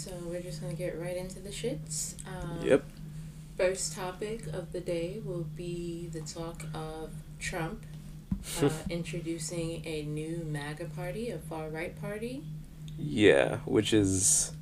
so 0.00 0.10
we're 0.24 0.40
just 0.40 0.62
gonna 0.62 0.72
get 0.72 0.98
right 0.98 1.16
into 1.16 1.40
the 1.40 1.50
shits. 1.50 2.14
Um, 2.26 2.66
Yep. 2.66 2.84
First 3.58 3.94
topic 3.94 4.46
of 4.46 4.72
the 4.72 4.80
day 4.80 5.20
will 5.22 5.46
be 5.54 6.08
the 6.10 6.22
talk 6.22 6.62
of 6.72 7.10
Trump 7.38 7.84
uh, 8.62 8.70
introducing 8.88 9.82
a 9.84 10.04
new 10.04 10.46
MAGA 10.50 10.86
party, 10.96 11.30
a 11.30 11.38
far 11.38 11.68
right 11.68 12.00
party. 12.00 12.42
Yeah, 12.98 13.58
which 13.66 13.92
is 13.92 14.52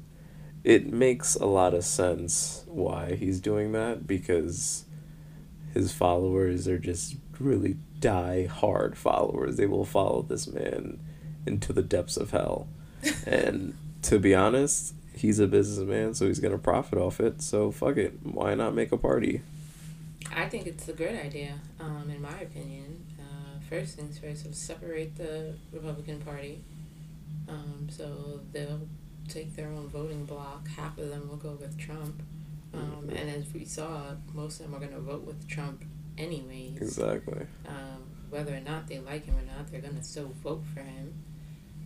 it 0.64 0.92
makes 0.92 1.36
a 1.36 1.46
lot 1.46 1.72
of 1.72 1.84
sense 1.84 2.64
why 2.66 3.14
he's 3.14 3.40
doing 3.40 3.70
that 3.72 4.08
because 4.08 4.84
his 5.72 5.92
followers 5.92 6.66
are 6.66 6.80
just 6.80 7.14
really 7.38 7.76
die 8.00 8.46
hard 8.46 8.98
followers. 8.98 9.56
They 9.56 9.66
will 9.66 9.84
follow 9.84 10.22
this 10.22 10.48
man 10.48 10.98
into 11.46 11.72
the 11.72 11.82
depths 11.82 12.16
of 12.16 12.32
hell. 12.32 12.66
and 13.26 13.76
to 14.02 14.18
be 14.18 14.34
honest, 14.34 14.94
he's 15.18 15.38
a 15.38 15.46
businessman, 15.46 16.14
so 16.14 16.26
he's 16.26 16.40
gonna 16.40 16.58
profit 16.58 16.98
off 16.98 17.20
it. 17.20 17.42
So 17.42 17.70
fuck 17.70 17.96
it. 17.96 18.14
Why 18.22 18.54
not 18.54 18.74
make 18.74 18.92
a 18.92 18.96
party? 18.96 19.42
I 20.34 20.48
think 20.48 20.66
it's 20.66 20.88
a 20.88 20.92
good 20.92 21.14
idea, 21.14 21.54
um, 21.80 22.10
in 22.14 22.20
my 22.20 22.40
opinion. 22.40 23.04
Uh, 23.18 23.60
first 23.68 23.96
things 23.96 24.18
first, 24.18 24.46
is 24.46 24.56
separate 24.56 25.16
the 25.16 25.54
Republican 25.72 26.20
Party. 26.20 26.62
Um, 27.48 27.88
so 27.90 28.40
they'll 28.52 28.86
take 29.28 29.56
their 29.56 29.68
own 29.68 29.88
voting 29.88 30.24
block. 30.24 30.68
Half 30.68 30.98
of 30.98 31.08
them 31.10 31.28
will 31.28 31.36
go 31.36 31.52
with 31.60 31.78
Trump. 31.78 32.22
Um, 32.74 33.08
and 33.08 33.30
as 33.30 33.52
we 33.54 33.64
saw, 33.64 34.14
most 34.34 34.60
of 34.60 34.66
them 34.66 34.74
are 34.74 34.78
going 34.78 34.92
to 34.92 35.00
vote 35.00 35.24
with 35.24 35.48
Trump 35.48 35.84
anyways. 36.18 36.76
Exactly. 36.76 37.46
Um, 37.66 38.02
whether 38.30 38.54
or 38.54 38.60
not 38.60 38.88
they 38.88 38.98
like 38.98 39.24
him 39.24 39.36
or 39.36 39.56
not, 39.56 39.70
they're 39.70 39.80
going 39.80 39.96
to 39.96 40.04
still 40.04 40.32
vote 40.42 40.62
for 40.74 40.80
him. 40.80 41.14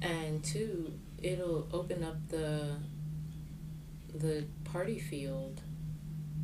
And 0.01 0.43
two, 0.43 0.93
it'll 1.23 1.69
open 1.73 2.03
up 2.03 2.17
the 2.29 2.79
the 4.15 4.45
party 4.65 4.99
field 4.99 5.63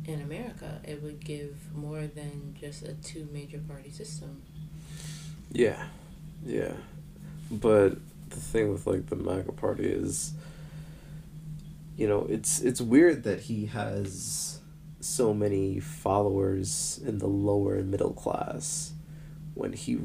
in 0.05 0.21
America. 0.21 0.81
It 0.83 1.01
would 1.03 1.23
give 1.23 1.57
more 1.75 2.07
than 2.07 2.55
just 2.59 2.83
a 2.83 2.93
two 2.93 3.27
major 3.31 3.59
party 3.59 3.89
system. 3.89 4.41
Yeah, 5.51 5.87
yeah, 6.45 6.73
but 7.49 7.97
the 8.29 8.35
thing 8.35 8.71
with 8.71 8.85
like 8.85 9.07
the 9.07 9.15
MAGA 9.15 9.51
party 9.53 9.87
is, 9.87 10.33
you 11.97 12.07
know, 12.07 12.27
it's 12.29 12.61
it's 12.61 12.79
weird 12.79 13.23
that 13.23 13.41
he 13.41 13.65
has 13.65 14.59
so 14.99 15.33
many 15.33 15.79
followers 15.79 16.99
in 17.05 17.17
the 17.17 17.27
lower 17.27 17.75
and 17.75 17.89
middle 17.89 18.13
class, 18.13 18.93
when 19.55 19.73
he 19.73 19.99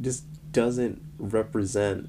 just 0.00 0.24
doesn't 0.52 1.02
represent 1.18 2.08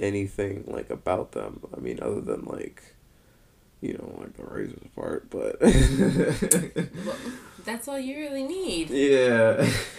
anything 0.00 0.64
like 0.66 0.90
about 0.90 1.32
them. 1.32 1.60
I 1.76 1.80
mean, 1.80 2.00
other 2.02 2.20
than 2.20 2.44
like, 2.44 2.95
you 3.86 3.94
don't 3.94 4.18
like 4.20 4.36
the 4.36 4.42
racist 4.42 4.94
part, 4.94 5.30
but. 5.30 5.56
Well, 7.06 7.16
that's 7.64 7.88
all 7.88 7.98
you 7.98 8.16
really 8.16 8.44
need. 8.44 8.90
Yeah, 8.90 9.68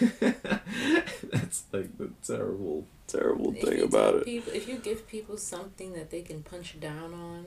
that's 1.30 1.64
like 1.72 1.96
the 1.98 2.10
terrible, 2.26 2.86
terrible 3.06 3.54
If 3.54 3.62
thing 3.62 3.82
about 3.82 4.14
it. 4.16 4.24
People, 4.24 4.52
if 4.54 4.68
you 4.68 4.76
give 4.76 5.06
people 5.06 5.36
something 5.36 5.92
that 5.92 6.10
they 6.10 6.22
can 6.22 6.42
punch 6.42 6.78
down 6.80 7.12
on, 7.12 7.46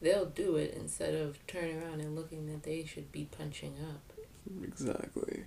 they'll 0.00 0.26
do 0.26 0.56
it 0.56 0.74
instead 0.78 1.14
of 1.14 1.44
turning 1.46 1.82
around 1.82 2.00
and 2.00 2.14
looking 2.14 2.46
that 2.46 2.62
they 2.62 2.84
should 2.84 3.10
be 3.12 3.28
punching 3.36 3.74
up. 3.90 4.12
Exactly, 4.62 5.44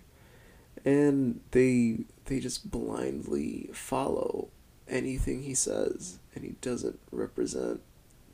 and 0.86 1.40
they 1.52 2.00
they 2.26 2.40
just 2.40 2.70
blindly 2.70 3.70
follow 3.73 4.50
anything 4.88 5.44
he 5.44 5.54
says, 5.54 6.20
and 6.36 6.44
he 6.44 6.52
doesn't 6.62 7.00
represent 7.12 7.82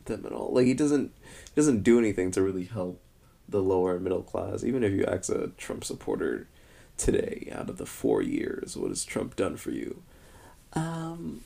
them 0.05 0.25
at 0.25 0.31
all. 0.31 0.53
Like 0.53 0.65
he 0.65 0.73
doesn't 0.73 1.11
he 1.23 1.55
doesn't 1.55 1.83
do 1.83 1.99
anything 1.99 2.31
to 2.31 2.41
really 2.41 2.65
help 2.65 3.01
the 3.47 3.61
lower 3.61 3.99
middle 3.99 4.23
class. 4.23 4.63
Even 4.63 4.83
if 4.83 4.93
you 4.93 5.05
ask 5.05 5.29
a 5.29 5.47
Trump 5.57 5.83
supporter 5.83 6.47
today, 6.97 7.51
out 7.53 7.69
of 7.69 7.77
the 7.77 7.85
four 7.85 8.21
years, 8.21 8.77
what 8.77 8.89
has 8.89 9.05
Trump 9.05 9.35
done 9.35 9.57
for 9.57 9.71
you? 9.71 10.01
Um, 10.73 11.41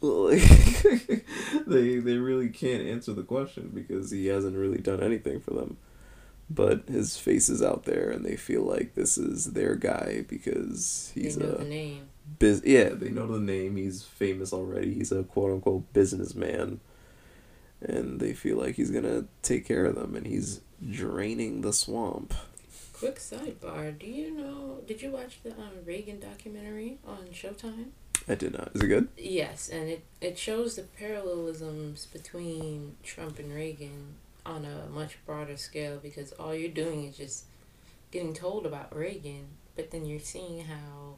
like, 0.00 0.42
they 1.66 1.98
they 1.98 2.16
really 2.16 2.48
can't 2.48 2.86
answer 2.86 3.12
the 3.12 3.22
question 3.22 3.70
because 3.74 4.10
he 4.10 4.26
hasn't 4.26 4.56
really 4.56 4.78
done 4.78 5.02
anything 5.02 5.40
for 5.40 5.52
them. 5.54 5.76
But 6.50 6.88
his 6.88 7.18
face 7.18 7.48
is 7.50 7.62
out 7.62 7.84
there, 7.84 8.10
and 8.10 8.24
they 8.24 8.36
feel 8.36 8.62
like 8.62 8.94
this 8.94 9.18
is 9.18 9.52
their 9.52 9.74
guy 9.74 10.24
because 10.28 11.12
he's 11.14 11.36
they 11.36 11.44
know 11.44 11.52
a 11.52 11.58
the 11.58 11.64
name. 11.64 12.08
biz. 12.38 12.62
Yeah, 12.64 12.90
they 12.90 13.10
know 13.10 13.26
the 13.26 13.38
name. 13.38 13.76
He's 13.76 14.02
famous 14.02 14.52
already. 14.52 14.94
He's 14.94 15.12
a 15.12 15.24
quote 15.24 15.52
unquote 15.52 15.92
businessman, 15.92 16.80
and 17.82 18.18
they 18.18 18.32
feel 18.32 18.56
like 18.56 18.76
he's 18.76 18.90
gonna 18.90 19.26
take 19.42 19.66
care 19.66 19.84
of 19.84 19.94
them, 19.94 20.14
and 20.16 20.26
he's 20.26 20.62
draining 20.90 21.60
the 21.60 21.72
swamp. 21.74 22.32
Quick 22.94 23.16
sidebar: 23.16 23.98
Do 23.98 24.06
you 24.06 24.30
know? 24.34 24.78
Did 24.86 25.02
you 25.02 25.10
watch 25.10 25.40
the 25.42 25.50
um, 25.52 25.84
Reagan 25.84 26.18
documentary 26.18 26.98
on 27.06 27.26
Showtime? 27.32 27.90
I 28.26 28.34
did 28.34 28.52
not. 28.54 28.70
Is 28.74 28.82
it 28.82 28.88
good? 28.88 29.08
Yes, 29.18 29.68
and 29.68 29.88
it 29.88 30.02
it 30.22 30.38
shows 30.38 30.76
the 30.76 30.82
parallelisms 30.82 32.06
between 32.06 32.96
Trump 33.02 33.38
and 33.38 33.52
Reagan 33.54 34.14
on 34.48 34.64
a 34.64 34.88
much 34.90 35.18
broader 35.26 35.56
scale 35.56 35.98
because 36.02 36.32
all 36.32 36.54
you're 36.54 36.70
doing 36.70 37.04
is 37.04 37.16
just 37.16 37.44
getting 38.10 38.32
told 38.34 38.64
about 38.66 38.94
Reagan, 38.96 39.46
but 39.76 39.90
then 39.90 40.06
you're 40.06 40.18
seeing 40.20 40.64
how 40.64 41.16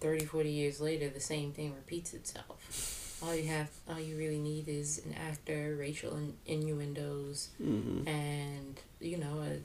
30, 0.00 0.24
40 0.26 0.50
years 0.50 0.80
later 0.80 1.08
the 1.08 1.20
same 1.20 1.52
thing 1.52 1.72
repeats 1.74 2.12
itself. 2.12 3.18
All 3.22 3.34
you 3.34 3.46
have, 3.48 3.70
all 3.88 3.98
you 3.98 4.16
really 4.18 4.38
need 4.38 4.68
is 4.68 5.00
an 5.06 5.14
actor, 5.14 5.74
racial 5.78 6.16
in, 6.16 6.34
innuendos, 6.44 7.48
Mm-hmm. 7.62 8.06
and 8.06 8.78
you 9.00 9.16
know, 9.16 9.40
a, 9.42 9.58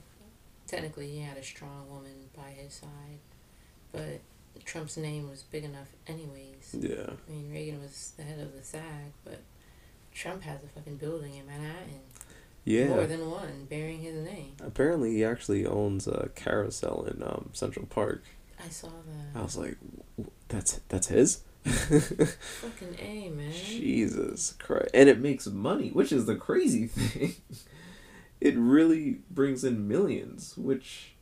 technically 0.66 1.10
he 1.10 1.20
had 1.20 1.36
a 1.36 1.42
strong 1.42 1.88
woman 1.90 2.14
by 2.34 2.50
his 2.50 2.72
side, 2.72 3.18
but 3.92 4.20
Trump's 4.64 4.96
name 4.96 5.28
was 5.28 5.42
big 5.42 5.64
enough 5.64 5.88
anyways. 6.06 6.74
Yeah. 6.78 7.10
I 7.10 7.30
mean, 7.30 7.50
Reagan 7.52 7.80
was 7.82 8.12
the 8.16 8.22
head 8.22 8.38
of 8.40 8.54
the 8.56 8.62
SAG, 8.62 9.12
but 9.24 9.40
Trump 10.14 10.42
has 10.44 10.62
a 10.62 10.66
fucking 10.68 10.96
building 10.96 11.34
in 11.34 11.46
Manhattan, 11.46 12.00
Yeah. 12.64 12.88
more 12.88 13.06
than 13.06 13.28
one, 13.30 13.66
bearing 13.68 13.98
his 14.00 14.14
name. 14.24 14.52
Apparently, 14.60 15.14
he 15.14 15.24
actually 15.24 15.66
owns 15.66 16.06
a 16.06 16.30
carousel 16.34 17.04
in 17.10 17.22
um, 17.22 17.50
Central 17.52 17.86
Park. 17.86 18.22
I 18.64 18.68
saw 18.68 18.88
that. 18.88 19.38
I 19.38 19.42
was 19.42 19.56
like, 19.56 19.76
"W- 20.16 20.30
"That's 20.48 20.80
that's 20.88 21.08
his." 21.08 21.42
Fucking 21.64 22.96
A, 23.00 23.30
man. 23.30 23.52
Jesus 23.52 24.54
Christ! 24.58 24.90
And 24.94 25.08
it 25.08 25.18
makes 25.20 25.46
money, 25.46 25.90
which 25.90 26.12
is 26.12 26.26
the 26.26 26.36
crazy 26.36 26.86
thing. 26.88 27.34
it 28.40 28.56
really 28.56 29.20
brings 29.30 29.64
in 29.64 29.88
millions, 29.88 30.56
which 30.56 31.14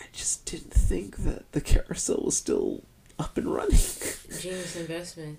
I 0.00 0.04
just 0.12 0.46
didn't 0.46 0.72
think 0.72 1.18
that 1.18 1.52
the 1.52 1.60
carousel 1.60 2.22
was 2.24 2.36
still 2.36 2.84
up 3.18 3.36
and 3.36 3.52
running. 3.52 3.76
Genius 3.76 4.76
investment. 4.76 5.38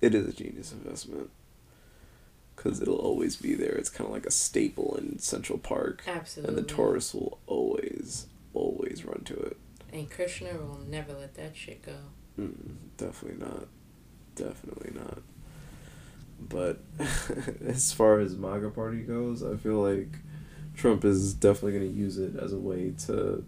it 0.00 0.14
is 0.14 0.26
a 0.28 0.32
genius 0.32 0.72
investment 0.72 1.30
because 2.54 2.80
it'll 2.80 2.96
always 2.96 3.36
be 3.36 3.54
there. 3.54 3.72
It's 3.72 3.90
kind 3.90 4.06
of 4.06 4.12
like 4.12 4.26
a 4.26 4.30
staple 4.30 4.96
in 4.96 5.18
Central 5.18 5.58
Park, 5.58 6.02
Absolutely. 6.06 6.56
and 6.56 6.64
the 6.64 6.68
tourists 6.74 7.14
will 7.14 7.38
always, 7.46 8.26
always 8.52 9.04
run 9.04 9.22
to 9.24 9.34
it. 9.34 9.56
And 9.92 10.10
Krishna 10.10 10.54
will 10.54 10.80
never 10.88 11.12
let 11.12 11.34
that 11.34 11.56
shit 11.56 11.82
go. 11.82 11.96
Mm, 12.38 12.74
definitely 12.96 13.44
not. 13.44 13.68
Definitely 14.34 14.92
not. 14.94 15.22
But 16.40 16.80
as 17.64 17.92
far 17.92 18.18
as 18.18 18.36
MAGA 18.36 18.70
party 18.70 19.02
goes, 19.02 19.42
I 19.42 19.56
feel 19.56 19.80
like 19.80 20.18
Trump 20.76 21.04
is 21.04 21.32
definitely 21.34 21.78
going 21.78 21.92
to 21.92 21.98
use 21.98 22.18
it 22.18 22.36
as 22.36 22.52
a 22.52 22.58
way 22.58 22.92
to 23.06 23.44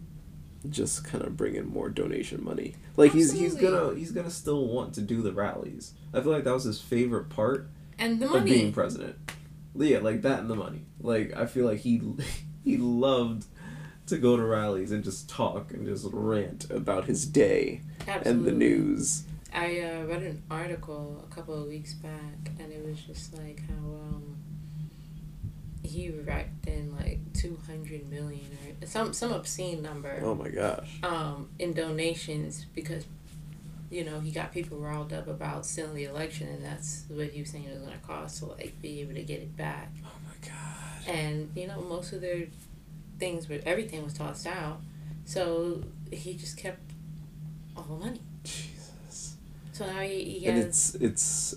just 0.70 1.04
kind 1.04 1.24
of 1.24 1.36
bring 1.36 1.56
in 1.56 1.66
more 1.66 1.88
donation 1.88 2.42
money. 2.44 2.74
Like 2.96 3.12
he's 3.12 3.32
he's 3.32 3.54
gonna 3.54 3.94
he's 3.94 4.10
gonna 4.10 4.30
still 4.30 4.66
want 4.66 4.94
to 4.94 5.00
do 5.00 5.22
the 5.22 5.32
rallies. 5.32 5.92
I 6.12 6.20
feel 6.20 6.32
like 6.32 6.44
that 6.44 6.54
was 6.54 6.64
his 6.64 6.80
favorite 6.80 7.28
part 7.28 7.68
And 7.98 8.20
the 8.20 8.26
money. 8.26 8.38
of 8.38 8.44
being 8.44 8.72
president. 8.72 9.16
Yeah, 9.74 9.98
like 9.98 10.22
that 10.22 10.40
and 10.40 10.50
the 10.50 10.54
money. 10.54 10.86
Like 11.00 11.34
I 11.36 11.46
feel 11.46 11.66
like 11.66 11.80
he 11.80 12.00
he 12.64 12.76
loved 12.76 13.46
to 14.06 14.18
go 14.18 14.36
to 14.36 14.42
rallies 14.42 14.92
and 14.92 15.02
just 15.04 15.28
talk 15.28 15.72
and 15.72 15.86
just 15.86 16.06
rant 16.12 16.70
about 16.70 17.06
his 17.06 17.26
day 17.26 17.80
Absolutely. 18.06 18.30
and 18.30 18.44
the 18.44 18.52
news. 18.52 19.24
I 19.52 19.80
uh, 19.80 20.04
read 20.04 20.22
an 20.22 20.42
article 20.50 21.24
a 21.28 21.34
couple 21.34 21.60
of 21.60 21.66
weeks 21.68 21.94
back, 21.94 22.50
and 22.58 22.70
it 22.72 22.84
was 22.84 23.00
just 23.00 23.34
like 23.36 23.62
how 23.68 23.74
um, 23.86 24.36
he 25.82 26.10
racked 26.10 26.66
in 26.66 26.94
like 26.96 27.18
two 27.32 27.58
hundred 27.66 28.08
million 28.10 28.46
or 28.82 28.86
some 28.86 29.12
some 29.12 29.32
obscene 29.32 29.82
number 29.82 30.20
Oh 30.22 30.34
my 30.34 30.48
gosh. 30.48 30.98
um, 31.02 31.48
in 31.58 31.72
donations 31.72 32.66
because 32.74 33.04
you 33.90 34.04
know 34.04 34.20
he 34.20 34.30
got 34.30 34.52
people 34.52 34.78
riled 34.78 35.12
up 35.12 35.28
about 35.28 35.66
stealing 35.66 35.94
the 35.94 36.04
election, 36.04 36.48
and 36.48 36.64
that's 36.64 37.04
what 37.08 37.28
he 37.28 37.40
was 37.40 37.50
saying 37.50 37.64
it 37.64 37.72
was 37.72 37.82
going 37.82 37.98
to 37.98 38.06
cost 38.06 38.38
to 38.38 38.46
like 38.46 38.80
be 38.82 39.00
able 39.00 39.14
to 39.14 39.22
get 39.22 39.40
it 39.40 39.56
back. 39.56 39.92
Oh 40.04 40.10
my 40.26 40.48
god. 40.48 41.14
And 41.14 41.50
you 41.54 41.66
know 41.66 41.80
most 41.80 42.12
of 42.12 42.20
their 42.20 42.46
things 43.18 43.48
were 43.48 43.60
everything 43.64 44.02
was 44.04 44.14
tossed 44.14 44.46
out, 44.46 44.80
so 45.24 45.82
he 46.10 46.34
just 46.34 46.56
kept 46.56 46.80
all 47.76 47.84
the 47.84 48.04
money. 48.04 48.20
Jesus. 48.44 49.36
So 49.72 49.86
now 49.86 50.00
he, 50.00 50.38
he 50.38 50.46
And 50.46 50.58
it's 50.58 50.94
it's 50.96 51.54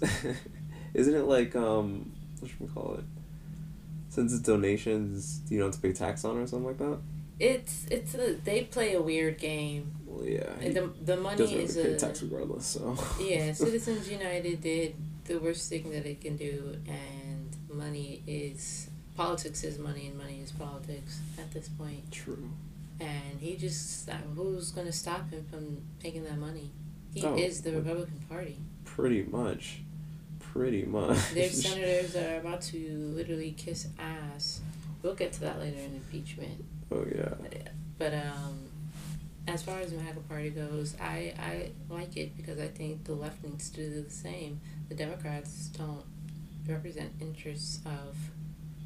isn't 0.94 1.16
it 1.16 1.24
like 1.24 1.56
um 1.56 2.12
what 2.40 2.50
should 2.52 2.60
we 2.60 2.68
call 2.68 2.96
it? 2.96 3.06
Since 4.10 4.34
it's 4.34 4.42
donations, 4.42 5.42
you 5.50 5.60
don't 5.60 5.68
have 5.68 5.76
to 5.76 5.81
pay 5.81 5.94
tax 5.94 6.26
on 6.26 6.38
it 6.38 6.42
or 6.42 6.48
something 6.48 6.68
like 6.68 6.78
that. 6.80 7.00
It's 7.40 7.86
it's 7.90 8.16
a 8.16 8.34
they 8.34 8.64
play 8.64 8.94
a 8.94 9.02
weird 9.02 9.38
game. 9.38 9.94
Well, 10.10 10.26
yeah. 10.26 10.54
The 10.62 10.92
the 11.06 11.18
money 11.18 11.38
doesn't 11.38 11.60
is 11.60 11.78
a 11.78 11.96
tax 11.98 12.22
regardless. 12.24 12.66
So. 12.66 12.98
yeah. 13.22 13.54
Citizens 13.66 14.10
United 14.10 14.62
did 14.62 14.96
the 15.26 15.38
worst 15.38 15.70
thing 15.70 15.90
that 15.92 16.06
it 16.06 16.22
can 16.22 16.36
do, 16.38 16.76
and 16.88 17.56
money 17.72 18.24
is 18.26 18.90
politics 19.16 19.64
is 19.64 19.78
money, 19.78 20.08
and 20.08 20.18
money 20.18 20.40
is 20.42 20.52
politics 20.52 21.20
at 21.38 21.52
this 21.54 21.70
point. 21.70 22.12
True. 22.12 22.50
And 23.00 23.40
he 23.40 23.56
just 23.56 24.10
who's 24.36 24.72
gonna 24.72 24.92
stop 24.92 25.30
him 25.32 25.46
from 25.50 25.82
taking 26.02 26.24
that 26.26 26.38
money? 26.38 26.72
He 27.14 27.24
Oh, 27.26 27.36
is 27.36 27.62
the 27.62 27.72
Republican 27.74 28.20
Party. 28.28 28.58
Pretty 28.86 29.24
much. 29.24 29.82
Pretty 30.40 30.84
much. 30.84 31.34
There's 31.34 31.64
senators 31.68 32.14
that 32.14 32.34
are 32.34 32.40
about 32.40 32.62
to 32.64 32.78
literally 33.16 33.52
kiss 33.52 33.88
ass. 34.00 34.62
We'll 35.02 35.16
get 35.16 35.32
to 35.34 35.40
that 35.42 35.60
later 35.60 35.78
in 35.80 35.96
impeachment. 35.96 36.66
oh 36.92 37.06
yeah. 37.16 37.36
But 37.98 38.14
um, 38.14 38.69
as 39.54 39.63
far 39.63 39.80
as 39.80 39.92
the 39.92 39.98
MAGA 39.98 40.19
party 40.22 40.50
goes, 40.50 40.96
I, 41.01 41.34
I 41.40 41.72
like 41.90 42.18
it 42.18 42.38
because 42.38 42.60
I 42.60 42.68
think 42.68 43.06
the 43.06 43.13
left 43.13 43.44
needs 43.44 43.69
to 43.72 43.78
do 43.78 44.04
the 44.04 44.10
same. 44.10 44.62
The 44.90 44.96
Democrats 44.96 45.68
don't 45.69 46.04
represent 46.68 47.13
interests 47.19 47.80
of 47.86 48.16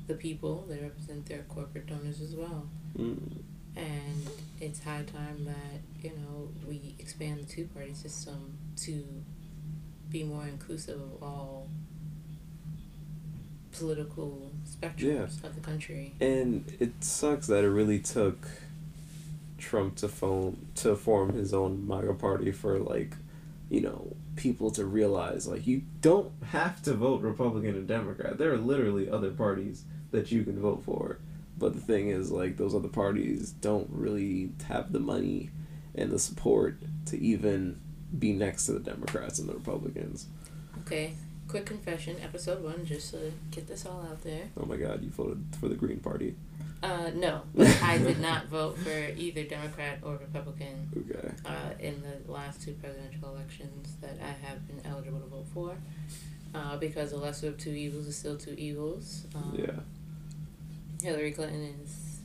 the 0.07 0.15
people; 0.15 0.65
they 0.69 0.79
represent 0.79 1.25
their 1.25 1.43
corporate 1.43 1.87
donors 1.87 2.21
as 2.21 2.35
well. 2.35 2.67
Mm. 2.97 3.43
And 3.75 4.29
it's 4.61 4.83
high 4.83 5.03
time 5.03 5.45
that 5.45 5.81
you 6.01 6.11
know 6.11 6.49
we 6.67 6.95
expand 6.99 7.39
the 7.41 7.45
two 7.45 7.65
party 7.73 7.93
system 7.93 8.57
to 8.77 9.03
be 10.09 10.23
more 10.23 10.45
inclusive 10.45 11.01
of 11.01 11.23
all 11.23 11.67
political 13.71 14.51
spectrums 14.69 15.43
of 15.43 15.55
the 15.55 15.61
country. 15.61 16.13
And 16.19 16.71
it 16.79 17.03
sucks 17.03 17.47
that 17.47 17.63
it 17.63 17.69
really 17.69 17.99
took 17.99 18.47
Trump 19.63 19.95
to 19.97 20.07
phone 20.07 20.67
to 20.75 20.95
form 20.95 21.33
his 21.33 21.53
own 21.53 21.87
MAGA 21.87 22.13
party 22.15 22.51
for 22.51 22.79
like, 22.79 23.15
you 23.69 23.81
know, 23.81 24.15
people 24.35 24.71
to 24.71 24.85
realize 24.85 25.47
like 25.47 25.65
you 25.65 25.83
don't 26.01 26.31
have 26.51 26.81
to 26.83 26.93
vote 26.93 27.21
Republican 27.21 27.75
and 27.75 27.87
Democrat. 27.87 28.37
There 28.37 28.53
are 28.53 28.57
literally 28.57 29.09
other 29.09 29.31
parties 29.31 29.85
that 30.11 30.31
you 30.31 30.43
can 30.43 30.59
vote 30.59 30.83
for. 30.85 31.19
But 31.57 31.73
the 31.73 31.81
thing 31.81 32.09
is 32.09 32.31
like 32.31 32.57
those 32.57 32.75
other 32.75 32.89
parties 32.89 33.51
don't 33.51 33.89
really 33.91 34.51
have 34.67 34.91
the 34.91 34.99
money 34.99 35.49
and 35.95 36.11
the 36.11 36.19
support 36.19 36.77
to 37.05 37.19
even 37.19 37.79
be 38.17 38.33
next 38.33 38.65
to 38.65 38.73
the 38.73 38.79
Democrats 38.79 39.39
and 39.39 39.47
the 39.47 39.53
Republicans. 39.53 40.27
Okay, 40.81 41.13
quick 41.47 41.65
confession, 41.65 42.17
episode 42.21 42.63
one, 42.63 42.85
just 42.85 43.11
to 43.11 43.31
get 43.51 43.67
this 43.67 43.85
all 43.85 44.05
out 44.09 44.21
there. 44.23 44.49
Oh 44.57 44.65
my 44.65 44.77
god, 44.77 45.03
you 45.03 45.09
voted 45.09 45.45
for 45.59 45.67
the 45.67 45.75
Green 45.75 45.99
Party. 45.99 46.35
Uh, 46.83 47.11
no, 47.15 47.41
I 47.81 47.97
did 47.97 48.19
not 48.19 48.47
vote 48.47 48.77
for 48.77 48.89
either 49.15 49.43
Democrat 49.43 49.99
or 50.03 50.17
Republican 50.17 50.89
Okay. 51.09 51.29
uh, 51.45 51.69
in 51.79 52.03
the 52.03 52.29
last 52.31 52.61
two 52.61 52.73
presidential 52.73 53.29
elections 53.33 53.95
that 54.01 54.17
I 54.21 54.33
have 54.45 54.67
been 54.67 54.81
eligible 54.85 55.19
to 55.21 55.27
vote 55.27 55.47
for. 55.53 55.77
Uh, 56.53 56.77
because 56.77 57.11
the 57.11 57.17
lesser 57.17 57.47
of 57.47 57.57
two 57.57 57.71
evils 57.71 58.05
is 58.05 58.15
still 58.17 58.37
two 58.37 58.53
evils. 58.57 59.25
Um, 59.33 59.55
Yeah. 59.57 59.71
Hillary 61.01 61.31
Clinton 61.31 61.73
is 61.83 62.19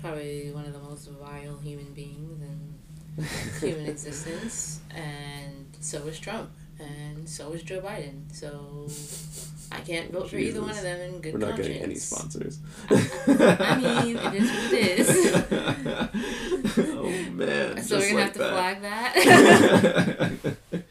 probably 0.00 0.50
one 0.50 0.64
of 0.64 0.72
the 0.72 0.78
most 0.80 1.08
vile 1.10 1.58
human 1.58 1.92
beings 1.94 2.40
in 2.42 3.24
human 3.60 3.86
existence, 3.86 4.80
and 4.90 5.66
so 5.80 5.98
is 6.06 6.18
Trump, 6.18 6.50
and 6.80 7.28
so 7.28 7.52
is 7.52 7.62
Joe 7.62 7.80
Biden. 7.80 8.22
So 8.34 8.88
I 9.74 9.80
can't 9.80 10.12
vote 10.12 10.30
for 10.30 10.36
either 10.36 10.60
one 10.60 10.70
of 10.70 10.82
them 10.82 11.00
in 11.00 11.20
good 11.20 11.32
We're 11.34 11.38
not 11.40 11.48
conscience. 11.50 11.68
getting 11.68 11.82
any 11.82 11.94
sponsors. 11.96 12.58
I 12.90 12.94
mean, 14.04 14.16
it 14.16 14.34
is 14.34 14.50
what 14.50 14.72
it 14.72 14.98
is. 14.98 15.08
oh 16.88 17.30
man. 17.32 17.82
so 17.82 17.98
we're 17.98 18.10
gonna 18.10 18.14
like 18.14 18.24
have 18.24 18.32
to 18.32 18.38
that. 18.38 18.52
flag 18.52 18.82
that. 18.82 20.56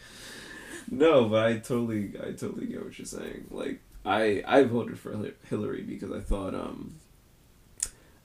no, 0.92 1.26
but 1.30 1.46
I 1.46 1.58
totally, 1.60 2.14
I 2.20 2.32
totally 2.32 2.66
get 2.68 2.84
what 2.84 2.98
you're 2.98 3.06
saying. 3.06 3.48
Like, 3.52 3.82
I, 4.06 4.44
I 4.48 4.64
voted 4.64 5.00
for 5.00 5.16
Hillary 5.50 5.84
because 5.84 6.12
I 6.12 6.20
thought, 6.20 6.54
um, 6.56 6.96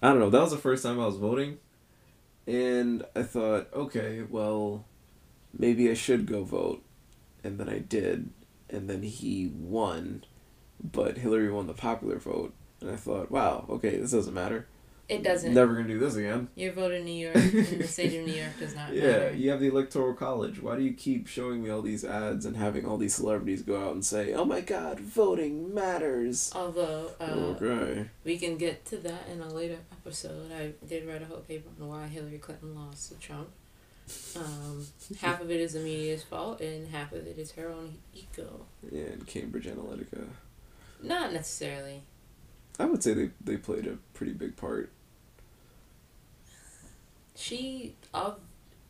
I 0.03 0.09
don't 0.09 0.21
know, 0.21 0.31
that 0.31 0.41
was 0.41 0.51
the 0.51 0.59
first 0.59 0.83
time 0.83 1.01
I 1.01 1.07
was 1.07 1.17
voting, 1.17 1.59
and 2.47 3.05
I 3.15 3.23
thought, 3.23 3.69
okay, 3.75 4.23
well, 4.29 4.85
maybe 5.57 5.91
I 5.91 5.95
should 5.95 6.27
go 6.27 6.45
vote, 6.45 6.83
and 7.45 7.59
then 7.59 7.69
I 7.69 7.79
did, 7.79 8.31
and 8.71 8.89
then 8.89 9.03
he 9.03 9.49
won, 9.55 10.25
but 10.83 11.19
Hillary 11.19 11.51
won 11.51 11.67
the 11.67 11.75
popular 11.75 12.19
vote, 12.19 12.55
and 12.81 12.91
I 12.91 12.97
thought, 12.97 13.31
wow, 13.31 13.67
okay, 13.69 13.97
this 13.99 14.13
doesn't 14.13 14.35
matter. 14.35 14.67
it 15.09 15.23
doesn't. 15.23 15.55
Never 15.55 15.75
gonna 15.75 15.89
do 15.89 15.99
this 15.99 16.17
again. 16.17 16.49
Your 16.57 16.73
vote 16.73 16.93
in 16.93 17.05
New 17.05 17.13
York, 17.13 17.37
in 17.37 17.79
the 17.79 17.87
state 17.87 18.19
of 18.19 18.27
New 18.27 18.35
York, 18.35 18.59
does 18.59 18.75
not 18.75 18.89
matter. 18.93 18.97
Yeah, 18.97 19.19
matter. 19.19 19.35
you 19.37 19.51
have 19.51 19.61
the 19.61 19.69
electoral 19.69 20.15
college. 20.15 20.61
Why 20.61 20.77
do 20.77 20.83
you 20.83 20.93
keep 20.95 21.29
showing 21.29 21.63
me 21.63 21.71
all 21.71 21.81
these 21.83 22.05
ads 22.05 22.45
and 22.45 22.57
having 22.57 22.85
all 22.85 22.97
these 22.97 23.15
celebrities 23.15 23.63
go 23.63 23.81
out 23.81 23.93
and 23.93 24.05
say, 24.05 24.33
"Oh 24.35 24.45
my 24.45 24.61
God, 24.61 24.99
voting 24.99 25.73
matters"? 25.73 26.51
Although 26.55 27.13
uh, 27.21 27.57
okay. 27.61 28.11
we 28.25 28.37
can 28.37 28.57
get 28.57 28.85
to 28.87 28.97
that 28.99 29.29
in 29.33 29.41
a 29.41 29.49
later 29.49 29.79
episode. 29.93 30.51
I 30.53 30.73
did 30.87 31.07
write 31.07 31.23
a 31.23 31.27
whole 31.27 31.39
paper 31.39 31.69
on 31.81 31.89
why 31.89 32.07
Hillary 32.09 32.39
Clinton 32.39 32.75
lost 32.75 33.13
to 33.13 33.19
Trump. 33.19 33.49
Um, 34.37 34.87
half 35.21 35.41
of 35.41 35.51
it 35.51 35.61
is 35.61 35.73
the 35.73 35.81
media's 35.81 36.23
fault, 36.23 36.61
and 36.61 36.89
half 36.89 37.13
of 37.13 37.27
it 37.27 37.39
is 37.39 37.53
her 37.53 37.69
own 37.69 37.99
ego. 38.15 38.67
Yeah, 38.91 39.05
and 39.05 39.27
Cambridge 39.27 39.67
Analytica. 39.67 40.27
Not 41.03 41.33
necessarily. 41.33 42.03
I 42.79 42.85
would 42.87 43.03
say 43.03 43.15
they 43.15 43.31
they 43.43 43.57
played 43.57 43.87
a 43.87 43.99
pretty 44.15 44.33
big 44.33 44.57
part. 44.57 44.91
She 47.35 47.95
of 48.15 48.41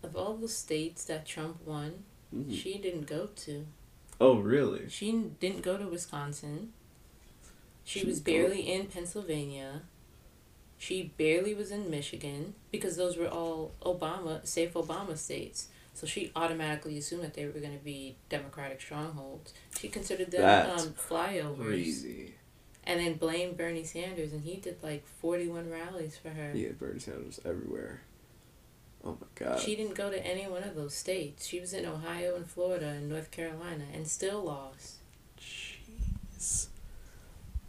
of 0.02 0.16
all 0.16 0.36
the 0.36 0.48
states 0.48 1.04
that 1.06 1.26
Trump 1.26 1.58
won, 1.66 2.04
Mhm. 2.34 2.56
she 2.56 2.78
didn't 2.78 3.06
go 3.06 3.26
to. 3.44 3.66
Oh 4.20 4.36
really? 4.38 4.88
She 4.88 5.12
didn't 5.40 5.62
go 5.62 5.76
to 5.76 5.86
Wisconsin. 5.88 6.72
She, 7.84 8.00
She 8.00 8.06
was 8.06 8.20
didn't 8.20 8.42
go- 8.42 8.48
barely 8.48 8.72
in 8.72 8.86
Pennsylvania. 8.86 9.82
She 10.78 11.12
barely 11.16 11.54
was 11.54 11.70
in 11.70 11.88
Michigan 11.90 12.54
because 12.70 12.96
those 12.96 13.16
were 13.16 13.28
all 13.28 13.72
Obama 13.82 14.46
safe 14.46 14.74
Obama 14.74 15.16
states. 15.16 15.68
So 15.96 16.06
she 16.06 16.30
automatically 16.36 16.98
assumed 16.98 17.24
that 17.24 17.32
they 17.32 17.46
were 17.46 17.58
going 17.58 17.76
to 17.76 17.82
be 17.82 18.16
Democratic 18.28 18.82
strongholds. 18.82 19.54
She 19.80 19.88
considered 19.88 20.30
them 20.30 20.42
That's 20.42 20.84
um, 20.84 20.92
flyovers, 20.92 21.64
Crazy. 21.64 22.34
and 22.84 23.00
then 23.00 23.14
blamed 23.14 23.56
Bernie 23.56 23.82
Sanders, 23.82 24.34
and 24.34 24.42
he 24.44 24.56
did 24.56 24.82
like 24.82 25.06
forty 25.06 25.48
one 25.48 25.70
rallies 25.70 26.18
for 26.18 26.28
her. 26.28 26.52
Yeah, 26.54 26.72
Bernie 26.78 27.00
Sanders 27.00 27.40
everywhere. 27.46 28.02
Oh 29.02 29.16
my 29.18 29.26
God. 29.36 29.58
She 29.58 29.74
didn't 29.74 29.94
go 29.94 30.10
to 30.10 30.26
any 30.26 30.46
one 30.46 30.64
of 30.64 30.74
those 30.74 30.94
states. 30.94 31.46
She 31.46 31.60
was 31.60 31.72
in 31.72 31.86
Ohio 31.86 32.36
and 32.36 32.46
Florida 32.46 32.88
and 32.88 33.08
North 33.08 33.30
Carolina, 33.30 33.84
and 33.94 34.06
still 34.06 34.42
lost. 34.42 34.96
Jeez. 35.40 36.66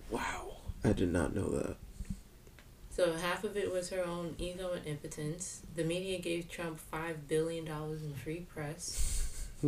Wow. 0.09 0.57
I 0.83 0.91
did 0.91 1.13
not 1.13 1.33
know 1.33 1.47
that. 1.49 1.77
So 2.97 3.13
half 3.13 3.43
of 3.43 3.55
it 3.55 3.71
was 3.71 3.89
her 3.91 4.03
own 4.03 4.33
ego 4.39 4.73
and 4.73 4.85
impotence. 4.87 5.61
The 5.75 5.83
media 5.83 6.17
gave 6.19 6.49
Trump 6.49 6.79
five 6.79 7.27
billion 7.27 7.63
dollars 7.65 8.01
in 8.01 8.13
free 8.15 8.39
press. 8.41 9.47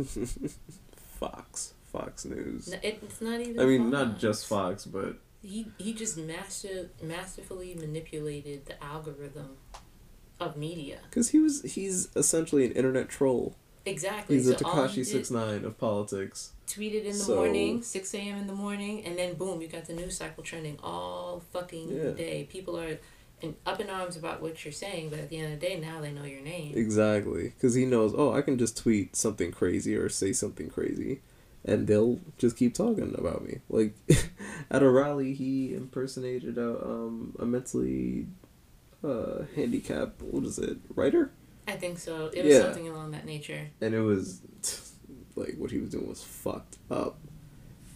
Fox. 1.18 1.74
Fox 1.92 2.24
News. 2.24 2.72
N- 2.72 2.80
it- 2.82 2.98
It's 3.02 3.20
not 3.20 3.40
even. 3.40 3.60
I 3.60 3.64
mean, 3.66 3.88
not 3.90 4.18
just 4.18 4.46
Fox, 4.46 4.84
but 4.84 5.16
He 5.42 5.66
he 5.78 5.92
just 5.92 6.16
master 6.18 6.90
masterfully 7.02 7.74
manipulated 7.74 8.66
the 8.66 8.82
algorithm 8.82 9.56
of 10.38 10.56
media. 10.56 10.98
because 11.08 11.30
he 11.30 11.38
was 11.38 11.62
he's 11.62 12.08
essentially 12.16 12.64
an 12.66 12.72
internet 12.72 13.08
troll. 13.08 13.54
Exactly. 13.86 14.36
He's 14.36 14.46
a 14.48 14.58
so 14.58 14.64
he 14.64 14.64
Tekashi 14.64 15.06
six 15.06 15.30
nine 15.30 15.64
of 15.64 15.78
politics. 15.78 16.52
tweeted 16.66 17.04
in 17.04 17.12
the 17.12 17.24
So- 17.24 17.36
morning, 17.36 17.82
six 17.82 18.12
a.m. 18.14 18.38
in 18.38 18.46
the 18.46 18.52
morning, 18.54 19.04
and 19.04 19.16
then 19.18 19.34
boom, 19.34 19.60
you 19.62 19.68
got 19.68 19.86
the 19.86 19.94
news 19.94 20.16
cycle 20.16 20.42
trending 20.42 20.78
all 20.82 21.40
fucking 21.52 21.88
Yeah. 21.96 22.10
day. 22.10 22.44
People 22.50 22.78
are 22.78 22.98
in, 23.42 23.56
up 23.66 23.80
in 23.80 23.88
arms 23.90 24.16
about 24.16 24.40
what 24.42 24.64
you're 24.64 24.72
saying, 24.72 25.10
but 25.10 25.18
at 25.18 25.28
the 25.30 25.36
end 25.38 25.52
of 25.54 25.60
the 25.60 25.66
day, 25.66 25.78
now 25.78 26.00
they 26.00 26.12
know 26.12 26.24
your 26.24 26.40
name. 26.42 26.72
Exactly, 26.76 27.44
because 27.50 27.74
he 27.74 27.84
knows. 27.86 28.14
Oh, 28.16 28.32
I 28.32 28.42
can 28.42 28.58
just 28.58 28.76
tweet 28.76 29.16
something 29.16 29.50
crazy 29.52 29.94
or 29.96 30.08
say 30.08 30.32
something 30.32 30.68
crazy, 30.68 31.20
and 31.64 31.86
they'll 31.86 32.18
just 32.38 32.56
keep 32.56 32.74
talking 32.74 33.14
about 33.18 33.44
me. 33.44 33.58
Like 33.68 33.94
at 34.70 34.82
a 34.82 34.88
rally, 34.90 35.34
he 35.34 35.74
impersonated 35.74 36.58
a 36.58 36.70
um 36.84 37.34
a 37.38 37.44
mentally 37.46 38.26
uh 39.04 39.44
handicapped. 39.56 40.22
What 40.22 40.44
is 40.44 40.58
it? 40.58 40.78
Writer, 40.94 41.30
I 41.66 41.72
think 41.72 41.98
so. 41.98 42.26
It 42.32 42.44
was 42.44 42.54
Yeah. 42.54 42.62
something 42.62 42.88
along 42.88 43.12
that 43.12 43.24
nature. 43.24 43.68
and 43.80 43.94
it 43.94 44.00
was 44.00 44.42
like 45.36 45.54
what 45.56 45.70
he 45.70 45.78
was 45.78 45.90
doing 45.90 46.08
was 46.08 46.22
fucked 46.22 46.76
up, 46.90 47.16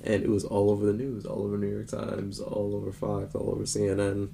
and 0.02 0.22
it 0.22 0.30
was 0.30 0.44
all 0.44 0.70
over 0.70 0.86
the 0.86 0.92
news, 0.94 1.26
all 1.26 1.42
over 1.44 1.58
New 1.58 1.68
York 1.70 1.88
Times, 1.88 2.40
all 2.40 2.74
over 2.74 2.92
Fox, 2.92 3.34
all 3.34 3.50
over 3.50 3.64
CNN, 3.64 4.30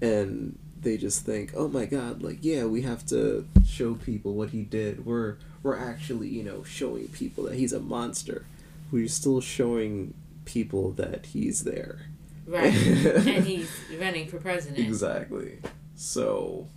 and 0.00 0.58
they 0.80 0.96
just 0.96 1.24
think, 1.24 1.52
oh 1.56 1.68
my 1.68 1.86
god, 1.86 2.22
like 2.22 2.38
yeah, 2.42 2.64
we 2.64 2.82
have 2.82 3.04
to 3.06 3.46
show 3.66 3.94
people 3.94 4.34
what 4.34 4.50
he 4.50 4.62
did. 4.62 5.04
We're 5.04 5.36
we're 5.62 5.78
actually 5.78 6.28
you 6.28 6.42
know 6.42 6.62
showing 6.64 7.08
people 7.08 7.44
that 7.44 7.54
he's 7.54 7.72
a 7.72 7.80
monster. 7.80 8.44
We're 8.90 9.08
still 9.08 9.40
showing 9.40 10.14
people 10.44 10.92
that 10.92 11.26
he's 11.26 11.64
there. 11.64 12.06
Right. 12.46 12.72
and 12.74 13.44
he's 13.44 13.70
running 14.00 14.26
for 14.28 14.38
president. 14.38 14.78
Exactly. 14.78 15.58
So, 15.94 16.68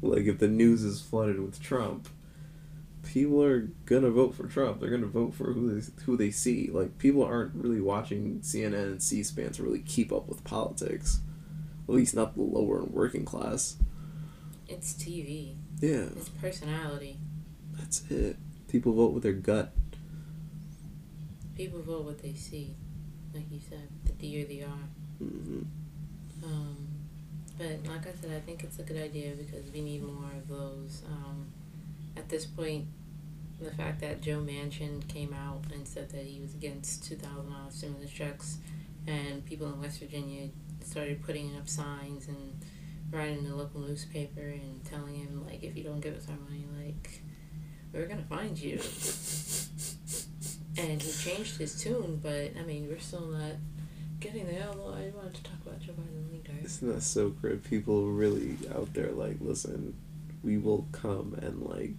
like, 0.00 0.24
if 0.24 0.38
the 0.38 0.48
news 0.48 0.82
is 0.82 1.02
flooded 1.02 1.38
with 1.40 1.60
Trump, 1.60 2.08
people 3.02 3.42
are 3.42 3.68
gonna 3.84 4.10
vote 4.10 4.34
for 4.34 4.46
Trump. 4.46 4.80
They're 4.80 4.88
gonna 4.90 5.06
vote 5.06 5.34
for 5.34 5.52
who 5.52 5.78
they, 5.78 5.86
who 6.04 6.16
they 6.16 6.30
see. 6.30 6.70
Like, 6.72 6.96
people 6.98 7.22
aren't 7.22 7.54
really 7.54 7.82
watching 7.82 8.40
CNN 8.40 8.84
and 8.84 9.02
C-SPAN 9.02 9.52
to 9.52 9.62
really 9.62 9.80
keep 9.80 10.10
up 10.10 10.26
with 10.28 10.42
politics. 10.44 11.20
At 11.88 11.94
least 11.94 12.14
not 12.14 12.34
the 12.34 12.42
lower 12.42 12.80
and 12.80 12.90
working 12.92 13.24
class. 13.24 13.76
It's 14.68 14.92
TV. 14.94 15.56
Yeah. 15.80 16.08
It's 16.16 16.28
personality. 16.28 17.18
That's 17.72 18.02
it. 18.10 18.36
People 18.68 18.92
vote 18.94 19.12
with 19.12 19.22
their 19.22 19.32
gut. 19.32 19.72
People 21.56 21.82
vote 21.82 22.04
what 22.04 22.22
they 22.22 22.34
see 22.34 22.74
like 23.34 23.50
you 23.50 23.60
said, 23.68 23.88
the 24.04 24.12
D 24.12 24.42
or 24.42 24.46
the 24.46 24.64
R. 24.64 24.70
Mm-hmm. 25.22 25.62
Um, 26.44 26.88
but 27.58 27.86
like 27.86 28.06
I 28.06 28.12
said, 28.20 28.30
I 28.34 28.40
think 28.40 28.62
it's 28.62 28.78
a 28.78 28.82
good 28.82 29.00
idea 29.00 29.32
because 29.34 29.70
we 29.72 29.80
need 29.80 30.02
more 30.02 30.30
of 30.36 30.48
those. 30.48 31.02
Um, 31.06 31.46
at 32.16 32.28
this 32.28 32.46
point, 32.46 32.86
the 33.60 33.72
fact 33.72 34.00
that 34.00 34.20
Joe 34.20 34.38
Manchin 34.38 35.06
came 35.08 35.32
out 35.32 35.64
and 35.72 35.86
said 35.86 36.10
that 36.10 36.24
he 36.24 36.40
was 36.40 36.54
against 36.54 37.04
two 37.04 37.16
thousand 37.16 37.50
dollars 37.50 37.74
stimulus 37.74 38.10
checks, 38.10 38.58
and 39.06 39.44
people 39.44 39.66
in 39.72 39.80
West 39.80 39.98
Virginia 39.98 40.48
started 40.84 41.22
putting 41.22 41.56
up 41.56 41.68
signs 41.68 42.28
and 42.28 42.60
writing 43.10 43.38
in 43.38 43.48
the 43.48 43.54
local 43.54 43.80
newspaper 43.80 44.40
and 44.40 44.84
telling 44.84 45.14
him 45.14 45.44
like, 45.46 45.62
if 45.62 45.76
you 45.76 45.84
don't 45.84 46.00
give 46.00 46.16
us 46.16 46.28
our 46.28 46.36
money, 46.36 46.66
like, 46.84 47.22
we're 47.92 48.06
gonna 48.06 48.24
find 48.28 48.58
you. 48.58 48.80
and 50.76 51.00
he 51.00 51.12
changed 51.12 51.58
his 51.58 51.80
tune, 51.80 52.20
but 52.22 52.52
I 52.58 52.62
mean, 52.62 52.88
we're 52.88 52.98
still 52.98 53.26
not 53.26 53.52
getting 54.20 54.46
there. 54.46 54.66
Although 54.68 54.94
I 54.94 55.10
wanted 55.14 55.34
to 55.34 55.42
talk 55.44 55.60
about 55.64 55.80
Joe 55.80 55.92
Biden 55.92 56.32
later. 56.32 56.52
Isn't 56.64 56.92
that 56.92 57.02
so 57.02 57.28
great? 57.28 57.62
People 57.62 58.06
really 58.10 58.56
out 58.74 58.92
there 58.94 59.12
like, 59.12 59.36
listen, 59.40 59.94
we 60.42 60.58
will 60.58 60.88
come 60.92 61.38
and 61.40 61.62
like 61.62 61.92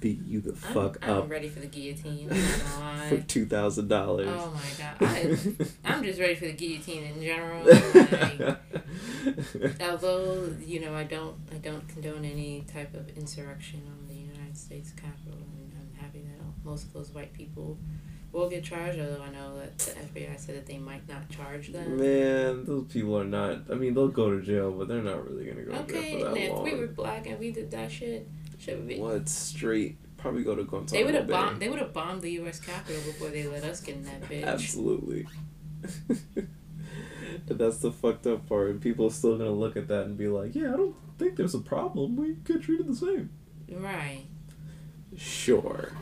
beat 0.00 0.24
you 0.24 0.40
the 0.40 0.54
fuck 0.54 0.98
I'm, 1.02 1.10
up. 1.10 1.24
I'm 1.24 1.28
ready 1.28 1.48
for 1.48 1.60
the 1.60 1.66
guillotine. 1.66 2.28
for 3.08 3.18
two 3.18 3.46
thousand 3.46 3.88
dollars. 3.88 4.28
Oh 4.30 4.52
my 4.54 4.84
god, 4.84 4.96
I, 5.02 5.38
I'm 5.84 6.02
just 6.02 6.18
ready 6.18 6.34
for 6.34 6.46
the 6.46 6.52
guillotine 6.52 7.04
in 7.04 7.22
general. 7.22 8.56
Like, 9.54 9.82
although 9.82 10.54
you 10.64 10.80
know, 10.80 10.94
I 10.94 11.04
don't, 11.04 11.36
I 11.52 11.56
don't 11.56 11.86
condone 11.88 12.24
any 12.24 12.64
type 12.72 12.94
of 12.94 13.08
insurrection 13.16 13.82
on 13.86 14.08
the 14.08 14.14
United 14.14 14.56
States 14.56 14.92
Capitol 14.92 15.38
and 15.38 15.72
I'm 15.78 16.00
happy 16.00 16.20
that 16.20 16.40
most 16.64 16.84
of 16.84 16.92
those 16.92 17.10
white 17.10 17.32
people 17.32 17.78
will 18.32 18.48
get 18.48 18.64
charged. 18.64 18.98
Although 18.98 19.22
I 19.22 19.30
know 19.30 19.58
that 19.58 19.78
the 19.78 19.92
FBI 19.92 20.38
said 20.38 20.56
that 20.56 20.66
they 20.66 20.78
might 20.78 21.08
not 21.08 21.28
charge 21.28 21.68
them. 21.68 21.98
Man, 21.98 22.64
those 22.64 22.86
people 22.86 23.18
are 23.18 23.24
not. 23.24 23.70
I 23.70 23.74
mean, 23.74 23.94
they'll 23.94 24.08
go 24.08 24.30
to 24.30 24.42
jail, 24.42 24.70
but 24.72 24.88
they're 24.88 25.02
not 25.02 25.28
really 25.28 25.46
gonna 25.46 25.62
go 25.62 25.72
okay, 25.72 25.92
to 25.92 26.18
jail 26.18 26.28
for 26.28 26.34
that 26.34 26.40
if 26.40 26.52
long. 26.52 26.64
we 26.64 26.74
were 26.74 26.86
black 26.86 27.26
and 27.26 27.38
we 27.38 27.50
did 27.50 27.70
that 27.70 27.90
shit, 27.90 28.28
should 28.60 28.86
we? 28.86 28.98
What 28.98 29.28
straight? 29.28 29.96
Probably 30.16 30.44
go 30.44 30.54
to 30.54 30.64
Guantanamo. 30.64 30.90
They 30.90 31.04
would 31.04 31.14
have 31.14 31.28
bombed. 31.28 31.60
They 31.60 31.68
would 31.68 31.78
have 31.78 31.92
bombed 31.94 32.22
the 32.22 32.30
U.S. 32.32 32.60
Capitol 32.60 33.00
before 33.02 33.30
they 33.30 33.46
let 33.46 33.64
us 33.64 33.80
get 33.80 33.96
in 33.96 34.04
that 34.04 34.22
bitch. 34.22 34.44
Absolutely. 34.44 35.26
that's 37.46 37.78
the 37.78 37.90
fucked 37.90 38.26
up 38.26 38.46
part. 38.46 38.80
People 38.80 39.06
are 39.06 39.10
still 39.10 39.38
gonna 39.38 39.50
look 39.50 39.76
at 39.76 39.88
that 39.88 40.06
and 40.06 40.18
be 40.18 40.28
like, 40.28 40.54
"Yeah, 40.54 40.74
I 40.74 40.76
don't 40.76 40.94
think 41.18 41.36
there's 41.36 41.54
a 41.54 41.60
problem. 41.60 42.16
We 42.16 42.34
get 42.44 42.62
treated 42.62 42.86
the 42.86 42.94
same." 42.94 43.30
Right. 43.70 44.24
Sure. 45.16 45.92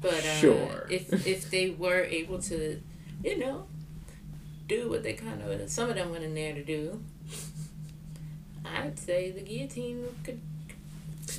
But 0.00 0.14
uh, 0.14 0.36
sure. 0.36 0.86
if 0.90 1.26
if 1.26 1.50
they 1.50 1.70
were 1.70 2.02
able 2.02 2.40
to, 2.42 2.80
you 3.22 3.38
know, 3.38 3.66
do 4.66 4.88
what 4.90 5.02
they 5.02 5.12
kind 5.12 5.40
of 5.40 5.70
some 5.70 5.88
of 5.88 5.94
them 5.94 6.10
went 6.10 6.24
in 6.24 6.34
there 6.34 6.54
to 6.54 6.64
do, 6.64 7.02
I'd 8.64 8.98
say 8.98 9.30
the 9.30 9.42
guillotine 9.42 10.04
could, 10.24 10.40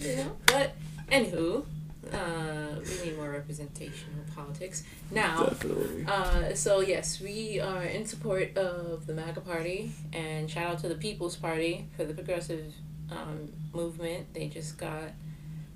you 0.01 0.15
know. 0.17 0.37
But 0.45 0.75
anywho, 1.09 1.65
uh, 2.11 2.79
we 2.79 3.05
need 3.05 3.17
more 3.17 3.29
representation 3.29 4.09
in 4.13 4.33
politics 4.33 4.83
now. 5.11 5.45
Definitely. 5.45 6.05
Uh, 6.07 6.53
so 6.53 6.81
yes, 6.81 7.21
we 7.21 7.59
are 7.59 7.83
in 7.83 8.05
support 8.05 8.57
of 8.57 9.05
the 9.07 9.13
MAGA 9.13 9.41
party, 9.41 9.91
and 10.11 10.49
shout 10.49 10.71
out 10.71 10.79
to 10.79 10.89
the 10.89 10.95
People's 10.95 11.35
Party 11.35 11.87
for 11.95 12.03
the 12.03 12.13
progressive 12.13 12.73
um, 13.11 13.51
movement. 13.73 14.33
They 14.33 14.47
just 14.47 14.77
got 14.77 15.11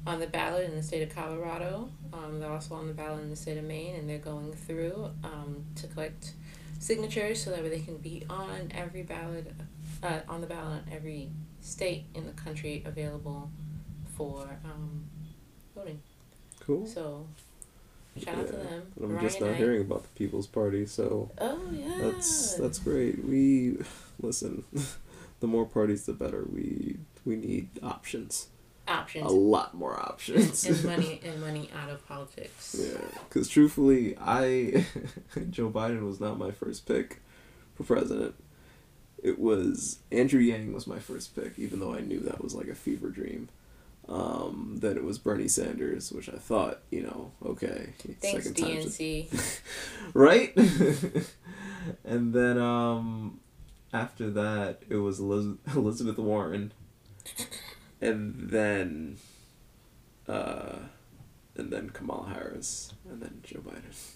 on 0.06 0.20
the 0.20 0.28
ballot 0.28 0.70
in 0.70 0.76
the 0.76 0.84
state 0.84 1.04
of 1.04 1.14
Colorado. 1.14 1.90
Um, 2.14 2.40
they're 2.40 2.52
also 2.52 2.76
on 2.76 2.88
the 2.88 2.94
ballot 2.94 3.24
in 3.24 3.30
the 3.30 3.36
state 3.36 3.58
of 3.58 3.66
Maine, 3.66 3.96
and 3.96 4.10
they're 4.10 4.18
going 4.18 4.54
through 4.54 5.10
um, 5.24 5.66
to 5.76 5.88
collect 5.88 6.34
signatures 6.80 7.44
so 7.44 7.50
that 7.50 7.64
way 7.64 7.70
they 7.70 7.80
can 7.80 7.98
be 7.98 8.24
on 8.30 8.72
every 8.74 9.04
ballot, 9.04 9.52
uh, 10.04 10.20
on 10.30 10.42
the 10.42 10.48
ballot 10.48 10.84
in 10.88 10.94
every 10.94 11.32
state 11.62 12.06
in 12.14 12.26
the 12.26 12.32
country 12.34 12.84
available 12.86 13.50
for 14.18 14.60
um, 14.66 15.06
voting. 15.76 16.02
Cool. 16.60 16.86
So, 16.86 17.28
shout 18.18 18.36
yeah. 18.36 18.42
out 18.42 18.48
to 18.48 18.54
them. 18.54 18.92
I'm 19.02 19.12
Ryan 19.12 19.24
just 19.24 19.42
not 19.42 19.56
hearing 19.56 19.82
about 19.82 20.04
the 20.04 20.10
People's 20.10 20.48
Party, 20.48 20.86
so. 20.86 21.32
Oh 21.40 21.62
yeah. 21.72 21.98
That's 22.00 22.56
that's 22.56 22.80
great. 22.80 23.24
We 23.24 23.78
listen. 24.22 24.64
the 25.40 25.48
more 25.48 25.66
parties, 25.66 26.06
the 26.06 26.14
better. 26.14 26.46
We 26.52 26.98
we 27.26 27.36
need 27.36 27.70
options 27.84 28.48
options. 28.88 29.26
A 29.26 29.34
lot 29.34 29.74
more 29.74 30.00
options. 30.00 30.66
and 30.66 30.84
money 30.86 31.20
and 31.24 31.42
money 31.42 31.70
out 31.76 31.90
of 31.90 32.06
politics. 32.08 32.76
Yeah, 32.80 33.00
because 33.28 33.48
truthfully, 33.50 34.18
I 34.20 34.86
Joe 35.50 35.70
Biden 35.70 36.06
was 36.06 36.20
not 36.20 36.38
my 36.38 36.52
first 36.52 36.86
pick 36.88 37.22
for 37.76 37.84
president. 37.84 38.36
It 39.22 39.40
was 39.40 40.00
Andrew 40.12 40.40
Yang 40.40 40.74
was 40.74 40.88
my 40.88 41.00
first 41.00 41.36
pick, 41.36 41.58
even 41.58 41.80
though 41.80 41.94
I 41.94 42.02
knew 42.02 42.20
that 42.22 42.44
was 42.44 42.54
like 42.54 42.68
a 42.68 42.76
fever 42.76 43.10
dream. 43.10 43.50
Um, 44.10 44.78
then 44.80 44.96
it 44.96 45.04
was 45.04 45.18
Bernie 45.18 45.50
Sanders, 45.50 46.12
which 46.14 46.30
I 46.30 46.38
thought, 46.38 46.80
you 46.92 47.04
know, 47.04 47.32
okay, 47.46 47.94
Thanks, 48.22 48.48
DNC. 48.48 49.30
To... 49.30 49.38
right? 50.14 50.56
and 52.06 52.34
then 52.34 52.58
um, 52.58 53.42
after 53.92 54.30
that, 54.30 54.84
it 54.90 54.96
was 54.96 55.20
Elizabeth 55.20 56.18
Warren 56.18 56.72
and 58.02 58.50
then 58.50 59.18
uh, 60.28 60.76
and 61.56 61.72
then 61.72 61.90
Kamala 61.90 62.30
Harris, 62.30 62.94
and 63.10 63.22
then 63.22 63.42
Joe 63.44 63.60
Biden. 63.60 64.16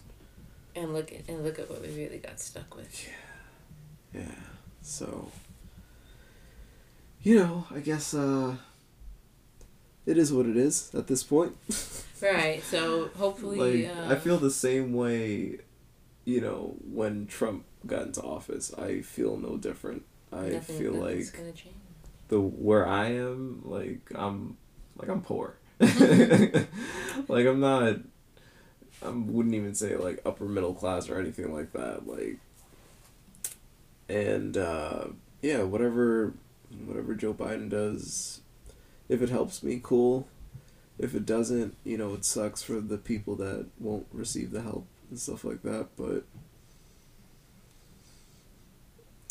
And 0.76 0.94
look 0.94 1.12
at 1.12 1.28
and 1.28 1.44
look 1.44 1.60
at 1.60 1.70
what 1.70 1.82
we 1.82 1.90
really 1.90 2.20
got 2.20 2.40
stuck 2.40 2.76
with. 2.76 3.08
Yeah, 4.14 4.22
yeah. 4.22 4.36
So, 4.82 5.32
you 7.22 7.40
know, 7.40 7.66
I 7.74 7.80
guess 7.80 8.14
uh, 8.14 8.56
it 10.12 10.18
is 10.18 10.32
what 10.32 10.46
it 10.46 10.58
is 10.58 10.94
at 10.94 11.08
this 11.08 11.24
point. 11.24 11.56
right. 12.22 12.62
So 12.64 13.10
hopefully, 13.18 13.88
like 13.88 13.98
uh, 13.98 14.14
I 14.14 14.16
feel 14.16 14.38
the 14.38 14.52
same 14.52 14.94
way. 14.94 15.60
You 16.24 16.40
know, 16.42 16.76
when 16.84 17.26
Trump 17.26 17.66
got 17.88 18.04
into 18.04 18.22
office, 18.22 18.74
I 18.78 19.02
feel 19.02 19.38
no 19.38 19.58
different. 19.58 20.04
I 20.32 20.50
nothing, 20.50 20.78
feel 20.78 20.94
like 20.94 21.26
the 22.28 22.40
where 22.40 22.88
I 22.88 23.14
am, 23.14 23.62
like 23.66 24.02
I'm 24.14 24.58
like 24.98 25.10
I'm 25.10 25.22
poor. 25.22 25.56
like 25.80 27.46
I'm 27.48 27.60
not 27.60 27.98
I 29.04 29.10
wouldn't 29.10 29.56
even 29.56 29.74
say 29.74 29.96
like 29.96 30.22
upper 30.26 30.46
middle 30.46 30.74
class 30.74 31.10
or 31.10 31.20
anything 31.20 31.54
like 31.54 31.74
that. 31.74 32.08
Like 32.08 32.38
and 34.08 34.58
uh, 34.58 35.06
yeah, 35.42 35.64
whatever 35.64 36.34
whatever 36.86 37.16
Joe 37.16 37.34
Biden 37.34 37.70
does, 37.70 38.41
if 39.12 39.22
it 39.22 39.30
helps 39.30 39.62
me, 39.62 39.80
cool. 39.82 40.28
If 40.98 41.14
it 41.16 41.26
doesn't, 41.26 41.76
you 41.84 41.98
know, 41.98 42.14
it 42.14 42.26
sucks 42.26 42.64
for 42.64 42.80
the 42.80 42.98
people 42.98 43.36
that 43.36 43.68
won't 43.80 44.08
receive 44.12 44.52
the 44.52 44.62
help 44.62 44.88
and 45.10 45.20
stuff 45.20 45.44
like 45.44 45.62
that, 45.64 45.90
but 45.98 46.24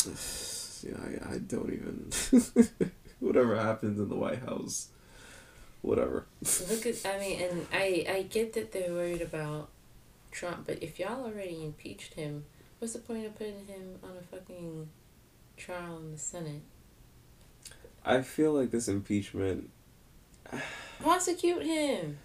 yeah, 0.82 1.28
I, 1.30 1.34
I 1.34 1.38
don't 1.38 1.72
even. 1.72 2.90
whatever 3.20 3.56
happens 3.56 3.98
in 3.98 4.08
the 4.08 4.16
White 4.16 4.40
House, 4.40 4.88
whatever. 5.82 6.26
Look 6.68 6.86
at, 6.86 6.96
I 7.06 7.18
mean, 7.18 7.40
and 7.40 7.66
I, 7.72 8.06
I 8.08 8.22
get 8.22 8.54
that 8.54 8.72
they're 8.72 8.92
worried 8.92 9.22
about 9.22 9.68
Trump, 10.30 10.66
but 10.66 10.82
if 10.82 10.98
y'all 10.98 11.24
already 11.24 11.64
impeached 11.64 12.14
him, 12.14 12.44
what's 12.78 12.94
the 12.94 12.98
point 12.98 13.26
of 13.26 13.36
putting 13.36 13.66
him 13.66 13.98
on 14.02 14.10
a 14.18 14.22
fucking 14.22 14.88
trial 15.56 15.98
in 15.98 16.12
the 16.12 16.18
Senate? 16.18 16.62
I 18.04 18.22
feel 18.22 18.52
like 18.52 18.70
this 18.70 18.88
impeachment. 18.88 19.70
Prosecute 21.00 21.62
him. 21.62 22.18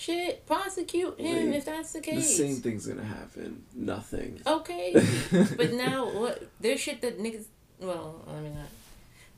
Shit, 0.00 0.46
prosecute 0.46 1.20
him 1.20 1.52
if 1.52 1.66
that's 1.66 1.92
the 1.92 2.00
case. 2.00 2.26
The 2.26 2.34
same 2.46 2.56
thing's 2.56 2.86
gonna 2.86 3.04
happen. 3.04 3.64
Nothing. 3.74 4.40
Okay, 4.46 4.94
but 5.30 5.72
now 5.74 6.06
what? 6.06 6.48
There's 6.58 6.80
shit 6.80 7.02
that 7.02 7.18
niggas. 7.18 7.44
Well, 7.78 8.24
I 8.26 8.40
mean, 8.40 8.54
not. 8.54 8.68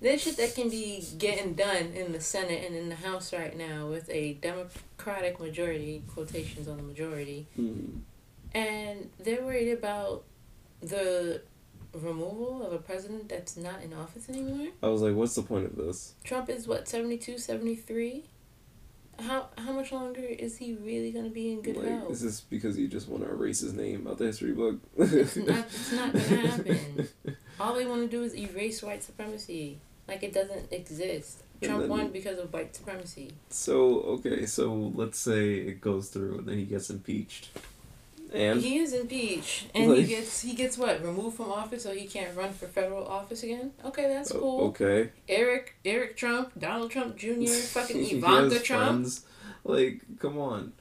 There's 0.01 0.23
shit 0.23 0.37
that 0.37 0.55
can 0.55 0.69
be 0.69 1.05
getting 1.19 1.55
done 1.55 1.93
in 1.97 2.13
the 2.13 2.21
Senate 2.21 2.65
and 2.65 2.77
in 2.77 2.89
the 2.89 2.95
House 2.95 3.33
right 3.33 3.57
now 3.57 3.89
with 3.89 4.09
a 4.09 4.35
Democratic 4.35 5.41
majority. 5.41 6.05
Quotations 6.15 6.69
on 6.69 6.77
the 6.77 6.85
majority. 6.85 7.49
Mm. 7.59 8.03
And 8.55 9.11
they're 9.19 9.43
worried 9.43 9.73
about 9.73 10.23
the 10.81 11.43
removal 11.95 12.67
of 12.67 12.73
a 12.73 12.79
president 12.79 13.29
that's 13.29 13.57
not 13.57 13.83
in 13.83 13.93
office 13.93 14.29
anymore. 14.29 14.69
I 14.83 14.89
was 14.89 15.03
like, 15.03 15.15
what's 15.15 15.35
the 15.35 15.43
point 15.43 15.67
of 15.67 15.77
this? 15.77 16.15
Trump 16.25 16.49
is 16.49 16.67
what 16.67 16.89
72, 16.89 17.39
73? 17.39 18.25
How 19.21 19.49
how 19.59 19.73
much 19.73 19.93
longer 19.93 20.23
is 20.23 20.57
he 20.57 20.73
really 20.75 21.13
gonna 21.13 21.29
be 21.29 21.53
in 21.53 21.61
good 21.61 21.77
like, 21.77 21.87
health? 21.87 22.11
is 22.11 22.23
this 22.23 22.41
because 22.41 22.79
you 22.79 22.89
just 22.89 23.09
want 23.09 23.23
to 23.23 23.31
erase 23.31 23.61
his 23.61 23.75
name 23.75 24.07
out 24.09 24.19
the 24.19 24.25
history 24.25 24.53
book? 24.53 24.81
It's 24.97 25.37
not. 25.37 25.59
It's 25.67 25.93
not 25.93 26.13
gonna 26.13 26.25
happen. 26.49 27.09
All 27.61 27.75
they 27.75 27.85
want 27.87 28.01
to 28.03 28.09
do 28.09 28.23
is 28.23 28.35
erase 28.35 28.83
white 28.83 29.03
supremacy, 29.05 29.79
like 30.09 30.23
it 30.23 30.33
doesn't 30.33 30.73
exist. 30.73 31.43
Trump 31.63 31.81
then- 31.83 31.91
won 31.91 32.09
because 32.09 32.39
of 32.39 32.53
white 32.53 32.75
supremacy. 32.75 33.33
So 33.51 34.01
okay, 34.15 34.47
so 34.47 34.73
let's 34.95 35.19
say 35.19 35.57
it 35.57 35.81
goes 35.83 36.09
through 36.09 36.39
and 36.39 36.49
then 36.49 36.57
he 36.57 36.65
gets 36.65 36.89
impeached, 36.91 37.51
and 38.35 38.61
he 38.61 38.79
is 38.79 38.93
impeached, 38.93 39.67
and 39.75 39.95
he 39.97 40.05
gets 40.05 40.41
he 40.43 40.55
gets 40.55 40.79
what 40.79 41.03
removed 41.05 41.37
from 41.37 41.51
office, 41.51 41.83
so 41.83 41.93
he 41.93 42.07
can't 42.07 42.37
run 42.37 42.53
for 42.53 42.67
federal 42.67 43.07
office 43.07 43.43
again. 43.43 43.73
Okay, 43.85 44.09
that's 44.09 44.33
cool. 44.33 44.61
okay, 44.69 45.11
Eric 45.29 45.77
Eric 45.85 46.17
Trump, 46.17 46.53
Donald 46.59 46.91
Trump 46.91 47.17
Jr., 47.17 47.47
fucking 47.47 48.05
Ivanka 48.17 48.59
Trump. 48.61 48.87
friends. 48.87 49.25
Like, 49.65 50.03
come 50.19 50.39
on. 50.39 50.73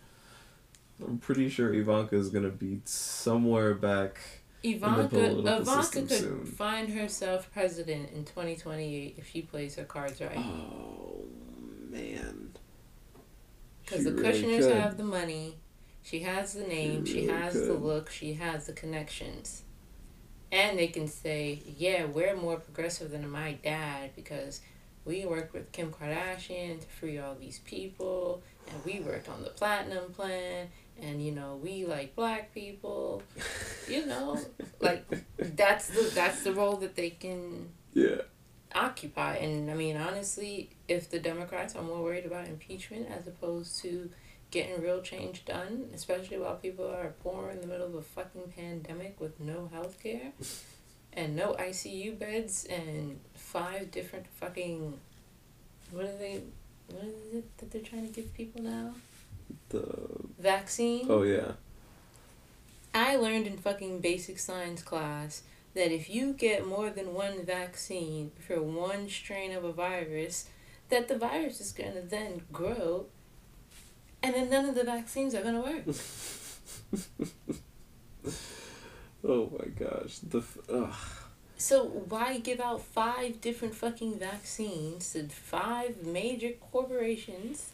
I'm 1.05 1.17
pretty 1.17 1.49
sure 1.49 1.73
Ivanka 1.73 2.15
is 2.15 2.29
gonna 2.29 2.49
be 2.49 2.81
somewhere 2.85 3.73
back. 3.73 4.19
Ivanka 4.63 5.39
Ivanka 5.39 5.87
could 5.91 6.11
soon. 6.11 6.45
find 6.45 6.89
herself 6.89 7.49
president 7.51 8.11
in 8.11 8.25
twenty 8.25 8.55
twenty 8.55 8.95
eight 8.95 9.15
if 9.17 9.29
she 9.31 9.41
plays 9.41 9.75
her 9.75 9.83
cards 9.83 10.21
right. 10.21 10.37
Oh 10.37 11.25
man. 11.89 12.49
Because 13.83 14.03
the 14.05 14.13
really 14.13 14.41
Kushners 14.43 14.59
could. 14.67 14.75
have 14.77 14.97
the 14.97 15.03
money, 15.03 15.55
she 16.03 16.19
has 16.21 16.53
the 16.53 16.63
name, 16.63 17.05
she, 17.05 17.21
really 17.21 17.27
has 17.27 17.53
the 17.53 17.73
look, 17.73 18.09
she 18.09 18.33
has 18.33 18.67
the 18.67 18.73
connections. 18.73 19.63
And 20.51 20.77
they 20.77 20.87
can 20.87 21.07
say, 21.07 21.61
yeah, 21.77 22.05
we're 22.05 22.35
more 22.35 22.57
progressive 22.57 23.11
than 23.11 23.29
my 23.29 23.53
dad 23.53 24.11
because 24.15 24.61
we 25.05 25.25
worked 25.25 25.53
with 25.53 25.71
Kim 25.71 25.91
Kardashian 25.91 26.81
to 26.81 26.87
free 26.87 27.17
all 27.17 27.35
these 27.35 27.59
people, 27.59 28.43
and 28.67 28.83
we 28.85 28.99
worked 28.99 29.29
on 29.29 29.43
the 29.43 29.49
platinum 29.49 30.11
plan, 30.11 30.67
and 31.01 31.23
you 31.25 31.31
know 31.31 31.59
we 31.61 31.85
like 31.85 32.15
black 32.15 32.53
people, 32.53 33.23
you 33.89 34.05
know, 34.05 34.39
like 34.79 35.05
that's 35.39 35.87
the 35.87 36.11
that's 36.13 36.43
the 36.43 36.53
role 36.53 36.75
that 36.77 36.95
they 36.95 37.11
can 37.11 37.69
Yeah. 37.93 38.21
occupy. 38.75 39.37
And 39.37 39.71
I 39.71 39.73
mean, 39.73 39.97
honestly, 39.97 40.69
if 40.87 41.09
the 41.09 41.19
Democrats 41.19 41.75
are 41.75 41.81
more 41.83 42.03
worried 42.03 42.25
about 42.25 42.47
impeachment 42.47 43.07
as 43.09 43.25
opposed 43.25 43.79
to 43.81 44.09
getting 44.51 44.81
real 44.81 45.01
change 45.01 45.45
done, 45.45 45.89
especially 45.93 46.37
while 46.37 46.55
people 46.55 46.85
are 46.85 47.13
poor 47.23 47.49
in 47.49 47.61
the 47.61 47.67
middle 47.67 47.87
of 47.87 47.95
a 47.95 48.01
fucking 48.01 48.53
pandemic 48.55 49.19
with 49.19 49.39
no 49.39 49.69
health 49.73 49.97
care 50.03 50.33
and 51.13 51.35
no 51.35 51.53
ICU 51.53 52.19
beds 52.19 52.65
and 52.65 53.19
five 53.33 53.91
different 53.91 54.27
fucking. 54.39 54.99
What 55.91 56.05
are 56.05 56.17
they. 56.17 56.41
What 56.89 57.05
is 57.05 57.35
it 57.35 57.57
that 57.57 57.71
they're 57.71 57.81
trying 57.81 58.07
to 58.07 58.13
give 58.13 58.33
people 58.33 58.61
now? 58.61 58.93
The 59.69 59.85
Vaccine? 60.39 61.07
oh 61.09 61.23
yeah. 61.23 61.53
I 62.93 63.15
learned 63.15 63.47
in 63.47 63.57
fucking 63.57 63.99
basic 63.99 64.37
science 64.37 64.81
class 64.81 65.43
that 65.73 65.93
if 65.93 66.09
you 66.09 66.33
get 66.33 66.67
more 66.67 66.89
than 66.89 67.13
one 67.13 67.45
vaccine 67.45 68.31
for 68.45 68.61
one 68.61 69.07
strain 69.07 69.53
of 69.53 69.63
a 69.63 69.71
virus, 69.71 70.49
that 70.89 71.07
the 71.07 71.17
virus 71.17 71.61
is 71.61 71.71
going 71.71 71.93
to 71.93 72.01
then 72.01 72.41
grow 72.51 73.05
and 74.23 74.33
then 74.35 74.49
none 74.49 74.65
of 74.69 74.75
the 74.75 74.83
vaccines 74.83 75.33
are 75.35 75.41
going 75.41 75.55
to 75.55 75.61
work. 75.61 75.95
Oh 79.23 79.51
my 79.57 79.67
gosh. 79.67 80.17
The 80.19 80.39
f- 80.39 80.57
ugh. 80.69 80.95
So 81.57 81.83
why 81.85 82.39
give 82.39 82.59
out 82.59 82.81
five 82.81 83.39
different 83.39 83.75
fucking 83.75 84.17
vaccines 84.17 85.13
to 85.13 85.27
five 85.27 86.03
major 86.03 86.53
corporations 86.71 87.69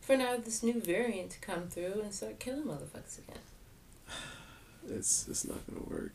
for 0.00 0.16
now 0.16 0.36
this 0.36 0.62
new 0.62 0.80
variant 0.80 1.30
to 1.30 1.40
come 1.40 1.66
through 1.68 2.00
and 2.02 2.14
start 2.14 2.38
killing 2.38 2.64
motherfuckers 2.64 3.18
again? 3.18 3.42
It's 4.88 5.28
it's 5.28 5.44
not 5.44 5.58
gonna 5.68 5.84
work. 5.88 6.14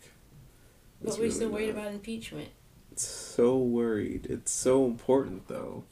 But 1.01 1.13
we're 1.13 1.23
really 1.23 1.31
still 1.31 1.49
worried 1.49 1.73
not. 1.75 1.81
about 1.83 1.93
impeachment. 1.93 2.49
It's 2.91 3.05
so 3.05 3.57
worried. 3.57 4.27
It's 4.29 4.51
so 4.51 4.85
important 4.85 5.47
though. 5.47 5.83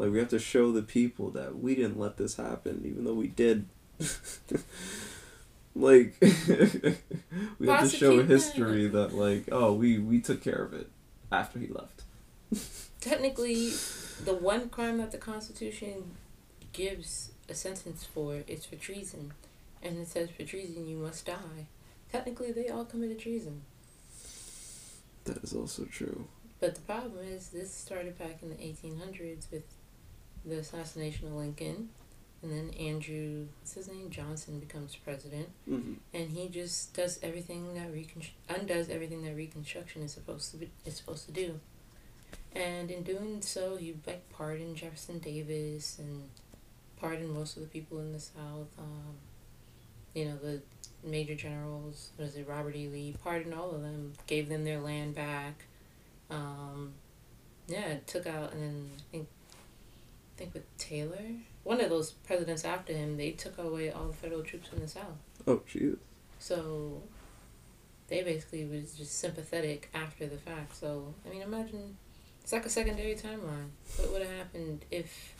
Like 0.00 0.12
we 0.12 0.18
have 0.18 0.30
to 0.30 0.38
show 0.38 0.72
the 0.72 0.80
people 0.80 1.30
that 1.32 1.58
we 1.58 1.74
didn't 1.74 1.98
let 1.98 2.16
this 2.16 2.36
happen, 2.36 2.80
even 2.86 3.04
though 3.04 3.12
we 3.12 3.26
did. 3.26 3.66
like 5.76 6.14
we 7.58 7.68
have 7.68 7.90
to 7.90 7.94
show 7.94 8.22
history 8.22 8.88
that 8.88 9.12
like 9.12 9.50
oh 9.52 9.74
we 9.74 9.98
we 9.98 10.18
took 10.18 10.42
care 10.42 10.64
of 10.64 10.72
it 10.72 10.88
after 11.30 11.58
he 11.58 11.66
left. 11.66 12.04
Technically, 13.02 13.72
the 14.24 14.32
one 14.32 14.70
crime 14.70 14.96
that 14.96 15.12
the 15.12 15.18
Constitution 15.18 16.12
gives 16.72 17.32
a 17.50 17.54
sentence 17.54 18.02
for 18.02 18.42
is 18.48 18.64
for 18.64 18.76
treason. 18.76 19.34
And 19.82 19.98
it 19.98 20.08
says 20.08 20.30
for 20.30 20.44
treason 20.44 20.88
you 20.88 20.96
must 20.96 21.26
die. 21.26 21.66
Technically, 22.10 22.52
they 22.52 22.70
all 22.70 22.86
committed 22.86 23.18
treason. 23.18 23.60
That 25.24 25.44
is 25.44 25.52
also 25.52 25.84
true. 25.84 26.24
But 26.58 26.74
the 26.74 26.80
problem 26.80 27.18
is, 27.22 27.50
this 27.50 27.74
started 27.74 28.18
back 28.18 28.42
in 28.42 28.48
the 28.48 28.56
1800s 28.56 29.50
with 29.50 29.64
the 30.44 30.58
assassination 30.58 31.28
of 31.28 31.34
Lincoln. 31.34 31.90
And 32.42 32.50
then 32.50 32.70
Andrew, 32.80 33.46
what's 33.60 33.74
his 33.74 33.88
name? 33.88 34.08
Johnson 34.08 34.60
becomes 34.60 34.96
president. 34.96 35.48
hmm 35.66 35.94
And 36.14 36.30
he 36.30 36.48
just 36.48 36.94
does 36.94 37.18
everything 37.22 37.74
that 37.74 37.92
recon- 37.92 38.22
undoes 38.48 38.88
everything 38.88 39.22
that 39.24 39.36
Reconstruction 39.36 40.02
is 40.02 40.12
supposed 40.12 40.50
to 40.52 40.56
be, 40.56 40.70
is 40.86 40.96
supposed 40.96 41.26
to 41.26 41.32
do. 41.32 41.60
And 42.54 42.90
in 42.90 43.02
doing 43.02 43.42
so, 43.42 43.76
he 43.76 43.94
like 44.06 44.28
pardoned 44.30 44.76
Jefferson 44.76 45.18
Davis 45.18 45.98
and 45.98 46.30
pardoned 46.96 47.30
most 47.32 47.56
of 47.56 47.62
the 47.62 47.68
people 47.68 47.98
in 47.98 48.12
the 48.12 48.20
South. 48.20 48.68
Um, 48.78 49.16
you 50.14 50.24
know 50.24 50.36
the 50.36 50.60
major 51.04 51.34
generals. 51.34 52.10
Was 52.18 52.36
it 52.36 52.48
Robert 52.48 52.74
E. 52.74 52.88
Lee? 52.88 53.14
Pardoned 53.22 53.54
all 53.54 53.70
of 53.72 53.82
them. 53.82 54.14
Gave 54.26 54.48
them 54.48 54.64
their 54.64 54.80
land 54.80 55.14
back. 55.14 55.64
Um, 56.30 56.94
yeah, 57.68 57.96
took 58.06 58.26
out 58.26 58.52
and 58.52 58.62
then 58.62 58.90
I 58.96 59.02
think, 59.12 59.28
think 60.40 60.54
with 60.54 60.78
Taylor, 60.78 61.18
one 61.64 61.80
of 61.82 61.90
those 61.90 62.12
presidents 62.12 62.64
after 62.64 62.94
him, 62.94 63.18
they 63.18 63.32
took 63.32 63.58
away 63.58 63.90
all 63.90 64.06
the 64.06 64.14
federal 64.14 64.42
troops 64.42 64.70
in 64.72 64.80
the 64.80 64.88
South. 64.88 65.18
Oh 65.46 65.60
Jesus. 65.66 65.98
So 66.38 67.02
they 68.08 68.22
basically 68.22 68.64
was 68.64 68.94
just 68.94 69.18
sympathetic 69.18 69.90
after 69.94 70.26
the 70.26 70.38
fact. 70.38 70.74
So 70.76 71.14
I 71.26 71.28
mean, 71.28 71.42
imagine 71.42 71.98
it's 72.42 72.52
like 72.52 72.64
a 72.64 72.70
secondary 72.70 73.14
timeline. 73.14 73.68
What 73.96 74.12
would 74.12 74.22
have 74.22 74.30
happened 74.30 74.86
if, 74.90 75.34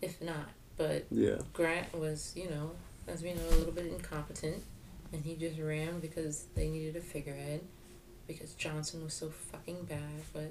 if 0.00 0.22
not? 0.22 0.48
But 0.78 1.04
Yeah. 1.10 1.36
Grant 1.52 1.94
was, 1.94 2.32
you 2.34 2.48
know, 2.48 2.72
as 3.06 3.22
we 3.22 3.34
know, 3.34 3.46
a 3.50 3.56
little 3.56 3.72
bit 3.72 3.86
incompetent, 3.86 4.62
and 5.12 5.22
he 5.22 5.36
just 5.36 5.60
ran 5.60 6.00
because 6.00 6.46
they 6.54 6.68
needed 6.68 6.96
a 6.96 7.00
figurehead, 7.00 7.60
because 8.26 8.54
Johnson 8.54 9.04
was 9.04 9.12
so 9.12 9.28
fucking 9.28 9.84
bad. 9.84 10.22
But 10.32 10.50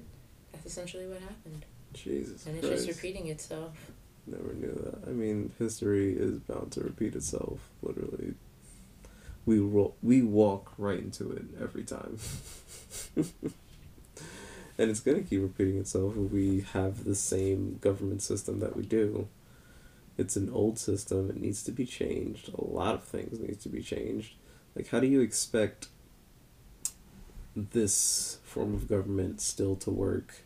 that's 0.51 0.67
essentially 0.67 1.07
what 1.07 1.19
happened, 1.21 1.65
Jesus 1.93 2.45
and 2.45 2.57
it's 2.57 2.67
Christ. 2.67 2.85
just 2.85 3.01
repeating 3.01 3.27
itself. 3.27 3.91
Never 4.25 4.53
knew 4.53 4.73
that. 4.85 5.09
I 5.09 5.11
mean, 5.11 5.51
history 5.59 6.13
is 6.13 6.39
bound 6.39 6.71
to 6.73 6.81
repeat 6.81 7.15
itself. 7.15 7.59
Literally, 7.81 8.35
we 9.45 9.59
ro- 9.59 9.95
we 10.01 10.21
walk 10.21 10.73
right 10.77 10.99
into 10.99 11.31
it 11.31 11.43
every 11.61 11.83
time, 11.83 12.17
and 13.17 13.25
it's 14.77 15.01
gonna 15.01 15.21
keep 15.21 15.41
repeating 15.41 15.77
itself 15.77 16.13
if 16.15 16.31
we 16.31 16.65
have 16.73 17.03
the 17.03 17.15
same 17.15 17.79
government 17.81 18.21
system 18.21 18.59
that 18.59 18.77
we 18.77 18.83
do. 18.83 19.27
It's 20.17 20.35
an 20.35 20.49
old 20.51 20.77
system. 20.79 21.29
It 21.29 21.37
needs 21.37 21.63
to 21.63 21.71
be 21.71 21.85
changed. 21.85 22.49
A 22.53 22.63
lot 22.63 22.95
of 22.95 23.03
things 23.03 23.39
needs 23.39 23.63
to 23.63 23.69
be 23.69 23.81
changed. 23.81 24.35
Like, 24.75 24.89
how 24.89 24.99
do 24.99 25.07
you 25.07 25.21
expect 25.21 25.87
this 27.55 28.37
form 28.43 28.73
of 28.73 28.87
government 28.87 29.41
still 29.41 29.75
to 29.77 29.91
work 29.91 30.43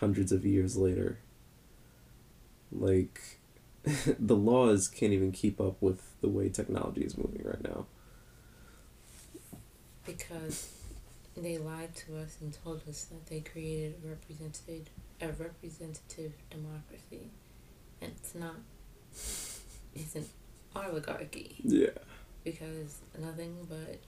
hundreds 0.00 0.32
of 0.32 0.44
years 0.46 0.76
later? 0.76 1.18
like 2.72 3.38
the 4.18 4.34
laws 4.36 4.88
can't 4.88 5.12
even 5.12 5.30
keep 5.30 5.60
up 5.60 5.80
with 5.80 6.00
the 6.20 6.28
way 6.28 6.48
technology 6.48 7.02
is 7.02 7.16
moving 7.16 7.40
right 7.44 7.62
now. 7.62 7.86
because 10.04 10.68
they 11.36 11.58
lied 11.58 11.94
to 11.94 12.16
us 12.18 12.36
and 12.40 12.56
told 12.64 12.82
us 12.88 13.04
that 13.04 13.26
they 13.26 13.40
created 13.40 13.94
a 14.04 14.08
represented 14.08 14.90
a 15.20 15.28
representative 15.28 16.32
democracy, 16.50 17.30
and 18.02 18.12
it's 18.16 18.34
not. 18.34 18.56
It's 19.94 20.14
an 20.14 20.26
oligarchy 20.74 21.56
Yeah. 21.62 21.96
because 22.44 22.98
nothing 23.18 23.66
but 23.68 23.98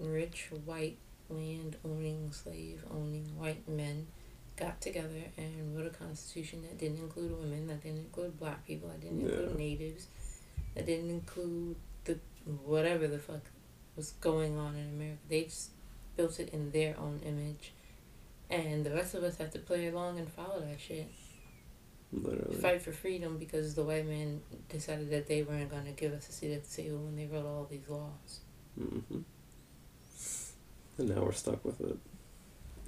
rich 0.00 0.50
white 0.64 0.98
land 1.28 1.76
owning 1.84 2.30
slave 2.32 2.84
owning 2.90 3.36
white 3.36 3.68
men 3.68 4.06
got 4.56 4.80
together 4.80 5.22
and 5.36 5.76
wrote 5.76 5.86
a 5.86 5.90
constitution 5.90 6.62
that 6.62 6.78
didn't 6.78 6.98
include 6.98 7.38
women, 7.38 7.66
that 7.66 7.82
didn't 7.82 7.98
include 7.98 8.38
black 8.38 8.66
people, 8.66 8.88
that 8.88 9.00
didn't 9.00 9.20
include 9.20 9.58
natives, 9.58 10.06
that 10.74 10.86
didn't 10.86 11.10
include 11.10 11.76
the 12.04 12.18
whatever 12.64 13.06
the 13.06 13.18
fuck 13.18 13.42
was 13.96 14.12
going 14.20 14.58
on 14.58 14.74
in 14.76 14.88
America. 14.88 15.18
They 15.28 15.44
just 15.44 15.70
built 16.16 16.40
it 16.40 16.50
in 16.50 16.70
their 16.70 16.98
own 16.98 17.20
image, 17.24 17.72
and 18.50 18.84
the 18.84 18.90
rest 18.90 19.14
of 19.14 19.22
us 19.22 19.36
have 19.38 19.50
to 19.52 19.58
play 19.58 19.88
along 19.88 20.18
and 20.18 20.30
follow 20.30 20.60
that 20.60 20.80
shit. 20.80 21.10
Literally. 22.12 22.56
Fight 22.56 22.82
for 22.82 22.92
freedom 22.92 23.36
because 23.36 23.74
the 23.74 23.82
white 23.82 24.06
man 24.06 24.40
decided 24.68 25.10
that 25.10 25.26
they 25.26 25.42
weren't 25.42 25.70
going 25.70 25.84
to 25.84 25.90
give 25.90 26.12
us 26.12 26.28
a 26.28 26.32
seat 26.32 26.52
at 26.52 26.64
the 26.64 26.82
table 26.82 26.98
when 26.98 27.16
they 27.16 27.26
wrote 27.26 27.44
all 27.44 27.66
these 27.68 27.88
laws. 27.88 28.40
hmm 28.78 29.20
And 30.98 31.08
now 31.08 31.22
we're 31.22 31.32
stuck 31.32 31.64
with 31.64 31.80
it. 31.80 31.98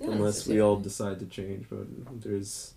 Unless 0.01 0.47
we 0.47 0.61
all 0.61 0.77
decide 0.77 1.19
to 1.21 1.27
change, 1.27 1.67
but 1.69 1.87
there's 2.23 2.75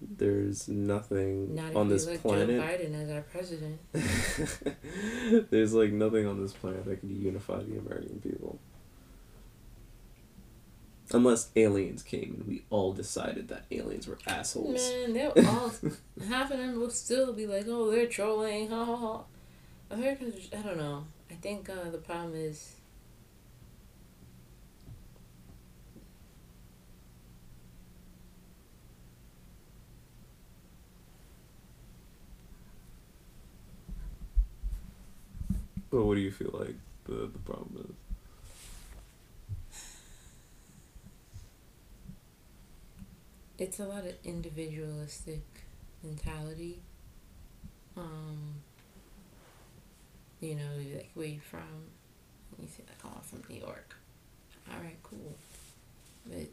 there's 0.00 0.68
nothing 0.68 1.54
Not 1.54 1.74
on 1.74 1.88
this 1.88 2.06
planet. 2.18 2.60
Biden 2.60 2.94
as 2.94 3.10
our 3.10 3.22
president. 3.22 3.80
there's 5.50 5.74
like 5.74 5.92
nothing 5.92 6.26
on 6.26 6.40
this 6.40 6.52
planet 6.52 6.84
that 6.86 7.00
can 7.00 7.20
unify 7.20 7.62
the 7.62 7.78
American 7.78 8.20
people. 8.20 8.58
Unless 11.12 11.50
aliens 11.56 12.02
came 12.02 12.36
and 12.38 12.46
we 12.46 12.62
all 12.70 12.92
decided 12.92 13.48
that 13.48 13.64
aliens 13.70 14.06
were 14.06 14.18
assholes. 14.26 14.90
Man, 14.90 15.12
they'll 15.12 15.32
all 15.48 15.72
half 16.28 16.50
of 16.50 16.58
them 16.58 16.78
will 16.78 16.90
still 16.90 17.32
be 17.32 17.46
like, 17.46 17.66
"Oh, 17.68 17.90
they're 17.90 18.06
trolling." 18.06 18.70
Ha 18.70 18.84
ha 18.84 18.96
ha. 18.96 19.24
Americans, 19.90 20.48
I 20.56 20.62
don't 20.62 20.78
know. 20.78 21.04
I 21.30 21.34
think 21.34 21.68
uh, 21.68 21.90
the 21.90 21.98
problem 21.98 22.34
is 22.36 22.76
But 35.90 36.04
what 36.04 36.14
do 36.14 36.20
you 36.20 36.30
feel 36.30 36.50
like 36.52 36.76
the 37.04 37.30
the 37.32 37.38
problem 37.38 37.86
is? 37.88 37.96
it's 43.60 43.78
a 43.78 43.84
lot 43.84 44.06
of 44.06 44.14
individualistic 44.24 45.42
mentality. 46.02 46.80
Um, 47.94 48.54
you 50.40 50.54
know, 50.54 50.70
like 50.94 51.10
where 51.14 51.26
you 51.26 51.40
from? 51.40 51.84
You 52.58 52.66
say 52.66 52.82
like, 52.88 52.96
"Oh, 53.04 53.12
I'm 53.16 53.22
from 53.22 53.42
New 53.54 53.60
York." 53.60 53.94
All 54.72 54.80
right, 54.82 54.96
cool. 55.02 55.36
But 56.26 56.48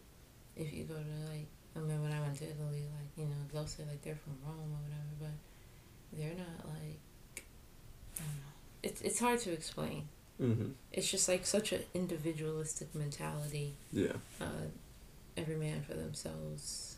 if 0.58 0.74
you 0.74 0.84
go 0.84 0.96
to 0.96 1.32
like, 1.32 1.48
I 1.76 1.80
remember 1.80 2.04
when 2.04 2.12
I 2.12 2.20
went 2.20 2.36
to 2.40 2.44
Italy, 2.44 2.84
like 2.92 3.12
you 3.16 3.26
know, 3.26 3.40
they'll 3.54 3.68
say 3.68 3.84
like 3.90 4.02
they're 4.02 4.16
from 4.16 4.36
Rome 4.46 4.76
or 4.76 4.84
whatever, 4.84 5.16
but 5.22 6.18
they're 6.20 6.36
not 6.36 6.68
like. 6.68 7.00
I 8.20 8.24
don't 8.24 8.36
know. 8.36 8.57
It's 8.88 9.02
it's 9.02 9.20
hard 9.20 9.40
to 9.42 9.52
explain. 9.52 10.08
Mm-hmm. 10.42 10.70
It's 10.94 11.10
just 11.10 11.28
like 11.28 11.46
such 11.46 11.72
an 11.74 11.82
individualistic 11.94 12.94
mentality 12.94 13.74
Yeah. 13.92 14.14
uh, 14.40 14.68
every 15.36 15.56
man 15.56 15.82
for 15.88 15.96
themselves. 15.96 16.98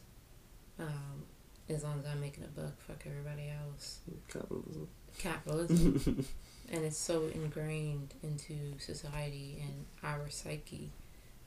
Um, 0.77 1.23
as 1.69 1.83
long 1.83 1.99
as 1.99 2.05
I'm 2.05 2.19
making 2.21 2.43
a 2.43 2.47
buck, 2.59 2.75
fuck 2.87 3.01
everybody 3.05 3.47
else. 3.49 3.99
Capitalism. 4.27 4.87
Capitalism, 5.17 6.25
and 6.71 6.83
it's 6.85 6.97
so 6.97 7.27
ingrained 7.33 8.13
into 8.23 8.55
society 8.79 9.63
and 9.65 9.85
our 10.03 10.29
psyche 10.29 10.91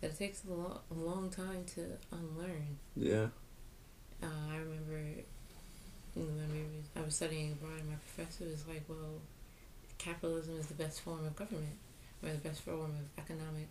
that 0.00 0.10
it 0.12 0.18
takes 0.18 0.42
a, 0.44 0.52
lo- 0.52 0.80
a 0.90 0.94
long 0.94 1.28
time 1.30 1.64
to 1.74 1.82
unlearn. 2.10 2.78
yeah. 2.96 3.26
Uh, 4.22 4.26
I 4.52 4.56
remember 4.58 5.00
when 6.14 6.50
we 6.52 7.00
I 7.00 7.04
was 7.04 7.14
studying 7.16 7.52
abroad, 7.52 7.80
and 7.80 7.88
my 7.90 7.96
professor 7.96 8.44
was 8.44 8.64
like, 8.68 8.84
"Well, 8.88 9.20
capitalism 10.04 10.56
is 10.58 10.66
the 10.66 10.74
best 10.74 11.00
form 11.00 11.24
of 11.26 11.36
government, 11.36 11.78
or 12.22 12.30
the 12.30 12.48
best 12.48 12.60
form 12.62 12.80
of 12.80 13.06
economic 13.18 13.68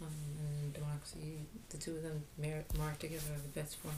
um, 0.00 0.08
and 0.38 0.72
democracy. 0.72 1.46
The 1.68 1.78
two 1.78 1.96
of 1.96 2.02
them 2.02 2.24
mar- 2.38 2.64
marked 2.78 3.00
together 3.00 3.32
are 3.34 3.42
the 3.42 3.60
best 3.60 3.76
form 3.76 3.94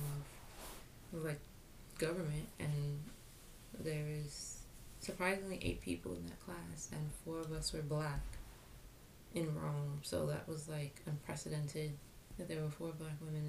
of, 1.12 1.18
of 1.18 1.24
like 1.24 1.40
government." 1.98 2.48
And 2.58 3.00
there 3.80 4.06
is 4.08 4.62
surprisingly 5.00 5.58
eight 5.62 5.80
people 5.80 6.12
in 6.12 6.26
that 6.26 6.40
class, 6.44 6.88
and 6.92 7.10
four 7.24 7.38
of 7.38 7.52
us 7.52 7.72
were 7.72 7.82
black 7.82 8.20
in 9.34 9.46
Rome. 9.54 10.00
So 10.02 10.26
that 10.26 10.48
was 10.48 10.68
like 10.68 11.00
unprecedented 11.06 11.92
that 12.38 12.48
there 12.48 12.60
were 12.62 12.70
four 12.70 12.92
black 12.98 13.16
women 13.20 13.44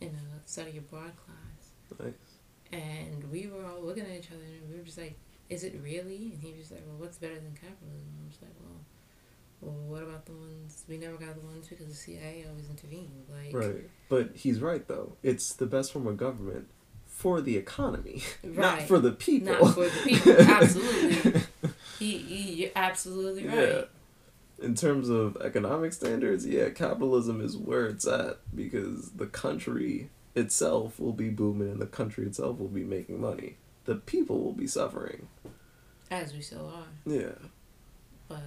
in 0.00 0.08
in 0.08 0.14
a 0.14 0.48
study 0.48 0.78
abroad 0.78 1.12
class. 1.24 1.98
Nice. 1.98 2.12
And 2.72 3.30
we 3.30 3.48
were 3.48 3.66
all 3.66 3.82
looking 3.82 4.04
at 4.04 4.12
each 4.12 4.30
other 4.30 4.44
and 4.44 4.70
we 4.70 4.78
were 4.78 4.84
just 4.84 4.98
like, 4.98 5.18
is 5.50 5.64
it 5.64 5.74
really? 5.82 6.30
And 6.32 6.42
he 6.42 6.54
was 6.56 6.70
like, 6.70 6.82
well, 6.86 6.96
what's 6.98 7.18
better 7.18 7.34
than 7.34 7.52
capitalism? 7.52 8.08
I 8.22 8.26
was 8.28 8.38
like, 8.40 8.52
well, 8.60 8.80
well, 9.60 9.74
what 9.88 10.02
about 10.02 10.24
the 10.24 10.32
ones, 10.32 10.84
we 10.88 10.96
never 10.96 11.16
got 11.16 11.34
the 11.38 11.46
ones 11.46 11.68
because 11.68 11.86
the 11.88 11.94
CIA 11.94 12.46
always 12.48 12.70
intervened. 12.70 13.26
Like, 13.28 13.52
Right. 13.54 13.90
But 14.08 14.30
he's 14.34 14.60
right 14.60 14.86
though. 14.88 15.16
It's 15.22 15.52
the 15.52 15.66
best 15.66 15.92
form 15.92 16.06
of 16.06 16.16
government 16.16 16.68
for 17.06 17.42
the 17.42 17.56
economy, 17.58 18.22
not 18.42 18.78
Right. 18.78 18.88
for 18.88 18.98
the 18.98 19.12
people. 19.12 19.52
Not 19.52 19.74
for 19.74 19.84
the 19.84 20.00
people, 20.04 20.32
absolutely. 20.40 21.42
He, 21.98 22.16
he, 22.16 22.52
you're 22.62 22.70
absolutely 22.74 23.46
right. 23.46 23.58
Yeah. 23.68 23.82
In 24.64 24.74
terms 24.74 25.10
of 25.10 25.36
economic 25.42 25.92
standards, 25.92 26.46
yeah, 26.46 26.70
capitalism 26.70 27.42
is 27.42 27.58
where 27.58 27.88
it's 27.88 28.06
at 28.06 28.38
because 28.56 29.10
the 29.10 29.26
country 29.26 30.08
itself 30.34 30.98
will 30.98 31.12
be 31.12 31.28
booming 31.28 31.72
and 31.72 31.78
the 31.80 31.84
country 31.86 32.24
itself 32.24 32.58
will 32.58 32.68
be 32.68 32.84
making 32.84 33.20
money. 33.20 33.56
The 33.84 33.96
people 33.96 34.40
will 34.40 34.52
be 34.52 34.66
suffering. 34.66 35.28
As 36.10 36.32
we 36.32 36.40
still 36.40 36.72
are. 36.74 37.10
Yeah. 37.10 37.32
But, 38.28 38.42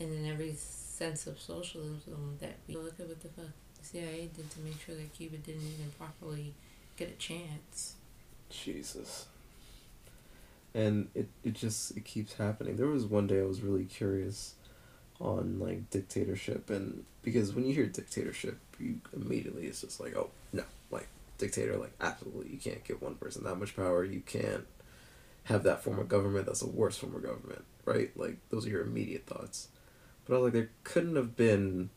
and 0.00 0.12
in 0.12 0.30
every 0.30 0.54
sense 0.54 1.26
of 1.26 1.40
socialism 1.40 2.38
that 2.40 2.56
we 2.66 2.76
look 2.76 2.98
at 2.98 3.08
what 3.08 3.20
the 3.20 3.28
fuck 3.28 3.46
the 3.78 3.84
CIA 3.84 4.28
did 4.34 4.50
to 4.50 4.60
make 4.60 4.80
sure 4.80 4.94
that 4.96 5.12
Cuba 5.12 5.36
didn't 5.36 5.62
even 5.62 5.92
properly 5.96 6.54
get 6.96 7.08
a 7.08 7.12
chance. 7.12 7.94
Jesus. 8.50 9.26
And 10.74 11.08
it, 11.14 11.28
it 11.44 11.54
just 11.54 11.96
it 11.96 12.04
keeps 12.04 12.34
happening. 12.34 12.76
There 12.76 12.86
was 12.86 13.06
one 13.06 13.26
day 13.26 13.40
I 13.40 13.44
was 13.44 13.62
really 13.62 13.84
curious 13.84 14.54
on 15.20 15.58
like 15.58 15.90
dictatorship 15.90 16.70
and 16.70 17.04
because 17.22 17.52
when 17.52 17.66
you 17.66 17.74
hear 17.74 17.86
dictatorship 17.86 18.56
you 18.78 19.00
immediately 19.12 19.66
it's 19.66 19.80
just 19.80 20.00
like, 20.00 20.16
oh 20.16 20.30
no, 20.52 20.62
like 20.90 21.08
dictator, 21.38 21.76
like 21.76 21.92
absolutely 22.00 22.50
you 22.50 22.58
can't 22.58 22.84
give 22.84 23.00
one 23.02 23.14
person 23.16 23.44
that 23.44 23.56
much 23.56 23.74
power, 23.74 24.04
you 24.04 24.20
can't 24.20 24.66
have 25.48 25.62
that 25.64 25.82
form 25.82 25.98
of 25.98 26.08
government, 26.08 26.46
that's 26.46 26.60
the 26.60 26.68
worst 26.68 27.00
form 27.00 27.14
of 27.14 27.22
government, 27.22 27.64
right? 27.84 28.10
Like 28.16 28.36
those 28.50 28.66
are 28.66 28.70
your 28.70 28.82
immediate 28.82 29.26
thoughts. 29.26 29.68
But 30.24 30.34
I 30.34 30.38
was 30.38 30.44
like 30.44 30.52
there 30.52 30.70
couldn't 30.84 31.16
have 31.16 31.36
been 31.36 31.90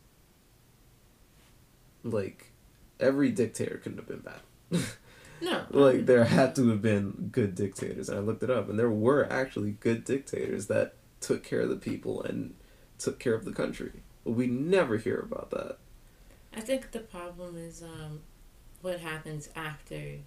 like 2.03 2.51
every 2.99 3.29
dictator 3.31 3.77
couldn't 3.77 3.97
have 3.97 4.07
been 4.07 4.19
bad. 4.19 4.41
No. 5.43 5.65
like 5.71 6.05
there 6.05 6.23
had 6.25 6.53
to 6.57 6.69
have 6.69 6.83
been 6.83 7.29
good 7.31 7.55
dictators 7.55 8.09
and 8.09 8.19
i 8.19 8.21
looked 8.21 8.43
it 8.43 8.51
up 8.51 8.69
and 8.69 8.77
there 8.77 8.91
were 8.91 9.27
actually 9.33 9.71
good 9.71 10.05
dictators 10.05 10.67
that 10.67 10.93
took 11.19 11.43
care 11.43 11.61
of 11.61 11.69
the 11.69 11.77
people 11.77 12.21
and 12.21 12.53
took 12.99 13.17
care 13.17 13.33
of 13.33 13.43
the 13.43 13.51
country 13.51 14.03
but 14.23 14.33
we 14.33 14.45
never 14.45 14.97
hear 14.97 15.17
about 15.17 15.49
that 15.49 15.77
I 16.55 16.59
think 16.61 16.91
the 16.91 16.99
problem 16.99 17.57
is 17.57 17.81
um, 17.81 18.19
what 18.81 18.99
happens 18.99 19.49
after 19.55 20.17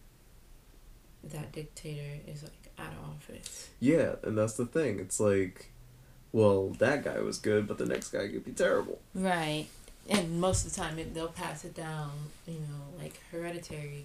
that 1.22 1.52
dictator 1.52 2.20
is 2.26 2.42
like 2.42 2.63
out 2.78 2.92
of 2.92 3.10
office. 3.10 3.70
yeah 3.80 4.14
and 4.22 4.37
that's 4.38 4.54
the 4.54 4.66
thing 4.66 4.98
it's 5.00 5.20
like 5.20 5.70
well 6.32 6.70
that 6.78 7.04
guy 7.04 7.20
was 7.20 7.38
good 7.38 7.66
but 7.68 7.78
the 7.78 7.87
next 7.87 8.08
guy 8.10 8.26
could 8.28 8.44
be 8.44 8.52
terrible 8.52 9.00
Right. 9.14 9.66
And 10.10 10.38
most 10.38 10.66
of 10.66 10.74
the 10.74 10.80
time, 10.82 10.98
it, 10.98 11.14
they'll 11.14 11.28
pass 11.28 11.64
it 11.64 11.72
down, 11.74 12.10
you 12.46 12.58
know, 12.58 12.98
like 13.02 13.18
hereditary, 13.32 14.04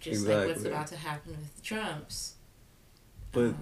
just 0.00 0.26
like 0.26 0.46
what's 0.46 0.64
about 0.64 0.86
to 0.86 0.96
happen 0.96 1.32
with 1.32 1.54
the 1.56 1.60
Trumps. 1.62 2.34
But- 3.32 3.50
Uh, 3.50 3.52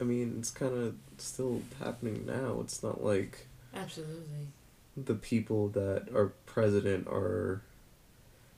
i 0.00 0.04
mean 0.04 0.36
it's 0.38 0.50
kind 0.50 0.72
of 0.76 0.94
still 1.18 1.62
happening 1.78 2.24
now 2.26 2.58
it's 2.60 2.82
not 2.82 3.02
like 3.04 3.46
absolutely. 3.74 4.48
the 4.96 5.14
people 5.14 5.68
that 5.68 6.08
are 6.14 6.32
president 6.46 7.06
are 7.08 7.62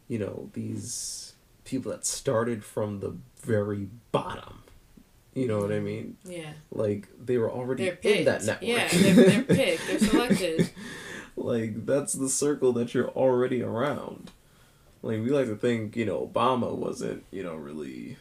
you 0.08 0.18
know 0.18 0.48
these 0.54 1.34
people 1.64 1.90
that 1.92 2.04
started 2.06 2.64
from 2.64 3.00
the 3.00 3.14
very 3.42 3.88
bottom 4.12 4.62
you 5.34 5.46
know 5.48 5.58
what 5.60 5.72
i 5.72 5.80
mean 5.80 6.16
Yeah. 6.24 6.52
like 6.70 7.08
they 7.22 7.38
were 7.38 7.50
already 7.50 7.84
They're 7.84 7.96
picked. 7.96 8.18
in 8.20 8.24
that 8.26 8.44
network. 8.44 8.68
Yeah, 8.68 8.88
they're, 8.88 9.14
they're 9.14 9.42
picked. 9.58 9.86
They're 9.86 9.98
selected. 9.98 10.70
like 11.36 11.84
that's 11.86 12.12
the 12.12 12.28
circle 12.28 12.72
that 12.74 12.94
you're 12.94 13.08
already 13.10 13.62
around. 13.62 14.30
Like 15.02 15.20
we 15.22 15.30
like 15.30 15.46
to 15.46 15.56
think, 15.56 15.96
you 15.96 16.06
know, 16.06 16.26
Obama 16.32 16.74
wasn't, 16.74 17.24
you 17.30 17.42
know, 17.42 17.54
really 17.56 18.16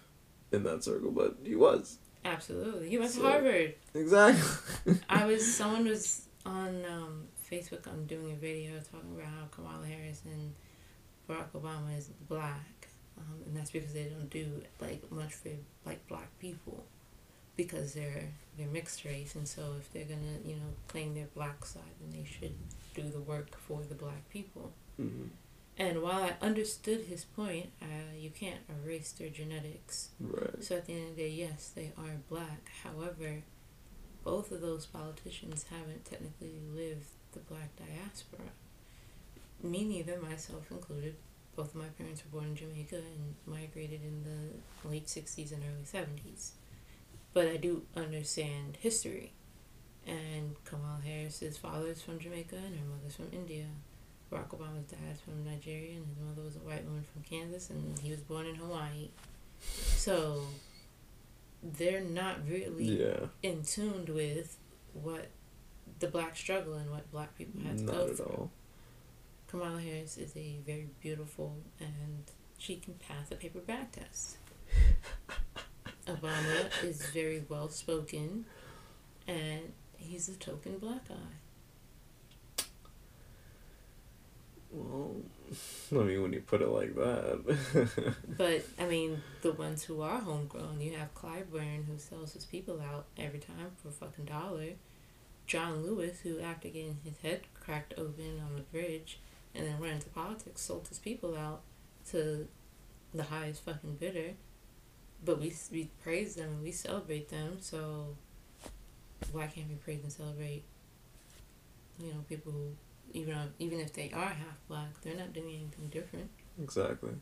in 0.52 0.64
that 0.64 0.84
circle, 0.84 1.12
but 1.12 1.38
he 1.44 1.56
was. 1.56 1.98
Absolutely. 2.26 2.90
He 2.90 2.98
went 2.98 3.12
So- 3.12 3.22
to 3.22 3.28
Harvard. 3.30 3.76
Exactly. 3.94 4.96
I 5.10 5.26
was, 5.26 5.56
someone 5.56 5.86
was 5.86 6.28
on 6.46 6.84
um, 6.90 7.24
Facebook, 7.50 7.88
I'm 7.88 8.06
doing 8.06 8.32
a 8.32 8.36
video 8.36 8.72
talking 8.92 9.14
about 9.16 9.28
how 9.28 9.46
Kamala 9.52 9.86
Harris 9.86 10.22
and 10.26 10.54
Barack 11.30 11.52
Obama 11.56 11.98
is 11.98 12.10
black. 12.28 12.88
Um, 13.18 13.44
and 13.46 13.56
that's 13.56 13.72
because 13.72 13.94
they 13.94 14.06
don't 14.06 14.30
do 14.30 14.62
like 14.82 15.10
much 15.12 15.34
for 15.36 15.50
like 15.86 16.06
black 16.08 16.28
people 16.40 16.84
because 17.56 17.94
they're 17.94 18.30
they're 18.58 18.68
mixed 18.68 19.04
race 19.06 19.36
and 19.36 19.48
so 19.48 19.74
if 19.80 19.92
they're 19.94 20.06
gonna 20.06 20.38
you 20.46 20.56
know 20.56 20.74
claim 20.88 21.14
their 21.14 21.28
black 21.36 21.66
side 21.66 21.96
then 22.02 22.12
they 22.12 22.28
should 22.28 22.56
do 22.96 23.04
the 23.10 23.20
work 23.20 23.58
for 23.58 23.82
the 23.88 23.96
black 23.96 24.30
people. 24.30 24.72
Mhm. 25.00 25.30
And 25.76 26.04
while 26.04 26.22
I 26.22 26.36
understood 26.40 27.02
his 27.06 27.26
point, 27.26 27.72
uh, 27.82 28.14
you 28.16 28.30
can't 28.30 28.60
erase 28.70 29.12
their 29.14 29.30
genetics. 29.30 30.10
Right. 30.20 30.64
So 30.64 30.76
at 30.76 30.86
the 30.86 30.94
end 30.94 31.10
of 31.10 31.16
the 31.16 31.24
day, 31.24 31.30
yes, 31.30 31.72
they 31.74 31.92
are 31.98 32.18
black. 32.30 32.70
However, 32.84 33.42
both 34.24 34.52
of 34.52 34.62
those 34.62 34.86
politicians 34.86 35.66
haven't 35.72 36.06
technically 36.06 36.60
lived 36.76 37.08
the 37.32 37.40
black 37.40 37.72
diaspora. 37.76 38.52
Me 39.64 39.84
neither, 39.84 40.20
myself 40.20 40.70
included. 40.70 41.16
Both 41.56 41.70
of 41.70 41.82
my 41.82 41.88
parents 41.98 42.24
were 42.24 42.40
born 42.40 42.52
in 42.52 42.56
Jamaica 42.56 42.98
and 42.98 43.36
migrated 43.48 44.02
in 44.04 44.24
the 44.24 44.90
late 44.90 45.08
60s 45.08 45.52
and 45.52 45.64
early 45.64 45.86
70s. 45.86 46.52
But 47.34 47.48
I 47.48 47.58
do 47.58 47.84
understand 47.96 48.78
history. 48.80 49.34
And 50.06 50.56
Kamala 50.66 51.00
Harris's 51.04 51.58
father 51.58 51.88
is 51.88 52.02
from 52.02 52.20
Jamaica 52.20 52.56
and 52.58 52.76
her 52.78 52.86
mother's 52.86 53.16
from 53.16 53.30
India. 53.32 53.66
Barack 54.32 54.50
Obama's 54.50 54.86
dad's 54.92 55.22
from 55.22 55.46
Nigeria 55.46 55.96
and 55.98 56.06
his 56.08 56.18
mother 56.20 56.42
was 56.42 56.56
a 56.56 56.60
white 56.60 56.84
woman 56.86 57.04
from 57.12 57.22
Kansas 57.24 57.70
and 57.70 57.98
he 58.00 58.12
was 58.12 58.20
born 58.22 58.46
in 58.46 58.56
Hawaii. 58.56 59.10
So 59.62 60.44
they're 61.62 62.02
not 62.02 62.46
really 62.48 63.00
Yeah. 63.02 63.28
in 63.42 63.64
tuned 63.64 64.10
with 64.10 64.58
what 64.94 65.30
the 66.00 66.08
black 66.08 66.36
struggle 66.36 66.74
and 66.74 66.92
what 66.92 67.10
black 67.12 67.38
people 67.38 67.62
had 67.62 67.78
to 67.78 67.84
Not 67.86 67.94
go 67.96 68.14
through. 68.14 68.26
all. 68.26 68.52
Kamala 69.48 69.80
Harris 69.80 70.18
is 70.18 70.36
a 70.36 70.58
very 70.66 70.90
beautiful 71.00 71.56
and 71.80 72.24
she 72.58 72.76
can 72.78 72.96
pass 72.96 73.32
a 73.32 73.36
paper 73.36 73.60
bag 73.60 73.92
test. 73.94 74.38
Obama 76.08 76.84
is 76.84 77.06
very 77.08 77.44
well 77.48 77.70
spoken 77.70 78.46
and 79.28 79.72
he's 79.98 80.30
a 80.30 80.34
token 80.34 80.78
black 80.78 81.08
guy. 81.08 81.16
Well, 84.72 85.16
I 85.92 85.96
mean, 85.96 86.22
when 86.24 86.34
you 86.34 86.42
put 86.42 86.62
it 86.62 86.70
like 86.70 86.96
that. 86.96 88.14
But 88.38 88.66
I 88.80 88.86
mean, 88.86 89.22
the 89.42 89.54
ones 89.54 89.84
who 89.84 90.02
are 90.02 90.20
homegrown, 90.20 90.82
you 90.82 90.94
have 90.96 91.14
Clyburn 91.14 91.86
who 91.86 91.98
sells 91.98 92.34
his 92.34 92.46
people 92.46 92.82
out 92.82 93.06
every 93.18 93.40
time 93.40 93.72
for 93.82 93.90
a 93.90 93.92
fucking 93.92 94.26
dollar. 94.26 94.72
John 95.46 95.84
Lewis, 95.84 96.22
who 96.22 96.40
after 96.40 96.70
getting 96.70 97.00
his 97.04 97.18
head 97.22 97.42
cracked 97.54 97.94
open 97.98 98.42
on 98.44 98.56
the 98.56 98.62
bridge 98.62 99.20
and 99.54 99.68
then 99.68 99.80
went 99.80 99.94
into 99.94 100.10
politics, 100.10 100.62
sold 100.62 100.88
his 100.88 101.00
people 101.00 101.38
out 101.38 101.62
to 102.10 102.48
the 103.14 103.24
highest 103.24 103.64
fucking 103.64 103.96
bidder. 103.96 104.34
But 105.26 105.40
we 105.40 105.54
we 105.72 105.90
praise 106.04 106.36
them 106.36 106.50
and 106.50 106.64
we 106.64 106.72
celebrate 106.72 107.30
them, 107.30 107.58
so 107.62 108.16
why 109.32 109.48
can't 109.48 109.70
we 109.70 109.76
praise 109.76 110.04
and 110.04 110.12
celebrate? 110.12 110.64
You 112.00 112.14
know, 112.14 112.26
people 112.28 112.52
who 112.52 112.76
even 113.14 113.36
though, 113.36 113.48
even 113.60 113.80
if 113.80 113.94
they 113.94 114.12
are 114.12 114.30
half 114.30 114.58
black, 114.68 115.02
they're 115.02 115.16
not 115.16 115.34
doing 115.34 115.50
anything 115.50 115.90
different. 115.92 116.30
Exactly. 116.62 117.14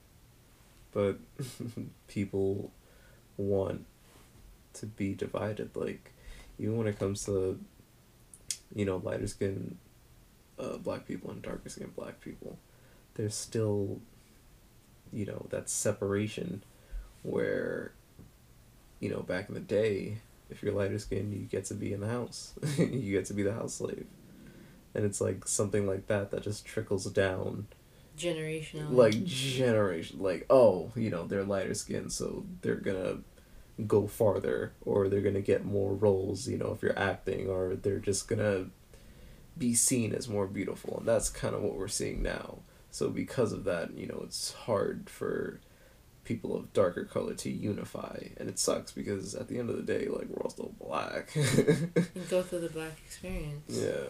But 0.93 1.17
people 2.07 2.71
want 3.37 3.85
to 4.73 4.85
be 4.85 5.13
divided. 5.13 5.75
Like, 5.75 6.13
even 6.57 6.77
when 6.77 6.87
it 6.87 6.97
comes 6.97 7.25
to, 7.25 7.59
you 8.73 8.85
know, 8.85 8.97
lighter 8.97 9.27
skin 9.27 9.77
uh, 10.57 10.77
black 10.77 11.07
people 11.07 11.31
and 11.31 11.41
darker 11.41 11.69
skin 11.69 11.91
black 11.95 12.21
people, 12.21 12.57
there's 13.15 13.35
still, 13.35 13.99
you 15.11 15.25
know, 15.25 15.45
that 15.49 15.69
separation 15.69 16.63
where, 17.23 17.93
you 18.99 19.09
know, 19.09 19.21
back 19.21 19.47
in 19.49 19.55
the 19.55 19.61
day, 19.61 20.17
if 20.49 20.61
you're 20.61 20.73
lighter 20.73 20.99
skinned, 20.99 21.33
you 21.33 21.41
get 21.45 21.65
to 21.65 21.73
be 21.73 21.93
in 21.93 22.01
the 22.01 22.07
house. 22.09 22.53
you 22.77 23.11
get 23.11 23.25
to 23.25 23.33
be 23.33 23.43
the 23.43 23.53
house 23.53 23.75
slave. 23.75 24.05
And 24.93 25.05
it's 25.05 25.21
like 25.21 25.47
something 25.47 25.87
like 25.87 26.07
that 26.07 26.31
that 26.31 26.43
just 26.43 26.65
trickles 26.65 27.05
down 27.05 27.67
Generational. 28.17 28.91
like 28.91 29.23
generation 29.23 30.19
like 30.19 30.45
oh 30.49 30.91
you 30.95 31.09
know 31.09 31.25
they're 31.25 31.45
lighter 31.45 31.73
skinned 31.73 32.11
so 32.11 32.45
they're 32.61 32.75
gonna 32.75 33.19
go 33.87 34.05
farther 34.05 34.73
or 34.85 35.07
they're 35.07 35.21
gonna 35.21 35.41
get 35.41 35.65
more 35.65 35.93
roles 35.93 36.47
you 36.47 36.57
know 36.57 36.71
if 36.73 36.83
you're 36.83 36.99
acting 36.99 37.49
or 37.49 37.75
they're 37.75 37.99
just 37.99 38.27
gonna 38.27 38.65
be 39.57 39.73
seen 39.73 40.13
as 40.13 40.27
more 40.27 40.45
beautiful 40.45 40.97
and 40.99 41.07
that's 41.07 41.29
kind 41.29 41.55
of 41.55 41.61
what 41.61 41.75
we're 41.75 41.87
seeing 41.87 42.21
now 42.21 42.59
so 42.91 43.09
because 43.09 43.53
of 43.53 43.63
that 43.63 43.97
you 43.97 44.05
know 44.05 44.21
it's 44.25 44.53
hard 44.53 45.09
for 45.09 45.59
people 46.31 46.55
of 46.57 46.71
darker 46.73 47.03
color 47.05 47.33
to 47.43 47.49
unify 47.49 48.17
and 48.37 48.49
it 48.49 48.57
sucks 48.59 48.91
because 48.91 49.35
at 49.35 49.47
the 49.49 49.57
end 49.59 49.69
of 49.69 49.75
the 49.77 49.83
day 49.93 50.07
like 50.07 50.27
we're 50.29 50.41
all 50.43 50.49
still 50.57 50.73
black 50.79 51.35
and 51.35 51.91
go 52.29 52.41
through 52.41 52.59
the 52.67 52.69
black 52.69 52.95
experience. 53.05 53.65
yeah 53.85 54.07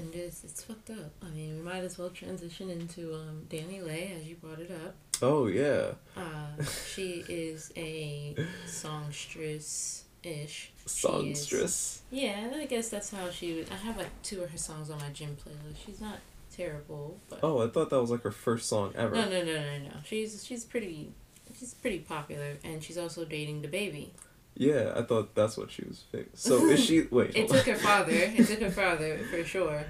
And 0.00 0.14
it's 0.14 0.42
it's 0.44 0.62
fucked 0.68 0.90
up. 0.90 1.12
I 1.22 1.28
mean, 1.36 1.50
we 1.58 1.62
might 1.70 1.84
as 1.88 1.98
well 1.98 2.08
transition 2.10 2.66
into 2.70 3.02
um, 3.20 3.36
DaniLeigh 3.52 4.08
as 4.18 4.22
you 4.28 4.36
brought 4.36 4.60
it 4.66 4.70
up. 4.84 4.94
oh 5.30 5.42
yeah 5.62 5.84
Uh, 6.16 6.52
she 6.94 7.08
is 7.28 7.58
a 7.76 8.34
songstress 8.66 10.04
ish. 10.22 10.72
songstress 10.86 12.02
Yeah, 12.10 12.50
I 12.54 12.66
guess 12.66 12.88
that's 12.88 13.10
how 13.10 13.30
she 13.30 13.54
would. 13.54 13.68
I 13.70 13.76
have 13.86 13.96
like 13.96 14.12
two 14.22 14.42
of 14.42 14.50
her 14.50 14.58
songs 14.58 14.88
on 14.90 14.98
my 14.98 15.10
gym 15.18 15.36
playlist. 15.40 15.76
She's 15.84 16.00
not 16.00 16.18
terrible, 16.54 17.18
but 17.30 17.40
oh 17.42 17.62
i 17.64 17.68
thought 17.68 17.90
that 17.90 18.00
was 18.00 18.10
like 18.10 18.22
her 18.22 18.30
first 18.30 18.68
song 18.68 18.92
ever 18.96 19.14
no, 19.14 19.24
no, 19.28 19.42
no, 19.44 19.54
no, 19.54 19.78
no. 19.78 19.90
She's 20.04 20.44
she's 20.44 20.64
pretty. 20.64 21.12
She's 21.58 21.74
pretty 21.74 21.98
popular, 21.98 22.56
and 22.64 22.82
she's 22.82 22.96
also 22.96 23.24
dating 23.26 23.62
DaBaby. 23.62 24.08
Yeah, 24.56 24.92
I 24.96 25.02
thought 25.02 25.34
that's 25.34 25.56
what 25.58 25.70
she 25.70 25.84
was. 25.84 26.04
Famous. 26.10 26.28
So 26.34 26.64
is 26.66 26.82
she? 26.82 27.02
Wait, 27.10 27.36
It 27.36 27.48
took 27.48 27.66
her 27.66 27.74
father. 27.76 28.12
It 28.12 28.46
took 28.46 28.60
her 28.60 28.70
father 28.82 29.18
for 29.30 29.44
sure. 29.44 29.84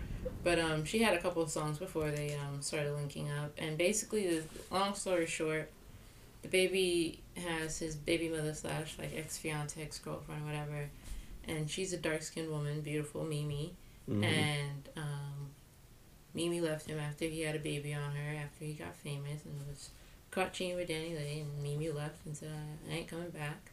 But 0.45 0.59
um, 0.59 0.85
she 0.85 0.99
had 1.03 1.15
a 1.15 1.19
couple 1.21 1.41
of 1.43 1.51
songs 1.51 1.79
before 1.79 2.11
they 2.11 2.35
um 2.35 2.61
started 2.63 2.93
linking 2.95 3.31
up, 3.31 3.53
and 3.59 3.79
basically, 3.79 4.27
the 4.29 4.43
long 4.73 4.95
story 4.95 5.27
short, 5.27 5.71
DaBaby 6.45 7.19
has 7.37 7.79
his 7.79 7.95
baby 7.95 8.29
mother 8.29 8.55
slash 8.55 8.97
like 8.99 9.13
ex 9.17 9.39
fiance, 9.39 9.81
ex 9.81 9.99
girlfriend, 9.99 10.45
whatever, 10.45 10.89
and 11.47 11.71
she's 11.71 11.93
a 11.93 11.97
dark 11.99 12.23
skinned 12.23 12.51
woman, 12.51 12.81
beautiful 12.81 13.25
Mimi, 13.25 13.73
Mhm. 14.11 14.25
and 14.25 14.89
um, 14.97 15.42
Mimi 16.35 16.61
left 16.61 16.89
him 16.89 16.99
after 16.99 17.27
he 17.27 17.43
had 17.43 17.55
a 17.55 17.59
baby 17.59 17.93
on 17.95 18.13
her 18.15 18.37
after 18.43 18.65
he 18.65 18.73
got 18.73 18.97
famous 18.97 19.45
and 19.45 19.55
was 19.69 19.91
caught 20.31 20.53
cheating 20.53 20.77
with 20.77 20.89
DaniLeigh, 20.89 21.43
and 21.43 21.63
Mimi 21.63 21.91
left 21.91 22.25
and 22.27 22.37
said 22.37 22.51
I 22.91 22.95
ain't 22.95 23.09
coming 23.09 23.31
back. 23.31 23.71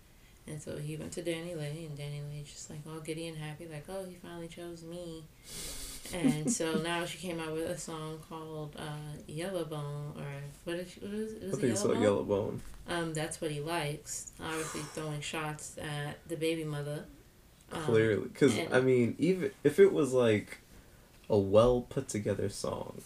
And 0.48 0.62
so 0.62 0.78
he 0.78 0.96
went 0.96 1.12
to 1.14 1.22
DaniLeigh, 1.22 1.88
and 1.88 1.98
DaniLeigh 1.98 2.46
just 2.46 2.70
like 2.70 2.80
all 2.88 3.00
giddy 3.00 3.28
and 3.28 3.38
happy, 3.38 3.68
like, 3.72 3.86
oh, 3.88 4.06
he 4.06 4.16
finally 4.16 4.48
chose 4.48 4.84
me. 4.84 5.24
And 6.14 6.52
so 6.52 6.74
now 6.84 7.06
she 7.06 7.18
came 7.20 7.40
out 7.40 7.54
with 7.54 7.70
a 7.70 7.78
song 7.78 8.20
called 8.28 8.76
uh, 8.78 9.22
Yellowbone, 9.32 10.18
or 10.18 10.26
what 10.64 10.78
is 10.78 10.92
she, 10.92 11.00
what 11.02 11.14
is 11.14 11.34
it? 11.34 11.44
I 11.44 11.46
Was 11.46 11.58
it 11.58 11.62
think 11.62 11.74
it's 11.74 11.86
like 11.86 11.98
Yellowbone? 11.98 12.28
Yellowbone. 12.28 12.60
Um, 12.90 13.14
that's 13.14 13.40
what 13.40 13.52
he 13.52 13.62
likes. 13.62 14.32
Obviously, 14.44 14.82
throwing 14.82 15.22
shots 15.22 15.78
at 15.78 16.28
the 16.28 16.36
baby 16.36 16.64
mother. 16.64 17.06
Um, 17.72 17.84
Clearly, 17.84 18.28
because 18.28 18.58
I 18.72 18.82
mean, 18.82 19.16
even 19.20 19.52
if 19.64 19.80
it 19.80 19.94
was 19.94 20.12
like 20.12 20.58
a 21.30 21.38
well 21.38 21.82
put 21.82 22.08
together 22.10 22.50
song, 22.50 23.02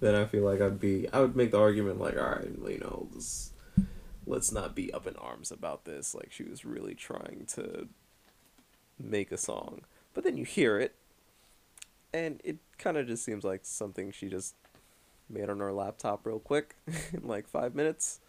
then 0.00 0.14
I 0.14 0.24
feel 0.24 0.44
like 0.44 0.60
I'd 0.60 0.80
be. 0.80 1.08
I 1.12 1.20
would 1.20 1.36
make 1.36 1.50
the 1.52 1.60
argument 1.60 2.00
like, 2.00 2.16
all 2.16 2.24
right, 2.24 2.48
you 2.68 2.78
know, 2.80 3.08
let's, 3.12 3.52
let's 4.26 4.52
not 4.52 4.74
be 4.74 4.92
up 4.92 5.06
in 5.06 5.16
arms 5.16 5.50
about 5.50 5.84
this. 5.84 6.14
Like 6.14 6.32
she 6.32 6.42
was 6.44 6.64
really 6.64 6.94
trying 6.94 7.46
to 7.54 7.88
make 8.98 9.30
a 9.32 9.36
song, 9.38 9.82
but 10.14 10.24
then 10.24 10.36
you 10.36 10.44
hear 10.44 10.78
it, 10.78 10.94
and 12.12 12.40
it 12.44 12.56
kind 12.78 12.96
of 12.96 13.06
just 13.06 13.24
seems 13.24 13.44
like 13.44 13.60
something 13.64 14.10
she 14.10 14.28
just 14.28 14.54
made 15.28 15.48
on 15.50 15.58
her 15.60 15.72
laptop 15.72 16.24
real 16.26 16.38
quick 16.38 16.76
in 17.12 17.26
like 17.26 17.46
five 17.48 17.74
minutes. 17.74 18.20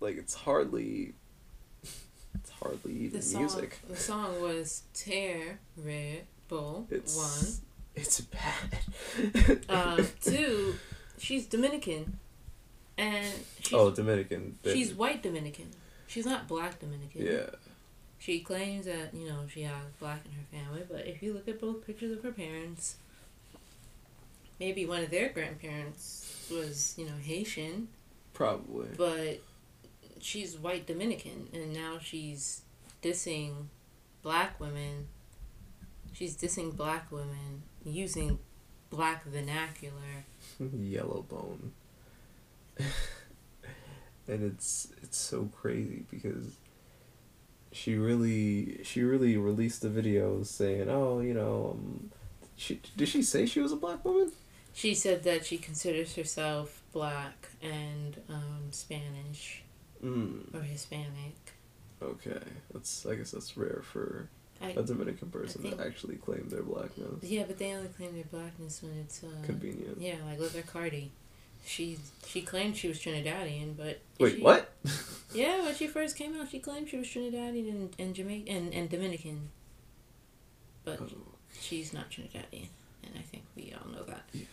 Like 0.00 0.16
it's 0.16 0.34
hardly. 0.34 1.14
It's 2.34 2.50
hardly 2.50 2.92
even 2.92 3.18
The 3.18 3.22
song, 3.22 3.40
music. 3.40 3.78
the 3.88 3.96
song 3.96 4.42
was 4.42 4.82
Terrible. 6.48 6.86
It's 6.90 7.16
One. 7.16 7.52
It's 7.94 8.20
bad. 8.20 8.78
Uh, 9.68 10.02
two, 10.22 10.74
she's 11.18 11.46
Dominican, 11.46 12.18
and 12.98 13.26
she's, 13.60 13.72
oh, 13.72 13.90
Dominican. 13.90 14.58
she's 14.64 14.92
white 14.94 15.22
Dominican. 15.22 15.70
She's 16.06 16.26
not 16.26 16.46
black 16.46 16.78
Dominican. 16.78 17.24
yeah. 17.26 17.46
She 18.18 18.40
claims 18.40 18.86
that 18.86 19.12
you 19.14 19.28
know 19.28 19.40
she 19.48 19.62
has 19.62 19.74
black 19.98 20.20
in 20.24 20.32
her 20.32 20.46
family, 20.64 20.82
but 20.88 21.06
if 21.06 21.22
you 21.22 21.32
look 21.32 21.48
at 21.48 21.60
both 21.60 21.86
pictures 21.86 22.16
of 22.16 22.22
her 22.22 22.32
parents, 22.32 22.96
maybe 24.60 24.86
one 24.86 25.02
of 25.02 25.10
their 25.10 25.30
grandparents 25.30 26.46
was 26.50 26.94
you 26.98 27.06
know 27.06 27.16
Haitian, 27.22 27.88
Probably. 28.34 28.88
but 28.96 29.40
she's 30.20 30.56
white 30.58 30.86
Dominican, 30.86 31.48
and 31.52 31.72
now 31.72 31.98
she's 32.00 32.62
dissing 33.02 33.66
black 34.22 34.58
women. 34.60 35.08
She's 36.16 36.34
dissing 36.36 36.74
black 36.74 37.12
women 37.12 37.62
using 37.84 38.38
black 38.88 39.24
vernacular. 39.24 40.24
Yellow 40.58 41.22
bone. 41.28 41.72
and 44.28 44.42
it's 44.42 44.88
it's 45.02 45.18
so 45.18 45.48
crazy 45.54 46.04
because 46.10 46.56
she 47.72 47.96
really 47.96 48.80
she 48.82 49.02
really 49.02 49.36
released 49.36 49.82
the 49.82 49.88
video 49.90 50.42
saying, 50.42 50.88
"Oh, 50.88 51.20
you 51.20 51.34
know, 51.34 51.72
um, 51.78 52.10
She 52.56 52.80
did 52.96 53.08
she 53.08 53.22
say 53.22 53.44
she 53.46 53.60
was 53.60 53.72
a 53.72 53.76
black 53.76 54.04
woman? 54.04 54.32
She 54.72 54.94
said 54.94 55.22
that 55.24 55.44
she 55.46 55.56
considers 55.58 56.16
herself 56.16 56.82
black 56.92 57.48
and 57.62 58.20
um, 58.28 58.68
Spanish 58.70 59.62
Mm, 60.04 60.54
or 60.54 60.60
Hispanic. 60.60 61.36
okay, 62.02 62.40
that's 62.72 63.06
I 63.06 63.14
guess 63.16 63.30
that's 63.32 63.56
rare 63.56 63.82
for 63.82 64.28
I, 64.62 64.68
a 64.70 64.82
Dominican 64.82 65.28
person 65.30 65.62
think- 65.62 65.76
to 65.76 65.84
actually 65.86 66.16
claim 66.16 66.48
their 66.48 66.62
blackness. 66.62 67.22
yeah, 67.22 67.44
but 67.46 67.58
they 67.58 67.72
only 67.74 67.88
claim 67.88 68.14
their 68.14 68.24
blackness 68.24 68.82
when 68.82 68.92
it's 69.00 69.22
uh, 69.22 69.28
Convenient. 69.44 70.00
Yeah, 70.00 70.16
like 70.28 70.38
look 70.40 70.54
at 70.56 70.66
Cardi. 70.66 71.10
She 71.64 71.98
she 72.26 72.42
claimed 72.42 72.76
she 72.76 72.88
was 72.88 72.98
Trinidadian, 73.00 73.76
but 73.76 74.00
Wait, 74.20 74.36
she, 74.36 74.42
what? 74.42 74.72
Yeah, 75.34 75.64
when 75.64 75.74
she 75.74 75.86
first 75.88 76.16
came 76.16 76.40
out, 76.40 76.48
she 76.50 76.60
claimed 76.60 76.88
she 76.88 76.96
was 76.96 77.08
Trinidadian 77.08 77.68
and, 77.68 77.96
and 77.98 78.14
Jamaican 78.14 78.54
and, 78.56 78.72
and 78.74 78.88
Dominican. 78.88 79.48
But 80.84 81.00
Oh, 81.02 81.08
she's 81.60 81.92
not 81.92 82.10
Trinidadian, 82.10 82.68
and 83.02 83.12
I 83.18 83.22
think 83.22 83.42
we 83.56 83.74
all 83.78 83.90
know 83.90 84.04
that. 84.04 84.22
Yeah. 84.32 84.44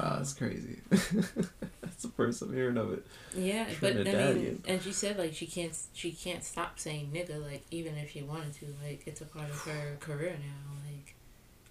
Ah, 0.00 0.16
that's 0.16 0.32
crazy. 0.32 0.78
that's 0.90 2.02
the 2.02 2.08
first 2.16 2.42
I'm 2.42 2.52
hearing 2.54 2.76
of 2.76 2.92
it. 2.92 3.06
yeah, 3.34 3.66
but 3.80 3.92
I 3.96 4.32
mean, 4.32 4.62
and 4.66 4.82
she 4.82 4.92
said 4.92 5.18
like 5.18 5.34
she 5.34 5.46
can't 5.46 5.76
she 5.92 6.12
can't 6.12 6.44
stop 6.44 6.78
saying 6.78 7.10
nigga 7.12 7.42
like 7.42 7.64
even 7.70 7.96
if 7.96 8.10
she 8.10 8.22
wanted 8.22 8.54
to 8.54 8.66
like 8.82 9.02
it's 9.06 9.20
a 9.20 9.26
part 9.26 9.50
of 9.50 9.60
her 9.62 9.96
career 10.00 10.36
now 10.38 10.74
like 10.86 11.14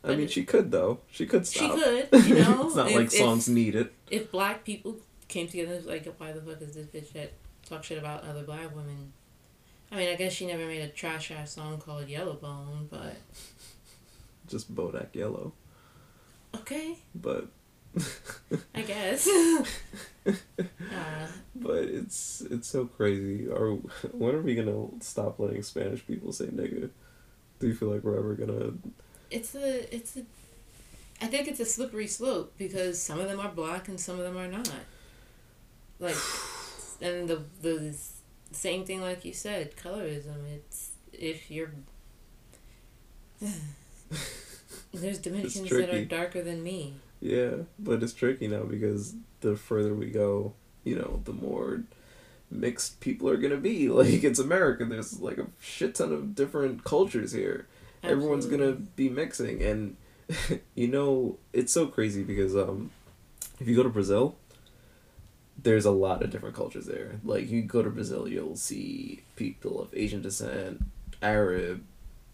I 0.03 0.15
mean, 0.15 0.27
she 0.27 0.43
could 0.43 0.71
though. 0.71 0.99
She 1.09 1.25
could 1.25 1.47
stop. 1.47 1.77
she 1.77 1.83
could 1.83 2.25
you 2.25 2.35
know 2.35 2.67
it's 2.67 2.75
not 2.75 2.89
if, 2.91 2.95
like 2.95 3.11
songs 3.11 3.49
need 3.49 3.75
it. 3.75 3.93
if, 4.09 4.23
if 4.23 4.31
black 4.31 4.63
people 4.63 4.97
came 5.27 5.47
together 5.47 5.81
like 5.85 6.05
why 6.17 6.31
the 6.31 6.41
fuck 6.41 6.61
is 6.61 6.75
this 6.75 6.85
bitch 6.87 7.11
that 7.13 7.33
talk 7.65 7.83
shit 7.83 7.97
about 7.97 8.23
other 8.23 8.43
black 8.43 8.75
women. 8.75 9.13
I 9.91 9.97
mean, 9.97 10.09
I 10.09 10.15
guess 10.15 10.33
she 10.33 10.45
never 10.45 10.65
made 10.65 10.81
a 10.81 10.87
trash 10.87 11.31
ass 11.31 11.53
song 11.53 11.79
called 11.79 12.07
Yellow 12.07 12.33
Bone, 12.33 12.87
but 12.89 13.17
Just 14.47 14.73
Bodak 14.73 15.13
Yellow, 15.13 15.53
okay, 16.55 16.97
but 17.13 17.47
I 18.73 18.81
guess. 18.81 19.27
uh, 20.27 21.27
but 21.55 21.83
it's 21.83 22.41
it's 22.49 22.67
so 22.67 22.85
crazy. 22.85 23.47
Are 23.47 23.71
when 24.11 24.35
are 24.35 24.41
we 24.41 24.55
gonna 24.55 24.87
stop 24.99 25.39
letting 25.39 25.63
Spanish 25.63 26.05
people 26.05 26.31
say 26.31 26.45
nigga? 26.45 26.89
Do 27.59 27.67
you 27.67 27.75
feel 27.75 27.89
like 27.89 28.03
we're 28.03 28.17
ever 28.17 28.33
gonna? 28.35 28.73
it's 29.31 29.55
a 29.55 29.95
it's 29.95 30.17
a 30.17 30.21
I 31.21 31.27
think 31.27 31.47
it's 31.47 31.59
a 31.59 31.65
slippery 31.65 32.07
slope 32.07 32.53
because 32.57 33.01
some 33.01 33.19
of 33.19 33.27
them 33.27 33.39
are 33.39 33.49
black 33.49 33.87
and 33.87 33.99
some 33.99 34.19
of 34.19 34.25
them 34.25 34.37
are 34.37 34.47
not. 34.47 34.69
Like 35.99 36.17
and 37.01 37.27
the 37.27 37.41
the 37.61 37.95
same 38.51 38.85
thing 38.85 39.01
like 39.01 39.25
you 39.25 39.33
said, 39.33 39.75
colorism. 39.75 40.37
It's 40.53 40.91
if 41.13 41.49
you're 41.49 41.71
there's 44.93 45.19
Dominicans 45.19 45.69
that 45.69 45.89
are 45.93 46.05
darker 46.05 46.41
than 46.41 46.63
me. 46.63 46.95
Yeah, 47.19 47.51
but 47.79 48.03
it's 48.03 48.13
tricky 48.13 48.47
now 48.47 48.63
because 48.63 49.15
the 49.41 49.55
further 49.55 49.93
we 49.93 50.09
go, 50.09 50.53
you 50.83 50.95
know, 50.95 51.21
the 51.23 51.33
more 51.33 51.81
mixed 52.51 52.99
people 52.99 53.29
are 53.29 53.37
gonna 53.37 53.57
be. 53.57 53.89
Like 53.95 54.23
it's 54.23 54.39
America. 54.39 54.85
There's 54.85 55.19
like 55.19 55.37
a 55.37 55.47
shit 55.59 55.95
ton 55.95 56.11
of 56.11 56.35
different 56.35 56.83
cultures 56.83 57.31
here. 57.31 57.67
Everyone's 58.03 58.45
gonna 58.45 58.73
be 58.73 59.09
mixing, 59.09 59.63
and 59.63 59.95
you 60.75 60.87
know, 60.87 61.37
it's 61.53 61.73
so 61.73 61.87
crazy 61.87 62.23
because 62.23 62.55
um, 62.55 62.91
if 63.59 63.67
you 63.67 63.75
go 63.75 63.83
to 63.83 63.89
Brazil, 63.89 64.35
there's 65.61 65.85
a 65.85 65.91
lot 65.91 66.21
of 66.21 66.29
different 66.29 66.55
cultures 66.55 66.85
there. 66.85 67.19
Like 67.23 67.49
you 67.49 67.61
go 67.63 67.81
to 67.81 67.89
Brazil, 67.89 68.27
you'll 68.27 68.55
see 68.55 69.23
people 69.35 69.81
of 69.81 69.93
Asian 69.93 70.21
descent, 70.21 70.83
Arab, 71.21 71.83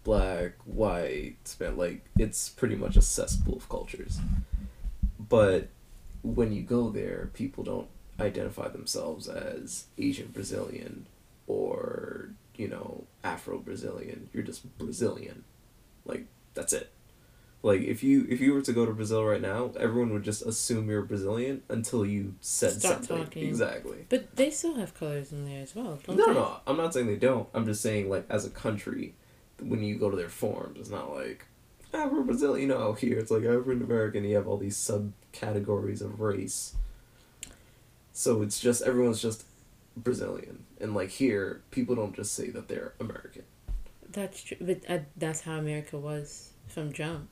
black, 0.04 0.52
white, 0.64 1.36
Span. 1.44 1.76
Like 1.76 2.04
it's 2.18 2.48
pretty 2.48 2.76
much 2.76 2.96
a 2.96 3.02
cesspool 3.02 3.56
of 3.56 3.68
cultures. 3.68 4.20
But 5.18 5.68
when 6.22 6.52
you 6.52 6.62
go 6.62 6.90
there, 6.90 7.30
people 7.34 7.64
don't 7.64 7.88
identify 8.20 8.68
themselves 8.68 9.28
as 9.28 9.86
Asian 9.98 10.28
Brazilian 10.28 11.06
or 11.46 12.28
you 12.56 12.68
know 12.68 13.04
Afro 13.24 13.58
Brazilian. 13.58 14.28
You're 14.32 14.42
just 14.42 14.76
Brazilian. 14.78 15.44
Like 16.04 16.26
that's 16.54 16.72
it. 16.72 16.90
Like 17.64 17.82
if 17.82 18.02
you 18.02 18.26
if 18.28 18.40
you 18.40 18.54
were 18.54 18.62
to 18.62 18.72
go 18.72 18.84
to 18.86 18.92
Brazil 18.92 19.24
right 19.24 19.40
now, 19.40 19.70
everyone 19.78 20.12
would 20.12 20.24
just 20.24 20.44
assume 20.44 20.90
you're 20.90 21.02
Brazilian 21.02 21.62
until 21.68 22.04
you 22.04 22.34
said 22.40 22.72
something. 22.82 23.18
talking. 23.24 23.46
Exactly. 23.46 24.06
But 24.08 24.34
they 24.34 24.50
still 24.50 24.74
have 24.74 24.94
colors 24.94 25.30
in 25.32 25.44
there 25.44 25.62
as 25.62 25.74
well. 25.74 25.98
Don't 26.04 26.16
No, 26.16 26.26
they? 26.26 26.34
no, 26.34 26.56
I'm 26.66 26.76
not 26.76 26.92
saying 26.92 27.06
they 27.06 27.16
don't. 27.16 27.48
I'm 27.54 27.64
just 27.64 27.80
saying 27.80 28.10
like 28.10 28.26
as 28.28 28.44
a 28.44 28.50
country, 28.50 29.14
when 29.64 29.82
you 29.82 29.96
go 29.96 30.10
to 30.10 30.16
their 30.16 30.28
forums, 30.28 30.78
it's 30.78 30.90
not 30.90 31.14
like 31.14 31.46
ah 31.94 32.06
we're 32.06 32.22
Brazilian. 32.22 32.68
You 32.68 32.74
know, 32.74 32.92
here 32.92 33.18
it's 33.18 33.30
like 33.30 33.44
African 33.44 33.82
American. 33.82 34.24
You 34.24 34.36
have 34.36 34.48
all 34.48 34.58
these 34.58 34.76
subcategories 34.76 36.00
of 36.00 36.20
race. 36.20 36.74
So 38.12 38.42
it's 38.42 38.60
just 38.60 38.82
everyone's 38.82 39.22
just 39.22 39.44
Brazilian, 39.96 40.64
and 40.80 40.94
like 40.94 41.10
here, 41.10 41.62
people 41.70 41.94
don't 41.94 42.14
just 42.14 42.34
say 42.34 42.50
that 42.50 42.68
they're 42.68 42.92
American. 43.00 43.44
That's 44.10 44.42
true, 44.42 44.58
but 44.60 44.80
uh, 44.88 44.98
that's 45.16 45.40
how 45.42 45.56
America 45.56 45.98
was 45.98 46.50
from 46.68 46.92
jump. 46.92 47.28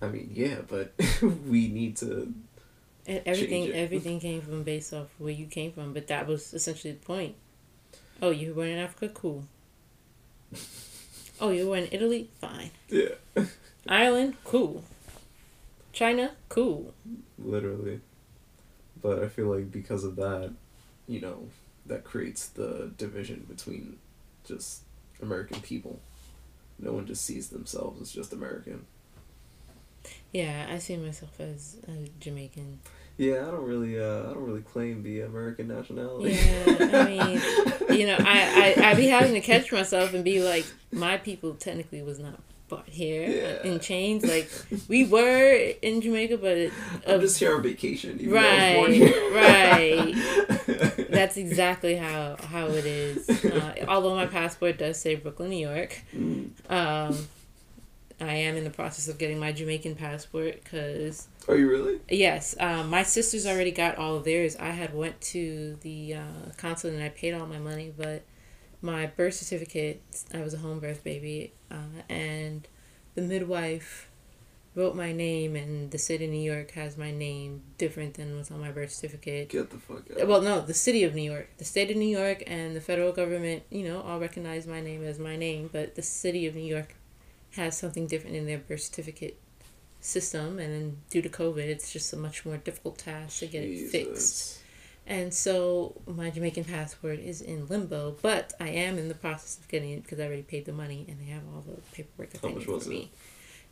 I 0.00 0.08
mean, 0.08 0.30
yeah, 0.32 0.58
but 0.66 0.92
we 1.46 1.68
need 1.68 1.96
to. 1.98 2.32
And 3.06 3.22
everything 3.24 3.72
everything 3.72 4.20
came 4.20 4.40
from 4.42 4.62
based 4.62 4.92
off 4.92 5.08
where 5.18 5.32
you 5.32 5.46
came 5.46 5.72
from, 5.72 5.92
but 5.92 6.08
that 6.08 6.26
was 6.26 6.52
essentially 6.54 6.92
the 6.92 7.04
point. 7.04 7.34
Oh, 8.20 8.30
you 8.30 8.48
were 8.48 8.54
born 8.54 8.68
in 8.68 8.78
Africa, 8.78 9.08
cool. 9.14 9.44
Oh, 11.40 11.50
you 11.50 11.68
were 11.68 11.76
in 11.76 11.88
Italy, 11.92 12.28
fine. 12.40 12.70
Yeah. 12.88 13.14
Ireland, 13.88 14.34
cool. 14.44 14.84
China, 15.92 16.32
cool. 16.48 16.94
Literally. 17.38 18.00
But 19.00 19.22
I 19.22 19.28
feel 19.28 19.46
like 19.46 19.70
because 19.70 20.04
of 20.04 20.16
that, 20.16 20.52
you 21.06 21.20
know, 21.20 21.48
that 21.86 22.04
creates 22.04 22.46
the 22.48 22.92
division 22.96 23.46
between 23.48 23.98
just 24.44 24.82
American 25.22 25.60
people. 25.60 26.00
No 26.78 26.92
one 26.92 27.06
just 27.06 27.24
sees 27.24 27.48
themselves 27.48 28.00
as 28.00 28.12
just 28.12 28.32
American. 28.32 28.86
Yeah, 30.32 30.66
I 30.70 30.78
see 30.78 30.96
myself 30.96 31.38
as 31.40 31.76
a 31.88 32.08
Jamaican. 32.20 32.80
Yeah, 33.18 33.46
I 33.48 33.50
don't 33.50 33.64
really, 33.66 34.00
uh, 34.00 34.20
I 34.30 34.34
don't 34.34 34.44
really 34.46 34.62
claim 34.62 35.02
the 35.02 35.22
American 35.22 35.66
nationality. 35.68 36.30
Yeah, 36.34 36.88
I 36.92 37.04
mean, 37.04 37.98
you 37.98 38.06
know, 38.06 38.16
I, 38.20 38.74
I 38.78 38.90
I 38.90 38.94
be 38.94 39.08
having 39.08 39.34
to 39.34 39.40
catch 39.40 39.72
myself 39.72 40.14
and 40.14 40.22
be 40.24 40.40
like, 40.42 40.64
my 40.92 41.16
people 41.18 41.54
technically 41.54 42.00
was 42.02 42.18
not 42.20 42.38
brought 42.68 42.88
here 42.88 43.28
Yeah. 43.28 43.70
in 43.72 43.80
chains. 43.80 44.24
Like 44.24 44.48
we 44.88 45.04
were 45.04 45.52
in 45.82 46.00
Jamaica, 46.00 46.36
but 46.38 46.56
it, 46.58 46.72
I'm 47.08 47.20
just 47.20 47.38
here 47.40 47.56
on 47.56 47.62
vacation. 47.62 48.20
Even 48.20 48.34
though 48.34 48.38
I 48.40 48.76
was 48.86 48.98
born 48.98 49.34
Right, 49.34 51.06
that's 51.10 51.36
exactly 51.36 51.96
how 51.96 52.36
how 52.44 52.66
it 52.68 52.86
is. 52.86 53.28
Uh, 53.44 53.74
although 53.88 54.14
my 54.14 54.26
passport 54.26 54.78
does 54.78 55.00
say 55.00 55.16
Brooklyn, 55.16 55.50
New 55.50 55.66
York. 55.68 56.02
Mm. 56.14 56.50
Um, 56.70 57.28
I 58.20 58.34
am 58.34 58.56
in 58.56 58.64
the 58.64 58.70
process 58.70 59.08
of 59.08 59.18
getting 59.18 59.38
my 59.38 59.52
Jamaican 59.52 59.94
passport 59.94 60.62
because 60.62 61.28
Are 61.46 61.56
you 61.56 61.68
really? 61.68 62.00
Yes, 62.08 62.56
um, 62.58 62.90
my 62.90 63.02
sisters 63.02 63.46
already 63.46 63.70
got 63.70 63.96
all 63.96 64.16
of 64.16 64.24
theirs. 64.24 64.56
I 64.56 64.70
had 64.70 64.94
went 64.94 65.20
to 65.20 65.78
the 65.82 66.14
uh, 66.14 66.52
consulate 66.56 66.94
and 66.94 67.02
I 67.02 67.10
paid 67.10 67.34
all 67.34 67.46
my 67.46 67.58
money, 67.58 67.92
but 67.96 68.22
my 68.82 69.06
birth 69.06 69.34
certificate, 69.34 70.02
I 70.34 70.40
was 70.40 70.54
a 70.54 70.58
home 70.58 70.80
birth 70.80 71.04
baby, 71.04 71.52
uh, 71.70 72.02
and 72.08 72.66
the 73.14 73.22
midwife 73.22 74.08
wrote 74.74 74.94
my 74.94 75.12
name, 75.12 75.56
and 75.56 75.90
the 75.90 75.98
city 75.98 76.24
of 76.24 76.30
New 76.30 76.38
York 76.52 76.70
has 76.72 76.96
my 76.96 77.10
name 77.10 77.62
different 77.78 78.14
than 78.14 78.36
what's 78.36 78.50
on 78.50 78.60
my 78.60 78.70
birth 78.70 78.92
certificate. 78.92 79.48
Get 79.48 79.70
the 79.70 79.78
fuck 79.78 80.04
out. 80.18 80.28
Well, 80.28 80.40
no, 80.40 80.60
the 80.60 80.74
city 80.74 81.02
of 81.02 81.14
New 81.14 81.28
York, 81.28 81.48
the 81.58 81.64
state 81.64 81.90
of 81.90 81.96
New 81.96 82.16
York, 82.16 82.44
and 82.46 82.76
the 82.76 82.80
federal 82.80 83.10
government, 83.10 83.64
you 83.70 83.84
know, 83.84 84.00
all 84.02 84.20
recognize 84.20 84.66
my 84.66 84.80
name 84.80 85.04
as 85.04 85.18
my 85.18 85.36
name, 85.36 85.68
but 85.72 85.96
the 85.96 86.02
city 86.02 86.46
of 86.46 86.54
New 86.54 86.62
York 86.62 86.94
has 87.52 87.76
something 87.76 88.06
different 88.06 88.36
in 88.36 88.46
their 88.46 88.58
birth 88.58 88.82
certificate 88.82 89.38
system, 90.00 90.58
and 90.58 90.72
then 90.72 90.96
due 91.10 91.22
to 91.22 91.28
COVID, 91.28 91.58
it's 91.58 91.92
just 91.92 92.12
a 92.12 92.16
much 92.16 92.44
more 92.46 92.56
difficult 92.56 92.98
task 92.98 93.40
to 93.40 93.46
get 93.46 93.64
it 93.64 93.88
fixed. 93.90 94.60
And 95.06 95.32
so 95.32 96.00
my 96.06 96.28
Jamaican 96.28 96.64
passport 96.64 97.18
is 97.18 97.40
in 97.40 97.66
limbo, 97.66 98.16
but 98.20 98.52
I 98.60 98.68
am 98.68 98.98
in 98.98 99.08
the 99.08 99.14
process 99.14 99.58
of 99.58 99.66
getting 99.68 99.90
it 99.92 100.02
because 100.02 100.20
I 100.20 100.24
already 100.26 100.42
paid 100.42 100.66
the 100.66 100.72
money 100.72 101.06
and 101.08 101.18
they 101.18 101.32
have 101.32 101.42
all 101.54 101.62
the 101.66 101.80
paperwork 101.92 102.30
that 102.30 102.42
How 102.42 102.48
they 102.48 102.54
much 102.54 102.66
need 102.66 102.72
was 102.74 102.84
for 102.84 102.90
it? 102.90 102.94
me. 102.94 103.10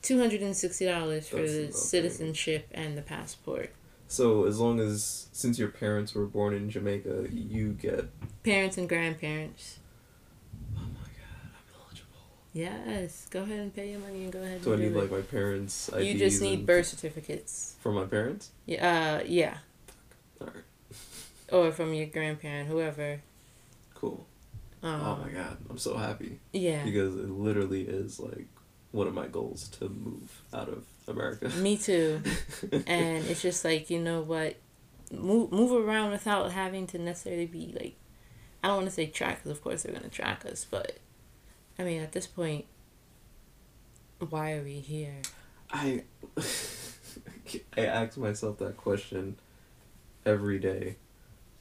Two 0.00 0.18
hundred 0.18 0.40
and 0.40 0.56
sixty 0.56 0.86
dollars 0.86 1.28
for 1.28 1.36
the 1.42 1.72
citizenship 1.72 2.68
and 2.72 2.96
the 2.96 3.02
passport. 3.02 3.70
So 4.08 4.44
as 4.46 4.58
long 4.58 4.80
as 4.80 5.26
since 5.32 5.58
your 5.58 5.68
parents 5.68 6.14
were 6.14 6.26
born 6.26 6.54
in 6.54 6.70
Jamaica, 6.70 7.26
you 7.30 7.72
get. 7.72 8.08
Parents 8.42 8.78
and 8.78 8.88
grandparents. 8.88 9.80
Oh 10.74 10.80
my 10.80 10.84
god, 11.00 11.42
I'm 11.42 11.80
eligible. 11.84 12.28
Yes, 12.56 13.26
go 13.28 13.42
ahead 13.42 13.60
and 13.60 13.74
pay 13.74 13.90
your 13.90 14.00
money 14.00 14.24
and 14.24 14.32
go 14.32 14.40
ahead. 14.40 14.62
Do 14.62 14.72
I 14.72 14.76
need 14.76 14.94
do 14.94 15.00
like 15.00 15.10
my 15.10 15.20
parents' 15.20 15.90
IDs? 15.92 16.06
You 16.06 16.18
just 16.18 16.40
need 16.40 16.64
birth 16.64 16.86
certificates. 16.86 17.74
for 17.80 17.92
my 17.92 18.04
parents. 18.06 18.50
Yeah, 18.64 19.18
uh, 19.20 19.24
yeah, 19.26 19.58
All 20.40 20.46
right, 20.46 20.64
or 21.52 21.70
from 21.70 21.92
your 21.92 22.06
grandparent, 22.06 22.68
whoever. 22.68 23.20
cool. 23.94 24.26
Um, 24.82 25.00
oh 25.02 25.16
my 25.22 25.28
god, 25.30 25.58
I'm 25.68 25.76
so 25.76 25.98
happy 25.98 26.38
Yeah. 26.54 26.82
because 26.82 27.14
it 27.16 27.28
literally 27.28 27.82
is 27.82 28.18
like 28.18 28.46
one 28.92 29.06
of 29.06 29.12
my 29.12 29.26
goals 29.26 29.68
to 29.78 29.90
move 29.90 30.40
out 30.54 30.68
of 30.70 30.84
America. 31.08 31.50
Me 31.58 31.76
too. 31.76 32.22
and 32.86 33.26
it's 33.26 33.42
just 33.42 33.66
like 33.66 33.90
you 33.90 33.98
know 34.00 34.22
what, 34.22 34.56
move 35.12 35.52
move 35.52 35.72
around 35.72 36.10
without 36.10 36.52
having 36.52 36.86
to 36.88 36.98
necessarily 36.98 37.44
be 37.46 37.74
like, 37.78 37.96
I 38.64 38.68
don't 38.68 38.76
want 38.78 38.88
to 38.88 38.94
say 38.94 39.08
track 39.08 39.40
because 39.42 39.50
of 39.50 39.62
course 39.62 39.82
they're 39.82 39.92
gonna 39.94 40.08
track 40.08 40.46
us, 40.46 40.66
but, 40.70 40.96
I 41.78 41.84
mean 41.84 42.02
at 42.02 42.12
this 42.12 42.26
point. 42.26 42.66
Why 44.30 44.52
are 44.54 44.62
we 44.62 44.80
here? 44.80 45.20
I 45.70 46.04
I 47.76 47.80
ask 47.80 48.16
myself 48.16 48.58
that 48.58 48.76
question 48.76 49.36
every 50.24 50.58
day. 50.58 50.96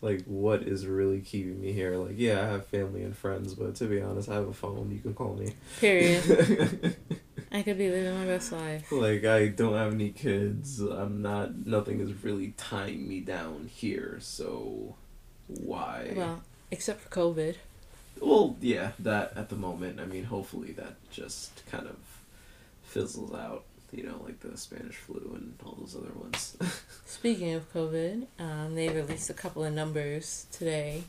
Like, 0.01 0.23
what 0.25 0.61
is 0.63 0.85
really 0.85 1.21
keeping 1.21 1.59
me 1.61 1.71
here? 1.71 1.95
Like, 1.97 2.15
yeah, 2.17 2.41
I 2.41 2.45
have 2.47 2.67
family 2.67 3.03
and 3.03 3.15
friends, 3.15 3.55
but 3.55 3.75
to 3.75 3.85
be 3.85 4.01
honest, 4.01 4.29
I 4.29 4.35
have 4.35 4.47
a 4.47 4.53
phone. 4.53 4.91
You 4.91 4.99
can 4.99 5.13
call 5.13 5.35
me. 5.35 5.53
Period. 5.79 6.95
I 7.51 7.63
could 7.63 7.77
be 7.77 7.89
living 7.89 8.13
my 8.13 8.25
best 8.25 8.51
life. 8.51 8.91
Like, 8.91 9.23
I 9.25 9.47
don't 9.47 9.73
have 9.73 9.93
any 9.93 10.11
kids. 10.11 10.79
I'm 10.79 11.21
not. 11.21 11.65
Nothing 11.65 12.01
is 12.01 12.23
really 12.23 12.53
tying 12.57 13.07
me 13.07 13.21
down 13.21 13.69
here. 13.73 14.17
So, 14.19 14.95
why? 15.47 16.13
Well, 16.15 16.43
except 16.69 17.01
for 17.01 17.09
COVID. 17.09 17.55
Well, 18.19 18.55
yeah, 18.61 18.91
that 18.99 19.33
at 19.35 19.49
the 19.49 19.55
moment. 19.55 19.99
I 19.99 20.05
mean, 20.05 20.25
hopefully 20.25 20.71
that 20.73 20.95
just 21.11 21.65
kind 21.67 21.87
of 21.87 21.97
fizzles 22.83 23.33
out 23.33 23.63
you 23.95 24.03
know, 24.03 24.21
like 24.23 24.39
the 24.41 24.57
Spanish 24.57 24.95
flu 24.95 25.31
and 25.35 25.53
all 25.65 25.77
those 25.79 25.95
other 25.95 26.13
ones. 26.13 26.57
Speaking 27.05 27.53
of 27.53 27.71
COVID, 27.73 28.27
um, 28.39 28.75
they 28.75 28.89
released 28.89 29.29
a 29.29 29.33
couple 29.33 29.63
of 29.63 29.73
numbers 29.73 30.47
today, 30.51 31.03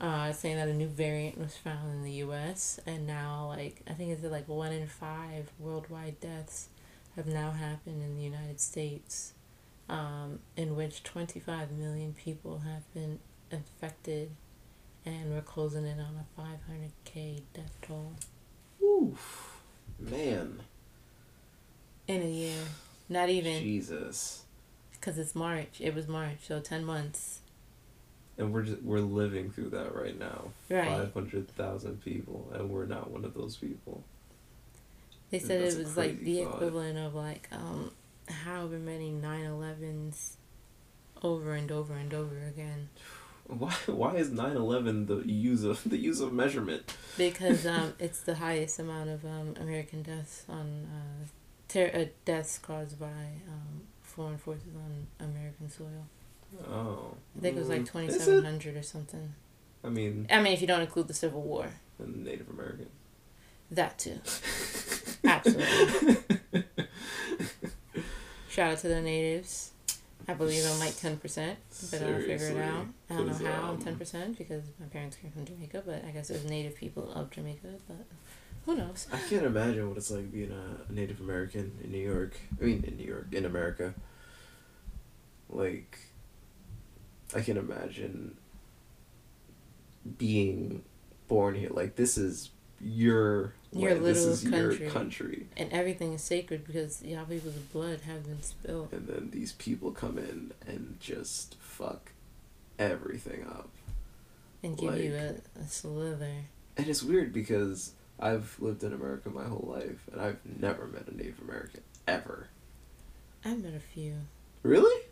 uh, 0.00 0.32
saying 0.32 0.56
that 0.56 0.68
a 0.68 0.74
new 0.74 0.86
variant 0.86 1.38
was 1.38 1.56
found 1.56 1.92
in 1.94 2.04
the 2.04 2.12
U.S. 2.12 2.78
and 2.86 3.06
now, 3.06 3.48
like, 3.48 3.82
I 3.88 3.92
think 3.94 4.10
it's 4.10 4.22
like 4.22 4.48
one 4.48 4.72
in 4.72 4.86
five 4.86 5.50
worldwide 5.58 6.20
deaths 6.20 6.68
have 7.16 7.26
now 7.26 7.50
happened 7.50 8.02
in 8.02 8.16
the 8.16 8.22
United 8.22 8.60
States, 8.60 9.32
um, 9.88 10.38
in 10.56 10.76
which 10.76 11.02
twenty 11.02 11.40
five 11.40 11.72
million 11.72 12.14
people 12.14 12.60
have 12.60 12.92
been 12.94 13.18
infected, 13.50 14.30
and 15.04 15.32
we're 15.32 15.40
closing 15.42 15.86
in 15.86 16.00
on 16.00 16.16
a 16.16 16.26
five 16.36 16.58
hundred 16.66 16.92
k 17.04 17.42
death 17.54 17.76
toll. 17.82 18.12
Oof, 18.82 19.60
man 19.98 20.62
in 22.06 22.22
a 22.22 22.26
year. 22.26 22.58
Not 23.08 23.28
even. 23.28 23.62
Jesus. 23.62 24.44
Because 24.92 25.18
it's 25.18 25.34
March. 25.34 25.80
It 25.80 25.94
was 25.94 26.06
March, 26.08 26.38
so 26.42 26.60
10 26.60 26.84
months. 26.84 27.40
And 28.38 28.52
we're 28.52 28.62
just, 28.62 28.82
we're 28.82 29.00
living 29.00 29.50
through 29.50 29.70
that 29.70 29.94
right 29.94 30.18
now. 30.18 30.52
Right. 30.70 30.88
500,000 30.88 32.02
people, 32.02 32.50
and 32.54 32.70
we're 32.70 32.86
not 32.86 33.10
one 33.10 33.24
of 33.24 33.34
those 33.34 33.56
people. 33.56 34.02
They 35.30 35.38
said 35.38 35.62
it 35.62 35.78
was 35.78 35.96
like 35.96 36.20
the 36.20 36.44
thought. 36.44 36.56
equivalent 36.56 36.98
of 36.98 37.14
like 37.14 37.48
um 37.52 37.90
however 38.28 38.78
many 38.78 39.10
9/11s 39.10 40.32
over 41.22 41.54
and 41.54 41.72
over 41.72 41.94
and 41.94 42.12
over 42.12 42.36
again. 42.46 42.90
Why 43.46 43.72
why 43.86 44.14
is 44.14 44.30
9/11 44.30 45.06
the 45.08 45.30
use 45.30 45.64
of 45.64 45.82
the 45.84 45.98
use 45.98 46.20
of 46.20 46.32
measurement? 46.32 46.94
Because 47.18 47.66
um 47.66 47.94
it's 47.98 48.20
the 48.20 48.36
highest 48.36 48.78
amount 48.78 49.10
of 49.10 49.24
um 49.24 49.54
American 49.60 50.02
deaths 50.02 50.44
on 50.48 50.86
uh, 50.86 51.26
ter- 51.68 51.90
uh, 51.94 52.04
deaths 52.24 52.58
caused 52.58 52.98
by 52.98 53.06
um, 53.48 53.82
foreign 54.00 54.38
forces 54.38 54.74
on 54.76 55.06
American 55.20 55.68
soil. 55.70 56.06
Oh. 56.68 57.14
I 57.36 57.40
think 57.40 57.56
it 57.56 57.60
was 57.60 57.68
like 57.68 57.82
mm. 57.82 57.86
twenty 57.86 58.10
seven 58.10 58.44
hundred 58.44 58.76
or 58.76 58.82
something. 58.82 59.34
I 59.84 59.88
mean. 59.88 60.26
I 60.30 60.40
mean, 60.40 60.52
if 60.52 60.60
you 60.60 60.66
don't 60.66 60.80
include 60.80 61.08
the 61.08 61.14
Civil 61.14 61.42
War. 61.42 61.66
And 61.98 62.24
Native 62.24 62.48
American. 62.48 62.88
That 63.70 63.98
too. 63.98 64.20
Absolutely. 65.24 66.16
Shout 68.48 68.72
out 68.72 68.78
to 68.78 68.88
the 68.88 69.00
natives. 69.00 69.72
I 70.28 70.34
believe 70.34 70.64
I'm 70.66 70.78
like 70.78 70.96
ten 70.96 71.16
percent, 71.16 71.58
but 71.68 71.98
Seriously, 71.98 72.32
I'll 72.32 72.38
figure 72.38 72.60
it 72.60 72.64
out. 72.64 72.86
I 73.10 73.14
don't 73.14 73.26
know 73.26 73.50
how 73.50 73.62
um, 73.62 73.70
I'm 73.70 73.78
ten 73.78 73.96
percent 73.96 74.38
because 74.38 74.64
my 74.78 74.86
parents 74.86 75.16
came 75.16 75.30
from 75.30 75.44
Jamaica, 75.44 75.82
but 75.84 76.04
I 76.04 76.10
guess 76.10 76.30
it 76.30 76.34
was 76.34 76.44
native 76.44 76.76
people 76.76 77.10
of 77.12 77.30
Jamaica. 77.30 77.68
But 77.88 78.06
who 78.66 78.76
knows? 78.76 79.08
I 79.12 79.18
can't 79.28 79.44
imagine 79.44 79.88
what 79.88 79.96
it's 79.96 80.10
like 80.10 80.30
being 80.32 80.52
a 80.52 80.92
Native 80.92 81.20
American 81.20 81.72
in 81.82 81.90
New 81.90 81.98
York. 81.98 82.36
I 82.60 82.64
mean, 82.64 82.84
in 82.86 82.96
New 82.96 83.06
York, 83.06 83.28
in 83.32 83.44
America. 83.44 83.94
Like, 85.50 85.98
I 87.34 87.40
can't 87.40 87.58
imagine 87.58 88.36
being 90.18 90.82
born 91.28 91.54
here. 91.54 91.70
Like, 91.70 91.96
this 91.96 92.16
is 92.16 92.50
your 92.80 93.54
your 93.72 93.92
land. 93.92 94.02
little 94.02 94.26
this 94.26 94.42
is 94.42 94.50
country. 94.50 94.78
your 94.80 94.90
country, 94.90 95.46
and 95.56 95.72
everything 95.72 96.12
is 96.12 96.22
sacred 96.22 96.66
because 96.66 97.02
y'all 97.02 97.24
people's 97.24 97.54
blood 97.54 98.00
has 98.02 98.22
been 98.22 98.42
spilled. 98.42 98.92
And 98.92 99.06
then 99.06 99.30
these 99.32 99.52
people 99.52 99.90
come 99.92 100.18
in 100.18 100.52
and 100.66 100.96
just 101.00 101.56
fuck 101.60 102.12
everything 102.78 103.44
up, 103.48 103.70
and 104.62 104.76
give 104.76 104.92
like, 104.92 105.02
you 105.02 105.14
a, 105.14 105.60
a 105.60 105.66
slither. 105.66 106.44
And 106.76 106.88
it's 106.88 107.02
weird 107.02 107.32
because 107.32 107.92
I've 108.18 108.56
lived 108.60 108.84
in 108.84 108.92
America 108.92 109.30
my 109.30 109.44
whole 109.44 109.68
life, 109.74 110.08
and 110.12 110.20
I've 110.20 110.38
never 110.44 110.86
met 110.86 111.08
a 111.08 111.16
Native 111.16 111.40
American 111.40 111.80
ever. 112.06 112.48
I've 113.44 113.62
met 113.62 113.74
a 113.74 113.80
few. 113.80 114.16
Really? 114.62 115.02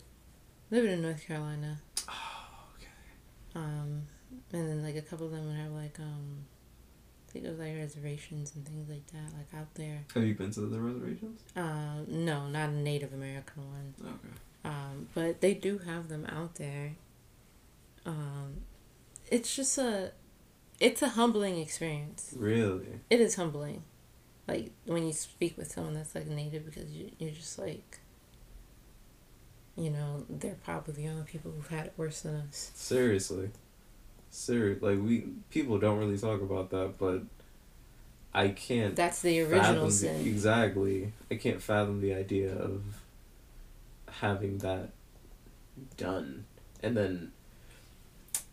Living 0.70 0.92
in 0.92 1.02
North 1.02 1.26
Carolina. 1.26 1.78
Oh, 2.08 2.64
okay. 2.76 2.88
Um, 3.54 4.02
and 4.52 4.68
then 4.68 4.82
like 4.82 4.96
a 4.96 5.02
couple 5.02 5.26
of 5.26 5.32
them 5.32 5.46
would 5.46 5.56
have 5.56 5.72
like 5.72 5.98
um, 5.98 6.44
think 7.30 7.44
it 7.44 7.50
was 7.50 7.58
like 7.58 7.76
reservations 7.76 8.54
and 8.54 8.66
things 8.66 8.88
like 8.88 9.06
that, 9.08 9.36
like 9.36 9.60
out 9.60 9.74
there. 9.74 10.04
Have 10.14 10.24
you 10.24 10.34
been 10.34 10.50
to 10.52 10.60
the 10.60 10.80
reservations? 10.80 11.40
Uh, 11.56 12.02
no, 12.08 12.48
not 12.48 12.70
a 12.70 12.72
Native 12.72 13.12
American 13.12 13.62
one. 13.70 13.94
Okay. 14.02 14.34
Um, 14.64 15.08
but 15.14 15.40
they 15.40 15.54
do 15.54 15.78
have 15.78 16.08
them 16.08 16.26
out 16.26 16.56
there. 16.56 16.92
Um, 18.04 18.62
it's 19.30 19.54
just 19.54 19.78
a 19.78 20.12
it's 20.78 21.02
a 21.02 21.10
humbling 21.10 21.58
experience. 21.58 22.34
Really? 22.36 23.00
It 23.08 23.20
is 23.20 23.36
humbling. 23.36 23.84
Like 24.46 24.72
when 24.86 25.06
you 25.06 25.12
speak 25.12 25.56
with 25.56 25.70
someone 25.70 25.94
that's 25.94 26.14
like 26.14 26.26
native 26.26 26.64
because 26.64 26.90
you, 26.90 27.10
you're 27.18 27.30
just 27.30 27.58
like 27.58 28.00
you 29.76 29.88
know, 29.90 30.24
they're 30.28 30.56
probably 30.62 30.94
the 30.94 31.08
only 31.08 31.22
people 31.22 31.50
who've 31.52 31.68
had 31.68 31.86
it 31.86 31.92
worse 31.96 32.20
than 32.20 32.34
us. 32.36 32.70
Seriously. 32.74 33.50
Serious 34.30 34.80
like 34.80 34.98
we 35.00 35.24
people 35.50 35.78
don't 35.78 35.98
really 35.98 36.18
talk 36.18 36.40
about 36.40 36.70
that, 36.70 36.98
but 36.98 37.22
I 38.32 38.48
can't 38.48 38.94
That's 38.94 39.22
the 39.22 39.40
original 39.42 39.90
sin. 39.90 40.22
The, 40.22 40.30
exactly. 40.30 41.12
I 41.30 41.34
can't 41.34 41.60
fathom 41.60 42.00
the 42.00 42.14
idea 42.14 42.54
of 42.54 42.82
having 44.08 44.58
that 44.58 44.90
done. 45.96 46.44
And 46.82 46.96
then 46.96 47.32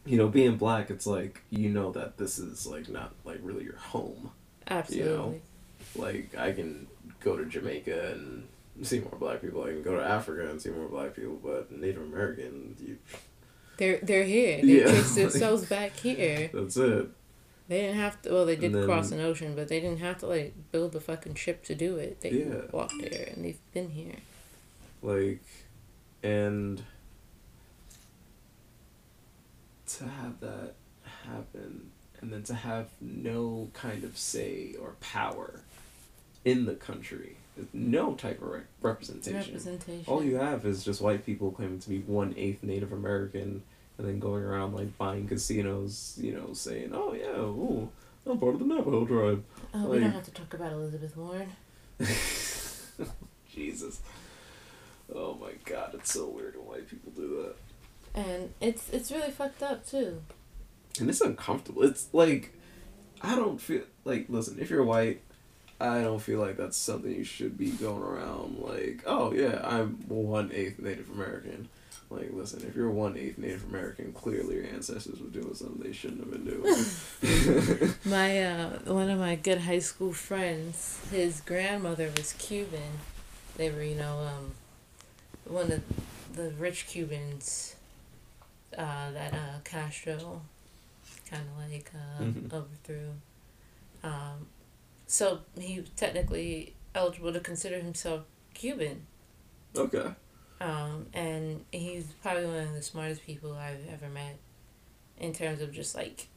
you 0.04 0.18
know, 0.18 0.30
being 0.30 0.56
black, 0.58 0.90
it's 0.90 1.06
like 1.06 1.42
you 1.50 1.70
know 1.70 1.92
that 1.92 2.18
this 2.18 2.40
is 2.40 2.66
like 2.66 2.90
not 2.90 3.14
like 3.24 3.40
really 3.44 3.64
your 3.64 3.78
home. 3.78 4.32
Absolutely. 4.68 5.12
You 5.12 5.18
know? 5.18 5.40
Like 5.96 6.36
I 6.38 6.54
can 6.54 6.88
go 7.20 7.38
to 7.38 7.46
Jamaica 7.46 8.14
and 8.14 8.48
see 8.82 9.00
more 9.00 9.18
black 9.20 9.42
people. 9.42 9.64
I 9.64 9.68
can 9.68 9.84
go 9.84 9.96
to 9.96 10.04
Africa 10.04 10.50
and 10.50 10.62
see 10.62 10.70
more 10.70 10.88
black 10.88 11.16
people, 11.16 11.40
but 11.44 11.72
Native 11.72 12.02
American, 12.02 12.76
you. 12.80 12.98
They're 13.78 14.00
they're 14.02 14.24
here. 14.24 14.62
They 14.62 14.80
yeah. 14.80 14.84
trace 14.86 15.16
themselves 15.16 15.66
back 15.66 15.96
here. 15.98 16.50
That's 16.54 16.78
it. 16.78 17.10
They 17.68 17.82
didn't 17.82 17.98
have 17.98 18.22
to. 18.24 18.32
Well, 18.32 18.46
they 18.46 18.56
did 18.56 18.74
then, 18.74 18.86
cross 18.86 19.12
an 19.12 19.20
ocean, 19.20 19.54
but 19.56 19.68
they 19.68 19.80
didn't 19.80 20.00
have 20.00 20.20
to 20.20 20.28
like 20.28 20.54
build 20.72 20.96
a 20.96 21.00
fucking 21.00 21.36
ship 21.36 21.64
to 21.66 21.76
do 21.76 21.98
it. 21.98 22.22
They 22.22 22.32
yeah. 22.32 22.62
walked 22.72 23.00
there, 23.02 23.30
and 23.34 23.44
they've 23.44 23.60
been 23.74 23.90
here. 23.90 24.16
Like, 25.02 25.44
and 26.24 26.82
to 29.88 30.04
have 30.06 30.40
that 30.42 30.74
happen 31.26 31.92
and 32.22 32.34
then 32.34 32.44
to 32.44 32.54
have 32.54 32.90
no 33.00 33.70
kind 33.74 34.04
of 34.04 34.18
say 34.18 34.76
or 34.82 34.96
power 35.00 35.62
in 36.44 36.66
the 36.66 36.76
country 36.76 37.37
no 37.74 38.14
type 38.16 38.42
of 38.42 38.50
re- 38.50 38.62
representation. 38.82 39.40
representation 39.40 40.06
all 40.08 40.24
you 40.24 40.36
have 40.36 40.66
is 40.66 40.84
just 40.84 41.02
white 41.02 41.26
people 41.26 41.52
claiming 41.52 41.80
to 41.80 41.90
be 41.90 42.00
one 42.00 42.34
eighth 42.38 42.64
native 42.64 42.92
american 42.92 43.64
and 43.98 44.08
then 44.08 44.20
going 44.20 44.44
around 44.44 44.74
like 44.74 44.98
buying 44.98 45.28
casinos 45.28 46.18
you 46.22 46.34
know 46.34 46.54
saying 46.54 46.92
oh 46.94 47.14
yeah 47.14 47.40
ooh, 47.40 47.90
i'm 48.26 48.38
part 48.38 48.54
of 48.54 48.60
the 48.60 48.66
navajo 48.66 49.06
tribe 49.06 49.44
oh 49.74 49.78
like, 49.80 49.90
we 49.90 50.00
don't 50.00 50.12
have 50.12 50.24
to 50.24 50.32
talk 50.32 50.54
about 50.54 50.72
elizabeth 50.72 51.16
warren 51.18 51.50
jesus 53.50 54.02
oh 55.16 55.36
my 55.36 55.52
god 55.66 55.92
it's 55.94 56.14
so 56.14 56.28
weird 56.28 56.56
when 56.56 56.66
white 56.66 56.88
people 56.88 57.12
do 57.16 57.44
that 57.44 57.56
and 58.18 58.52
it's 58.60 58.90
it's 58.90 59.12
really 59.12 59.30
fucked 59.30 59.62
up 59.62 59.88
too. 59.88 60.22
And 61.00 61.10
it's 61.10 61.22
uncomfortable. 61.22 61.84
It's 61.84 62.08
like 62.14 62.52
I 63.22 63.36
don't 63.36 63.62
feel 63.62 63.84
like 64.06 64.26
listen, 64.28 64.58
if 64.60 64.72
you're 64.72 64.84
white, 64.84 65.22
I 65.80 66.02
don't 66.02 66.20
feel 66.22 66.40
like 66.40 66.58
that's 66.58 66.76
something 66.78 67.12
you 67.14 67.24
should 67.24 67.58
be 67.58 67.70
going 67.72 68.02
around 68.02 68.58
like, 68.60 69.04
oh 69.06 69.32
yeah, 69.34 69.62
I'm 69.64 69.98
one 70.08 70.52
eighth 70.54 70.80
Native 70.80 71.10
American. 71.12 71.70
Like, 72.10 72.30
listen, 72.32 72.64
if 72.68 72.76
you're 72.76 72.90
one 72.90 73.18
eighth 73.18 73.38
Native 73.38 73.66
American, 73.66 74.14
clearly 74.14 74.56
your 74.56 74.66
ancestors 74.66 75.20
were 75.20 75.28
doing 75.28 75.54
something 75.54 75.84
they 75.86 75.92
shouldn't 75.94 76.22
have 76.22 76.32
been 76.32 76.46
doing. 76.46 77.94
my 78.06 78.44
uh, 78.44 78.70
one 78.92 79.10
of 79.10 79.20
my 79.20 79.36
good 79.36 79.60
high 79.60 79.80
school 79.80 80.14
friends, 80.14 81.00
his 81.12 81.42
grandmother 81.42 82.10
was 82.18 82.34
Cuban. 82.34 83.00
They 83.58 83.70
were, 83.70 83.84
you 83.84 83.96
know, 83.96 84.20
um, 84.20 84.54
one 85.46 85.72
of 85.72 85.82
the 86.34 86.52
rich 86.52 86.88
Cubans 86.88 87.76
uh, 88.78 89.12
that 89.12 89.34
uh, 89.34 89.60
Castro 89.64 90.42
kind 91.30 91.44
of 91.44 91.72
like 91.72 91.92
uh, 91.94 92.24
Mhm. 92.24 92.54
overthrew. 92.54 93.12
Um, 94.04 94.48
so 95.08 95.40
he 95.60 95.84
technically 95.96 96.76
eligible 96.94 97.34
to 97.34 97.40
consider 97.40 97.78
himself 97.80 98.24
Cuban. 98.54 99.06
okay. 99.76 100.12
Um, 100.60 101.06
and 101.14 101.64
he's 101.72 102.06
probably 102.24 102.46
one 102.46 102.56
of 102.68 102.74
the 102.74 102.82
smartest 102.82 103.24
people 103.24 103.54
I've 103.54 103.88
ever 103.94 104.10
met 104.10 104.38
in 105.20 105.32
terms 105.34 105.62
of 105.62 105.72
just 105.72 105.96
like 105.96 106.28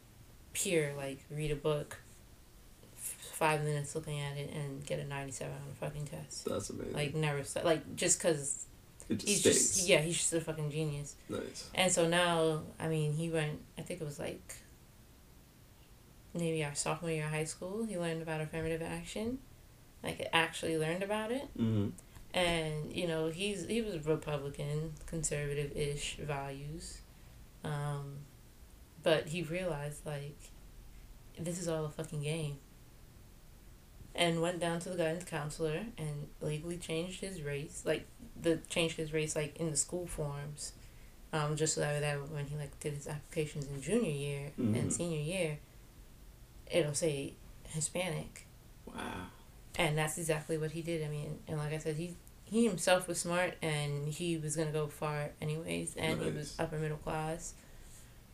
pure, 0.53 0.93
like, 0.97 1.25
read 1.31 1.51
a 1.51 1.57
book, 1.57 1.97
f- 2.97 3.17
five 3.35 3.63
minutes 3.65 3.95
looking 3.95 4.21
at 4.21 4.37
it, 4.37 4.51
and 4.55 4.85
get 4.85 4.99
a 5.01 5.07
97 5.07 5.53
on 5.55 5.59
a 5.73 5.75
fucking 5.75 6.07
test. 6.07 6.45
That's 6.45 6.69
amazing. 6.71 6.93
Like, 6.93 7.15
never, 7.15 7.43
st- 7.45 7.65
like, 7.65 7.97
just 7.97 8.19
because 8.19 8.67
just 9.09 9.27
he's 9.27 9.41
stays. 9.41 9.55
just, 9.77 9.89
yeah, 9.89 10.01
he's 10.03 10.19
just 10.19 10.33
a 10.35 10.41
fucking 10.41 10.71
genius. 10.71 11.17
Nice. 11.31 11.71
And 11.75 11.91
so 11.91 12.07
now, 12.07 12.63
I 12.79 12.89
mean, 12.89 13.13
he 13.15 13.31
went, 13.31 13.59
I 13.79 13.83
think 13.83 14.01
it 14.03 14.05
was 14.05 14.19
like 14.19 14.55
maybe 16.35 16.65
our 16.65 16.75
sophomore 16.75 17.11
year 17.11 17.25
of 17.27 17.31
high 17.31 17.45
school, 17.45 17.85
he 17.85 17.99
learned 17.99 18.23
about 18.23 18.41
affirmative 18.41 18.83
action. 18.83 19.39
Like, 20.03 20.27
actually 20.33 20.79
learned 20.79 21.03
about 21.03 21.31
it 21.31 21.47
Mm-hmm. 21.59 21.89
and 22.33 22.91
you 22.97 23.07
know 23.07 23.29
he's 23.29 23.67
he 23.67 23.83
was 23.83 24.07
republican 24.07 24.93
conservative 25.05 25.77
ish 25.77 26.17
values 26.23 27.03
um 27.65 28.17
but 29.03 29.27
he 29.29 29.43
realized 29.43 30.07
like 30.07 30.39
this 31.39 31.59
is 31.61 31.69
all 31.69 31.85
a 31.85 31.91
fucking 31.91 32.23
game 32.23 32.57
and 34.15 34.41
went 34.43 34.59
down 34.59 34.81
to 34.81 34.89
the 34.91 34.97
guidance 34.97 35.25
counselor 35.25 35.83
and 35.99 36.29
legally 36.41 36.77
changed 36.77 37.21
his 37.21 37.43
race 37.43 37.83
like 37.85 38.07
the 38.41 38.59
changed 38.69 38.97
his 38.97 39.13
race 39.13 39.37
like 39.37 39.57
in 39.57 39.71
the 39.71 39.77
school 39.77 40.07
forms 40.07 40.73
um 41.33 41.57
just 41.57 41.75
so 41.75 41.81
that, 41.81 42.31
when 42.31 42.47
he 42.47 42.57
like 42.57 42.79
did 42.81 42.95
his 42.95 43.07
applications 43.07 43.67
in 43.69 43.81
junior 43.81 44.11
year 44.11 44.51
Mhm. 44.59 44.79
and 44.79 44.93
senior 44.93 45.21
year 45.21 45.59
it'll 46.71 46.95
say 46.95 47.35
hispanic 47.69 48.47
Wow. 48.87 49.27
and 49.79 49.97
that's 49.97 50.19
exactly 50.19 50.59
what 50.59 50.73
he 50.73 50.83
did. 50.83 51.05
I 51.05 51.09
mean, 51.09 51.39
and 51.47 51.59
like 51.59 51.73
I 51.73 51.79
said, 51.79 51.97
he 51.97 52.17
he 52.45 52.67
himself 52.67 53.07
was 53.07 53.21
smart, 53.21 53.55
and 53.63 54.09
he 54.09 54.37
was 54.37 54.57
gonna 54.57 54.73
go 54.73 54.89
far 54.89 55.31
anyways, 55.41 55.95
and 55.97 56.21
he 56.21 56.31
was 56.31 56.57
upper 56.59 56.77
middle 56.79 56.97
class. 56.97 57.55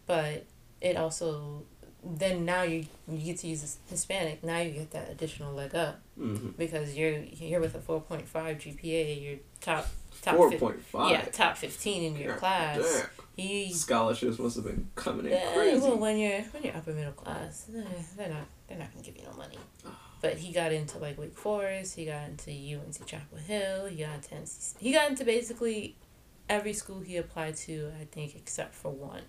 But 0.07 0.47
it 0.80 0.97
also 0.97 1.64
then 2.03 2.45
now 2.45 2.62
you 2.62 2.87
you 3.09 3.18
get 3.18 3.39
to 3.39 3.49
use 3.49 3.78
Hispanic. 3.91 4.43
Now 4.45 4.61
you 4.61 4.70
get 4.72 4.91
that 4.93 5.11
additional 5.11 5.53
leg 5.55 5.74
up 5.74 6.01
Mm-hmm. 6.18 6.51
because 6.57 6.97
you're 6.97 7.18
you're 7.18 7.61
with 7.61 7.74
a 7.74 7.80
four 7.80 8.01
point 8.01 8.26
five 8.26 8.57
GPA. 8.57 9.22
You're 9.22 9.39
top 9.61 9.87
top 10.22 10.37
Four 10.37 10.51
point 10.53 10.82
five. 10.82 11.11
yeah 11.11 11.24
top 11.26 11.59
fifteen 11.59 12.05
in 12.05 12.16
your 12.18 12.30
God 12.32 12.39
class. 12.39 12.76
damn. 12.78 13.16
He 13.37 13.70
Scholarships 13.70 14.39
must 14.39 14.57
have 14.57 14.64
been 14.64 14.89
coming 14.95 15.26
in 15.26 15.32
yeah, 15.32 15.53
crazy. 15.53 15.78
well, 15.78 15.99
when 15.99 16.16
you're 16.16 16.41
when 16.41 16.62
you're 16.62 16.74
upper 16.74 16.95
middle 16.95 17.12
class, 17.12 17.66
eh, 17.76 17.82
they're 18.16 18.30
not 18.30 18.47
they're 18.66 18.78
not 18.78 18.91
gonna 18.93 19.05
give 19.05 19.16
you 19.16 19.24
no 19.24 19.37
money. 19.37 19.59
But 20.22 20.39
he 20.39 20.53
got 20.55 20.72
into 20.72 20.97
like 20.99 21.18
Wake 21.18 21.37
Forest. 21.37 21.97
He 21.97 22.07
got 22.07 22.28
into 22.30 22.51
UNC 22.51 23.05
Chapel 23.05 23.37
Hill. 23.37 23.87
He 23.87 23.97
got 24.03 24.14
into 24.14 24.34
NC, 24.37 24.78
he 24.78 24.93
got 24.93 25.11
into 25.11 25.24
basically 25.24 25.97
every 26.49 26.72
school 26.72 27.01
he 27.01 27.18
applied 27.18 27.57
to. 27.57 27.93
I 28.01 28.07
think 28.07 28.34
except 28.34 28.74
for 28.74 28.91
one. 28.91 29.22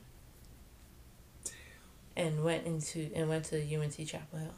Damn. 1.43 2.27
And 2.27 2.43
went 2.45 2.65
into 2.65 3.09
and 3.13 3.27
went 3.27 3.43
to 3.45 3.57
UNC 3.61 4.07
Chapel 4.07 4.39
Hill. 4.39 4.53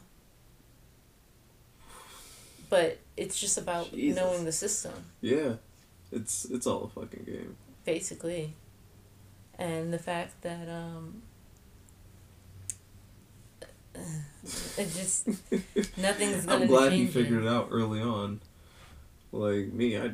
But 2.68 2.98
it's 3.16 3.38
just 3.40 3.58
about 3.58 3.90
Jesus. 3.90 4.16
knowing 4.16 4.44
the 4.44 4.52
system 4.52 4.92
yeah, 5.20 5.54
it's 6.12 6.44
it's 6.44 6.68
all 6.68 6.84
a 6.84 6.88
fucking 7.00 7.24
game. 7.24 7.56
basically 7.84 8.54
and 9.60 9.92
the 9.92 9.98
fact 9.98 10.40
that 10.42 10.68
um 10.68 11.22
it 13.94 14.88
just 14.94 15.28
nothing's 15.96 16.46
gonna 16.46 16.62
I'm 16.62 16.66
glad 16.66 16.92
it. 16.92 17.10
figured 17.10 17.44
it 17.44 17.48
out 17.48 17.68
early 17.70 18.00
on. 18.00 18.40
Like 19.32 19.72
me, 19.72 19.96
I 19.96 20.12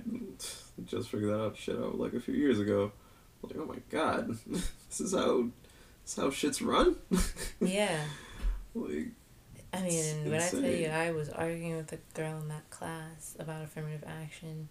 just 0.85 1.09
figured 1.09 1.31
that 1.33 1.41
out 1.41 1.57
shit 1.57 1.77
out 1.77 1.99
like 1.99 2.13
a 2.13 2.21
few 2.21 2.35
years 2.35 2.59
ago. 2.59 2.93
Like, 3.43 3.57
oh 3.59 3.65
my 3.65 3.79
god, 3.91 4.37
this 4.47 5.01
is 5.01 5.15
how 5.15 5.49
this 6.03 6.13
is 6.13 6.17
how 6.17 6.31
shit's 6.31 6.61
run. 6.61 6.97
yeah 7.61 7.99
like, 8.77 9.09
i 9.73 9.81
mean 9.81 10.31
when 10.31 10.41
i 10.41 10.49
tell 10.49 10.61
you 10.61 10.89
i 10.89 11.11
was 11.11 11.29
arguing 11.31 11.77
with 11.77 11.93
a 11.93 11.99
girl 12.15 12.39
in 12.39 12.49
that 12.49 12.69
class 12.71 13.35
about 13.39 13.63
affirmative 13.65 14.05
action 14.07 14.69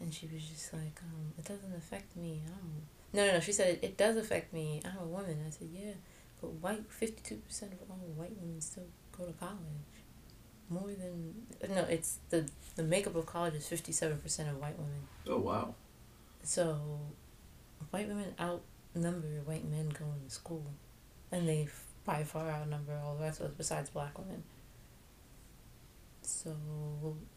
and 0.00 0.12
she 0.12 0.26
was 0.32 0.42
just 0.42 0.72
like 0.72 0.98
um 1.02 1.32
it 1.38 1.44
doesn't 1.44 1.74
affect 1.76 2.16
me 2.16 2.40
i'm 2.46 2.82
no 3.16 3.26
no 3.26 3.32
no 3.34 3.40
she 3.40 3.52
said 3.52 3.68
it, 3.74 3.78
it 3.82 3.96
does 3.96 4.16
affect 4.16 4.52
me. 4.52 4.80
I'm 4.84 4.98
a 5.02 5.06
woman. 5.06 5.36
I 5.46 5.50
said 5.50 5.68
yeah 5.72 5.92
but 6.40 6.52
white 6.54 6.88
52% 6.90 7.32
of 7.62 7.90
all 7.90 7.96
white 8.14 8.36
women 8.40 8.60
still 8.60 8.84
go 9.16 9.24
to 9.24 9.32
college. 9.32 9.58
More 10.68 10.88
than 10.88 11.34
no 11.74 11.82
it's 11.84 12.18
the 12.28 12.48
the 12.74 12.82
makeup 12.82 13.14
of 13.16 13.26
college 13.26 13.54
is 13.54 13.66
57% 13.66 14.50
of 14.50 14.58
white 14.58 14.78
women. 14.78 15.02
Oh 15.28 15.38
wow, 15.38 15.74
so 16.42 16.78
white 17.90 18.08
women 18.08 18.34
outnumber 18.40 19.42
white 19.44 19.64
men 19.64 19.88
going 19.88 20.20
to 20.24 20.30
school. 20.30 20.64
And 21.32 21.48
they 21.48 21.68
by 22.04 22.22
far 22.24 22.48
outnumber 22.50 23.00
all 23.04 23.16
the 23.16 23.24
rest 23.24 23.40
of 23.40 23.46
us 23.46 23.52
besides 23.56 23.90
black 23.90 24.18
women. 24.18 24.42
So 26.22 26.56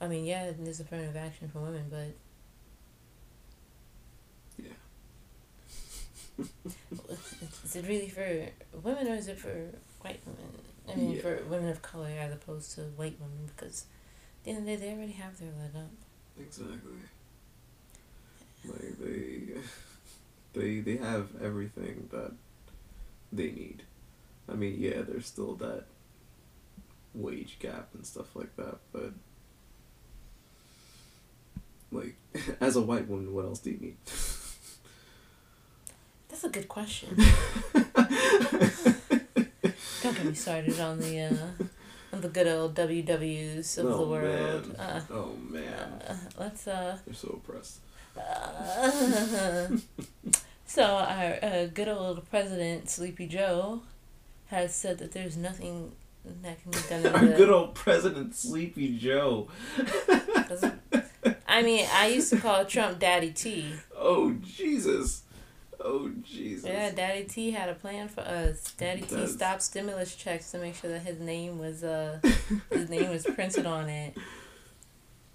i 0.01 0.07
mean 0.07 0.25
yeah 0.25 0.51
there's 0.57 0.79
affirmative 0.79 1.15
action 1.15 1.47
for 1.49 1.59
women 1.59 1.85
but 1.89 2.15
yeah, 4.57 4.73
is 7.65 7.75
it 7.75 7.87
really 7.87 8.09
for 8.09 8.47
women 8.83 9.07
or 9.07 9.15
is 9.15 9.27
it 9.27 9.37
for 9.37 9.71
white 10.01 10.19
women 10.25 10.51
i 10.91 10.95
mean 10.95 11.11
Yeah. 11.15 11.21
for 11.21 11.43
women 11.49 11.69
of 11.69 11.81
color 11.81 12.07
as 12.19 12.31
opposed 12.33 12.73
to 12.75 12.81
white 12.95 13.17
women 13.19 13.49
because 13.55 13.85
at 14.39 14.43
the 14.45 14.51
end 14.51 14.59
of 14.59 14.65
the 14.65 14.75
day 14.77 14.81
they 14.81 14.93
already 14.93 15.11
have 15.13 15.37
their 15.39 15.51
leg 15.59 15.75
up 15.75 15.91
exactly. 16.39 16.77
Like 18.65 18.99
they, 18.99 19.53
they 20.59 20.79
they 20.81 20.97
have 20.97 21.29
everything 21.41 22.09
that 22.11 22.33
they 23.31 23.51
need. 23.51 23.83
I 24.51 24.55
mean, 24.55 24.75
yeah, 24.79 25.01
there's 25.01 25.27
still 25.27 25.55
that 25.55 25.85
wage 27.13 27.57
gap 27.59 27.89
and 27.93 28.05
stuff 28.05 28.35
like 28.35 28.53
that, 28.57 28.79
but 28.91 29.13
like 31.91 32.15
as 32.61 32.75
a 32.75 32.81
white 32.81 33.07
woman, 33.07 33.33
what 33.33 33.45
else 33.45 33.59
do 33.59 33.71
you 33.71 33.77
need? 33.79 33.97
That's 36.29 36.43
a 36.43 36.49
good 36.49 36.67
question 36.67 37.15
don't 40.01 40.15
get 40.15 40.25
me 40.25 40.33
started 40.33 40.79
on 40.79 40.99
the 40.99 41.19
uh 41.21 41.35
on 42.13 42.21
the 42.21 42.29
good 42.29 42.47
old 42.47 42.73
wws 42.75 43.77
of 43.77 43.85
the 43.85 43.93
Oh, 43.93 44.09
world 44.09 44.67
man. 44.67 44.75
uh, 44.79 45.01
oh 45.11 45.33
man, 45.49 46.01
uh, 46.07 46.15
let's 46.39 46.67
uh 46.67 46.97
they're 47.05 47.13
so 47.13 47.39
oppressed. 47.43 47.79
so 50.65 50.83
our 50.83 51.37
uh, 51.41 51.65
good 51.73 51.87
old 51.87 52.29
president 52.29 52.89
Sleepy 52.89 53.27
Joe 53.27 53.81
has 54.47 54.73
said 54.75 54.97
that 54.99 55.11
there's 55.11 55.37
nothing 55.37 55.91
that 56.41 56.61
can 56.61 56.71
be 56.71 56.77
done. 56.89 57.05
Our 57.15 57.25
the, 57.27 57.35
good 57.37 57.49
old 57.49 57.75
President 57.75 58.35
Sleepy 58.35 58.97
Joe. 58.97 59.47
I 61.47 61.61
mean, 61.61 61.87
I 61.93 62.07
used 62.07 62.29
to 62.31 62.37
call 62.37 62.65
Trump 62.65 62.99
Daddy 62.99 63.31
T. 63.31 63.71
Oh 63.95 64.31
Jesus. 64.41 65.23
Oh 65.81 66.11
Jesus. 66.23 66.65
Yeah, 66.65 66.91
Daddy 66.91 67.23
T 67.23 67.51
had 67.51 67.69
a 67.69 67.73
plan 67.73 68.09
for 68.09 68.21
us. 68.21 68.73
Daddy 68.77 69.01
T 69.01 69.25
stopped 69.27 69.61
stimulus 69.61 70.15
checks 70.15 70.51
to 70.51 70.57
make 70.57 70.75
sure 70.75 70.89
that 70.89 71.01
his 71.01 71.19
name 71.19 71.57
was 71.57 71.83
uh 71.83 72.19
his 72.69 72.89
name 72.89 73.09
was 73.09 73.25
printed 73.25 73.65
on 73.65 73.89
it. 73.89 74.15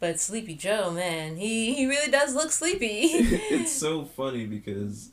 But 0.01 0.21
Sleepy 0.21 0.55
Joe, 0.55 0.91
man, 0.91 1.37
he 1.37 1.75
he 1.75 1.87
really 1.87 2.11
does 2.11 2.35
look 2.35 2.53
sleepy. 2.53 2.85
it's 3.07 3.73
so 3.81 4.05
funny 4.05 4.45
because 4.45 5.11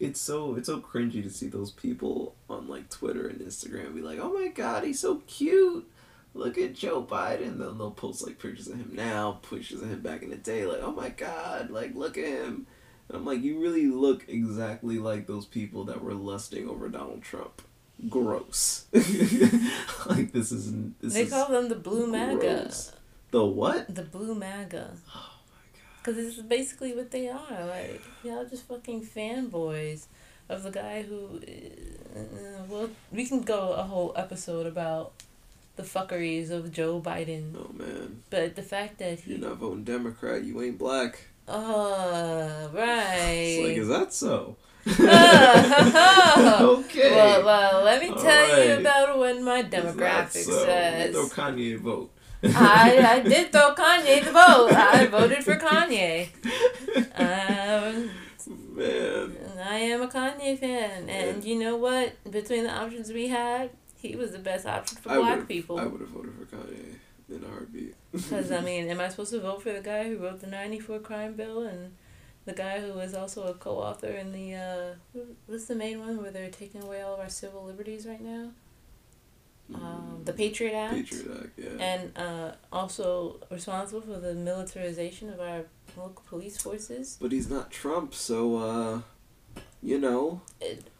it's 0.00 0.20
so 0.20 0.56
it's 0.56 0.66
so 0.66 0.80
cringy 0.80 1.22
to 1.22 1.30
see 1.30 1.46
those 1.46 1.70
people 1.70 2.34
on 2.50 2.66
like 2.66 2.90
Twitter 2.90 3.28
and 3.28 3.40
Instagram 3.40 3.94
be 3.94 4.02
like, 4.02 4.18
"Oh 4.18 4.32
my 4.32 4.48
God, 4.48 4.82
he's 4.82 5.00
so 5.00 5.22
cute! 5.28 5.88
Look 6.34 6.58
at 6.58 6.74
Joe 6.74 7.02
Biden." 7.02 7.58
Then 7.58 7.78
they'll 7.78 7.92
post 7.92 8.26
like 8.26 8.40
pictures 8.40 8.66
of 8.66 8.78
him 8.78 8.90
now, 8.94 9.38
pictures 9.48 9.80
of 9.80 9.90
him 9.90 10.00
back 10.00 10.22
in 10.22 10.30
the 10.30 10.36
day, 10.36 10.66
like, 10.66 10.82
"Oh 10.82 10.92
my 10.92 11.10
God, 11.10 11.70
like 11.70 11.94
look 11.94 12.18
at 12.18 12.24
him." 12.24 12.66
And 13.08 13.16
I'm 13.16 13.24
like, 13.24 13.42
you 13.42 13.60
really 13.60 13.86
look 13.86 14.24
exactly 14.28 14.98
like 14.98 15.26
those 15.26 15.46
people 15.46 15.84
that 15.84 16.02
were 16.02 16.14
lusting 16.14 16.68
over 16.68 16.88
Donald 16.88 17.22
Trump. 17.22 17.62
Gross. 18.08 18.86
like 18.92 20.32
this 20.32 20.52
is 20.52 20.72
this 21.00 21.14
they 21.14 21.22
is 21.22 21.30
call 21.30 21.48
them 21.48 21.68
the 21.68 21.74
Blue 21.74 22.06
MAGA. 22.06 22.38
gross. 22.38 22.92
the 23.32 23.44
what? 23.44 23.92
The 23.92 24.02
Blue 24.02 24.34
MAGA. 24.34 24.90
Oh 25.14 25.30
my 25.48 25.66
god. 25.72 25.82
Because 25.98 26.14
this 26.16 26.38
is 26.38 26.44
basically 26.44 26.94
what 26.94 27.10
they 27.10 27.28
are. 27.28 27.66
Like, 27.66 28.02
y'all 28.22 28.44
just 28.44 28.68
fucking 28.68 29.04
fanboys 29.04 30.06
of 30.48 30.62
the 30.62 30.70
guy 30.70 31.02
who. 31.02 31.40
Uh, 32.14 32.64
well, 32.68 32.90
we 33.10 33.26
can 33.26 33.42
go 33.42 33.72
a 33.72 33.82
whole 33.82 34.12
episode 34.16 34.66
about 34.66 35.12
the 35.74 35.82
fuckeries 35.82 36.50
of 36.50 36.70
Joe 36.72 37.00
Biden. 37.00 37.54
Oh 37.56 37.72
man. 37.72 38.22
But 38.30 38.54
the 38.54 38.62
fact 38.62 38.98
that 38.98 39.20
he. 39.20 39.32
You're 39.32 39.48
not 39.48 39.58
voting 39.58 39.84
Democrat, 39.84 40.44
you 40.44 40.62
ain't 40.62 40.78
black. 40.78 41.26
Uh, 41.48 42.68
right. 42.74 43.56
It's 43.58 43.68
like, 43.68 43.78
is 43.78 43.88
that 43.88 44.12
so? 44.12 44.56
okay. 44.88 45.00
Well, 47.10 47.44
well, 47.44 47.84
let 47.84 48.02
me 48.02 48.08
tell 48.08 48.22
right. 48.22 48.68
you 48.68 48.74
about 48.80 49.18
when 49.18 49.42
my 49.44 49.62
demographic 49.62 50.44
so? 50.44 50.64
says. 50.64 51.14
Throw 51.14 51.26
Kanye 51.26 51.74
a 51.74 51.78
vote. 51.78 52.10
I, 52.44 52.98
I 53.16 53.20
did 53.28 53.50
throw 53.50 53.74
Kanye 53.74 54.24
the 54.24 54.30
vote. 54.30 54.72
I 54.72 55.06
voted 55.06 55.42
for 55.44 55.56
Kanye. 55.56 56.28
Um, 57.16 58.10
Man. 58.74 59.36
I 59.66 59.78
am 59.78 60.02
a 60.02 60.08
Kanye 60.08 60.58
fan. 60.58 61.08
And 61.08 61.44
you 61.44 61.58
know 61.58 61.76
what? 61.76 62.12
Between 62.30 62.64
the 62.64 62.70
options 62.70 63.12
we 63.12 63.28
had, 63.28 63.70
he 63.96 64.14
was 64.14 64.32
the 64.32 64.38
best 64.38 64.66
option 64.66 64.98
for 64.98 65.10
I 65.10 65.16
black 65.16 65.48
people. 65.48 65.78
I 65.78 65.86
would 65.86 66.00
have 66.00 66.10
voted 66.10 66.32
for 66.34 66.56
Kanye 66.56 66.94
in 67.28 67.44
a 67.44 67.48
heartbeat. 67.48 67.94
Because, 68.12 68.50
I 68.50 68.60
mean, 68.60 68.88
am 68.88 69.00
I 69.00 69.08
supposed 69.08 69.32
to 69.32 69.40
vote 69.40 69.62
for 69.62 69.72
the 69.72 69.80
guy 69.80 70.04
who 70.04 70.18
wrote 70.18 70.40
the 70.40 70.46
94 70.46 71.00
crime 71.00 71.34
bill 71.34 71.62
and 71.62 71.94
the 72.46 72.52
guy 72.52 72.80
who 72.80 72.94
was 72.94 73.14
also 73.14 73.42
a 73.44 73.54
co 73.54 73.76
author 73.76 74.08
in 74.08 74.32
the, 74.32 74.54
uh, 74.54 75.20
what's 75.46 75.66
the 75.66 75.74
main 75.74 76.00
one 76.00 76.20
where 76.22 76.30
they're 76.30 76.50
taking 76.50 76.82
away 76.82 77.02
all 77.02 77.14
of 77.14 77.20
our 77.20 77.28
civil 77.28 77.64
liberties 77.64 78.06
right 78.06 78.20
now? 78.20 78.50
um, 79.74 80.22
the 80.24 80.32
Patriot 80.32 80.74
Act. 80.74 80.94
Patriot 80.94 81.40
Act, 81.42 81.58
yeah. 81.58 81.84
And 81.84 82.18
uh, 82.18 82.52
also 82.72 83.40
responsible 83.50 84.00
for 84.00 84.18
the 84.18 84.34
militarization 84.34 85.30
of 85.32 85.40
our 85.40 85.64
local 85.96 86.24
police 86.28 86.56
forces. 86.56 87.18
But 87.20 87.32
he's 87.32 87.50
not 87.50 87.70
Trump, 87.70 88.14
so 88.14 88.56
uh, 88.56 89.00
you 89.82 89.98
know. 89.98 90.40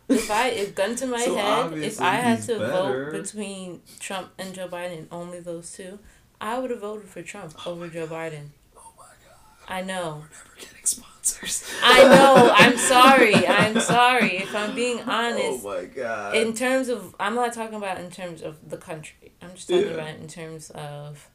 If 0.09 0.30
I, 0.30 0.48
if 0.48 0.74
gun 0.74 0.96
to 0.96 1.06
my 1.06 1.18
so 1.24 1.36
head, 1.36 1.72
if 1.78 2.00
I 2.00 2.14
had 2.16 2.42
to 2.42 2.59
better. 2.59 3.11
vote 3.11 3.22
between 3.22 3.82
Trump 4.00 4.30
and 4.38 4.54
Joe 4.54 4.68
Biden, 4.68 5.06
only 5.11 5.40
those 5.40 5.72
two, 5.72 5.98
I 6.41 6.59
would 6.59 6.70
have 6.70 6.80
voted 6.80 7.09
for 7.09 7.22
Trump 7.22 7.55
oh 7.66 7.72
over 7.72 7.89
Joe 7.89 8.07
Biden. 8.07 8.49
Oh 8.76 8.93
my 8.97 9.05
god! 9.05 9.68
I 9.68 9.82
know. 9.82 10.24
We're 10.24 10.36
never 10.36 10.57
getting 10.59 10.84
sponsors. 10.84 11.70
I 11.82 12.05
know. 12.05 12.51
I'm 12.57 12.78
sorry. 12.78 13.47
I'm 13.47 13.80
sorry. 13.80 14.39
If 14.39 14.55
I'm 14.55 14.74
being 14.74 15.01
honest. 15.03 15.64
Oh 15.64 15.74
my 15.74 15.84
god. 15.84 16.36
In 16.36 16.55
terms 16.55 16.89
of, 16.89 17.14
I'm 17.18 17.34
not 17.34 17.53
talking 17.53 17.76
about 17.76 17.99
in 17.99 18.11
terms 18.11 18.43
of 18.43 18.70
the 18.70 18.76
country. 18.76 19.32
I'm 19.43 19.55
just 19.55 19.68
talking 19.68 19.86
yeah. 19.86 19.95
about 19.95 20.16
in 20.16 20.28
terms 20.28 20.70
of 20.70 21.28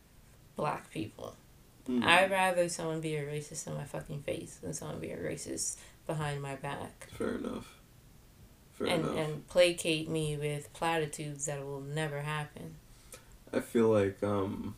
black 0.55 0.89
people. 0.91 1.35
Mm. 1.87 2.03
I'd 2.03 2.31
rather 2.31 2.69
someone 2.69 3.01
be 3.01 3.15
a 3.15 3.23
racist 3.23 3.67
in 3.67 3.75
my 3.75 3.83
fucking 3.83 4.23
face 4.23 4.57
than 4.61 4.73
someone 4.73 4.99
be 4.99 5.11
a 5.11 5.17
racist 5.17 5.77
behind 6.07 6.41
my 6.41 6.55
back. 6.55 7.09
Fair 7.17 7.35
enough. 7.35 7.75
Fair 8.71 8.87
and, 8.87 9.03
enough. 9.03 9.17
And 9.17 9.47
placate 9.47 10.09
me 10.09 10.37
with 10.37 10.71
platitudes 10.73 11.45
that 11.45 11.65
will 11.65 11.81
never 11.81 12.21
happen. 12.21 12.75
I 13.51 13.59
feel 13.59 13.89
like 13.89 14.23
um 14.23 14.75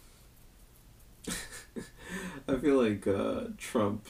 I 2.48 2.56
feel 2.56 2.82
like 2.82 3.08
uh, 3.08 3.46
Trump 3.58 4.08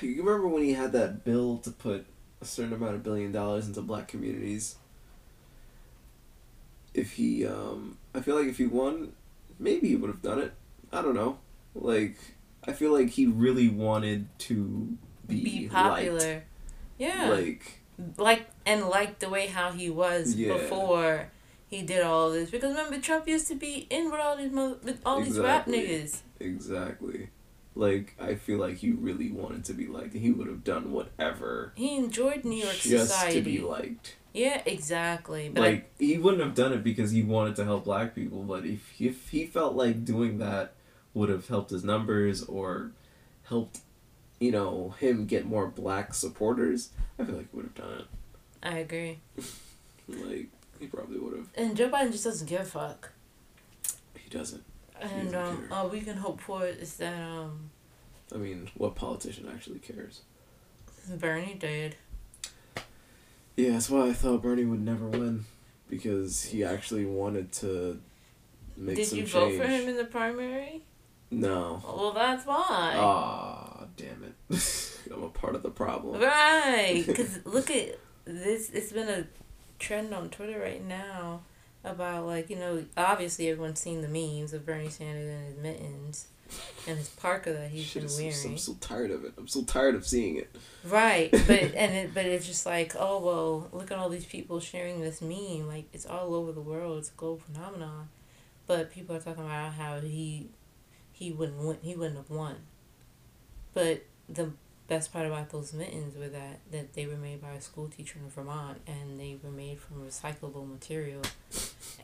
you 0.00 0.22
remember 0.22 0.48
when 0.48 0.62
he 0.62 0.72
had 0.72 0.92
that 0.92 1.24
bill 1.24 1.58
to 1.58 1.70
put 1.70 2.06
a 2.40 2.44
certain 2.44 2.72
amount 2.72 2.94
of 2.94 3.02
billion 3.02 3.32
dollars 3.32 3.66
into 3.66 3.80
black 3.82 4.08
communities? 4.08 4.76
If 6.94 7.12
he, 7.12 7.46
um, 7.46 7.98
I 8.14 8.20
feel 8.20 8.36
like 8.36 8.46
if 8.46 8.58
he 8.58 8.66
won, 8.66 9.12
maybe 9.58 9.88
he 9.88 9.96
would 9.96 10.10
have 10.10 10.22
done 10.22 10.40
it. 10.40 10.52
I 10.92 11.02
don't 11.02 11.14
know. 11.14 11.38
Like, 11.74 12.16
I 12.64 12.72
feel 12.72 12.92
like 12.92 13.10
he 13.10 13.26
really 13.26 13.68
wanted 13.68 14.26
to 14.40 14.96
be, 15.26 15.44
be 15.44 15.68
popular. 15.68 16.18
Liked. 16.18 16.46
Yeah. 16.98 17.28
Like, 17.28 17.80
like, 18.16 18.48
and 18.66 18.88
like 18.88 19.20
the 19.20 19.28
way 19.28 19.46
how 19.46 19.70
he 19.70 19.90
was 19.90 20.34
yeah. 20.34 20.54
before 20.54 21.30
he 21.68 21.82
did 21.82 22.02
all 22.02 22.30
this. 22.30 22.50
Because 22.50 22.70
remember, 22.70 22.98
Trump 22.98 23.28
used 23.28 23.46
to 23.48 23.54
be 23.54 23.86
in 23.90 24.10
with 24.10 24.20
all 24.20 24.36
these 24.36 24.50
mother- 24.50 24.78
with 24.82 25.00
all 25.04 25.22
exactly. 25.22 25.80
these 25.80 25.88
rap 25.90 26.00
niggas. 26.00 26.20
Exactly. 26.40 27.30
Like 27.74 28.16
I 28.20 28.34
feel 28.34 28.58
like 28.58 28.78
he 28.78 28.90
really 28.90 29.30
wanted 29.30 29.64
to 29.66 29.74
be 29.74 29.86
liked. 29.86 30.14
He 30.14 30.30
would 30.30 30.48
have 30.48 30.64
done 30.64 30.90
whatever. 30.90 31.72
He 31.76 31.96
enjoyed 31.96 32.44
New 32.44 32.56
York 32.64 32.74
just 32.74 33.10
society. 33.12 33.34
to 33.36 33.42
be 33.42 33.58
liked. 33.60 34.16
Yeah, 34.32 34.62
exactly. 34.66 35.48
But 35.48 35.60
like 35.60 35.92
I, 36.00 36.04
he 36.04 36.18
wouldn't 36.18 36.42
have 36.42 36.54
done 36.54 36.72
it 36.72 36.82
because 36.82 37.12
he 37.12 37.22
wanted 37.22 37.56
to 37.56 37.64
help 37.64 37.84
black 37.84 38.14
people. 38.14 38.42
But 38.42 38.64
if 38.64 39.00
if 39.00 39.28
he 39.28 39.46
felt 39.46 39.74
like 39.74 40.04
doing 40.04 40.38
that 40.38 40.72
would 41.14 41.28
have 41.28 41.48
helped 41.48 41.70
his 41.70 41.84
numbers 41.84 42.42
or 42.44 42.92
helped, 43.44 43.80
you 44.40 44.50
know, 44.50 44.94
him 44.98 45.26
get 45.26 45.46
more 45.46 45.68
black 45.68 46.14
supporters, 46.14 46.90
I 47.18 47.24
feel 47.24 47.36
like 47.36 47.50
he 47.50 47.56
would 47.56 47.66
have 47.66 47.74
done 47.74 47.98
it. 48.00 48.06
I 48.62 48.78
agree. 48.78 49.18
like 50.08 50.48
he 50.78 50.86
probably 50.86 51.18
would 51.18 51.36
have. 51.36 51.48
And 51.54 51.76
Joe 51.76 51.88
Biden 51.88 52.12
just 52.12 52.24
doesn't 52.24 52.46
give 52.48 52.60
a 52.60 52.64
fuck. 52.64 53.12
He 54.16 54.30
doesn't. 54.30 54.64
And 55.00 55.34
um, 55.34 55.68
all 55.70 55.88
we 55.88 56.00
can 56.00 56.16
hope 56.16 56.40
for 56.40 56.66
is 56.66 56.96
that 56.96 57.14
um. 57.14 57.70
I 58.34 58.36
mean, 58.36 58.68
what 58.76 58.94
politician 58.94 59.48
actually 59.52 59.78
cares? 59.78 60.22
Bernie 61.16 61.54
did. 61.54 61.96
Yeah, 63.56 63.72
that's 63.72 63.88
why 63.90 64.08
I 64.08 64.12
thought 64.12 64.42
Bernie 64.42 64.64
would 64.64 64.84
never 64.84 65.06
win, 65.08 65.46
because 65.88 66.44
he 66.44 66.62
actually 66.62 67.06
wanted 67.06 67.50
to 67.54 68.00
make 68.76 68.96
did 68.96 69.06
some 69.06 69.18
change. 69.18 69.32
Did 69.32 69.40
you 69.40 69.58
vote 69.58 69.64
for 69.64 69.68
him 69.68 69.88
in 69.88 69.96
the 69.96 70.04
primary? 70.04 70.82
No. 71.30 71.82
Well, 71.84 72.12
that's 72.12 72.46
why. 72.46 72.94
Ah, 72.96 73.84
damn 73.96 74.24
it! 74.24 74.98
I'm 75.12 75.22
a 75.24 75.28
part 75.28 75.54
of 75.54 75.62
the 75.62 75.70
problem. 75.70 76.20
Right, 76.20 77.04
because 77.06 77.44
look 77.44 77.70
at 77.70 77.98
this. 78.24 78.70
It's 78.70 78.92
been 78.92 79.08
a 79.08 79.26
trend 79.78 80.12
on 80.12 80.30
Twitter 80.30 80.60
right 80.60 80.84
now 80.84 81.42
about 81.84 82.26
like 82.26 82.50
you 82.50 82.56
know 82.56 82.84
obviously 82.96 83.48
everyone's 83.48 83.80
seen 83.80 84.02
the 84.02 84.08
memes 84.08 84.52
of 84.52 84.66
Bernie 84.66 84.88
Sanders 84.88 85.28
and 85.28 85.46
his 85.46 85.56
mittens 85.56 86.26
and 86.86 86.96
his 86.98 87.08
parka 87.10 87.52
that 87.52 87.70
he's 87.70 87.84
Shit, 87.84 88.02
been 88.02 88.12
wearing. 88.16 88.52
I'm 88.52 88.58
so 88.58 88.74
tired 88.80 89.10
of 89.10 89.24
it. 89.24 89.34
I'm 89.36 89.48
so 89.48 89.62
tired 89.62 89.94
of 89.94 90.06
seeing 90.06 90.36
it. 90.36 90.54
Right, 90.84 91.30
but 91.30 91.50
and 91.74 91.94
it, 91.94 92.14
but 92.14 92.24
it's 92.24 92.46
just 92.46 92.66
like 92.66 92.94
oh 92.98 93.20
well, 93.20 93.68
look 93.72 93.90
at 93.90 93.98
all 93.98 94.08
these 94.08 94.24
people 94.24 94.60
sharing 94.60 95.00
this 95.00 95.20
meme. 95.20 95.66
Like 95.66 95.86
it's 95.92 96.06
all 96.06 96.34
over 96.34 96.52
the 96.52 96.60
world. 96.60 96.98
It's 96.98 97.10
a 97.10 97.14
global 97.14 97.38
phenomenon, 97.38 98.08
but 98.66 98.90
people 98.90 99.16
are 99.16 99.20
talking 99.20 99.44
about 99.44 99.74
how 99.74 100.00
he 100.00 100.48
he 101.12 101.32
wouldn't 101.32 101.58
win. 101.58 101.78
He 101.82 101.94
wouldn't 101.94 102.16
have 102.16 102.30
won. 102.30 102.56
But 103.74 104.04
the 104.28 104.52
best 104.88 105.12
part 105.12 105.26
about 105.26 105.50
those 105.50 105.72
mittens 105.74 106.16
were 106.16 106.28
that, 106.28 106.60
that 106.72 106.94
they 106.94 107.06
were 107.06 107.16
made 107.16 107.42
by 107.42 107.52
a 107.52 107.60
school 107.60 107.88
teacher 107.88 108.18
in 108.18 108.30
Vermont 108.30 108.80
and 108.86 109.20
they 109.20 109.36
were 109.42 109.50
made 109.50 109.78
from 109.78 110.02
recyclable 110.02 110.68
material 110.68 111.22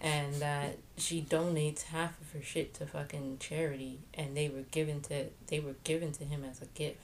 and 0.00 0.34
that 0.34 0.76
she 0.98 1.22
donates 1.22 1.84
half 1.84 2.20
of 2.20 2.30
her 2.32 2.42
shit 2.42 2.74
to 2.74 2.86
fucking 2.86 3.38
charity 3.40 3.98
and 4.12 4.36
they 4.36 4.48
were 4.48 4.62
given 4.70 5.00
to 5.00 5.26
they 5.46 5.58
were 5.58 5.74
given 5.82 6.12
to 6.12 6.24
him 6.24 6.44
as 6.44 6.60
a 6.60 6.66
gift. 6.66 6.98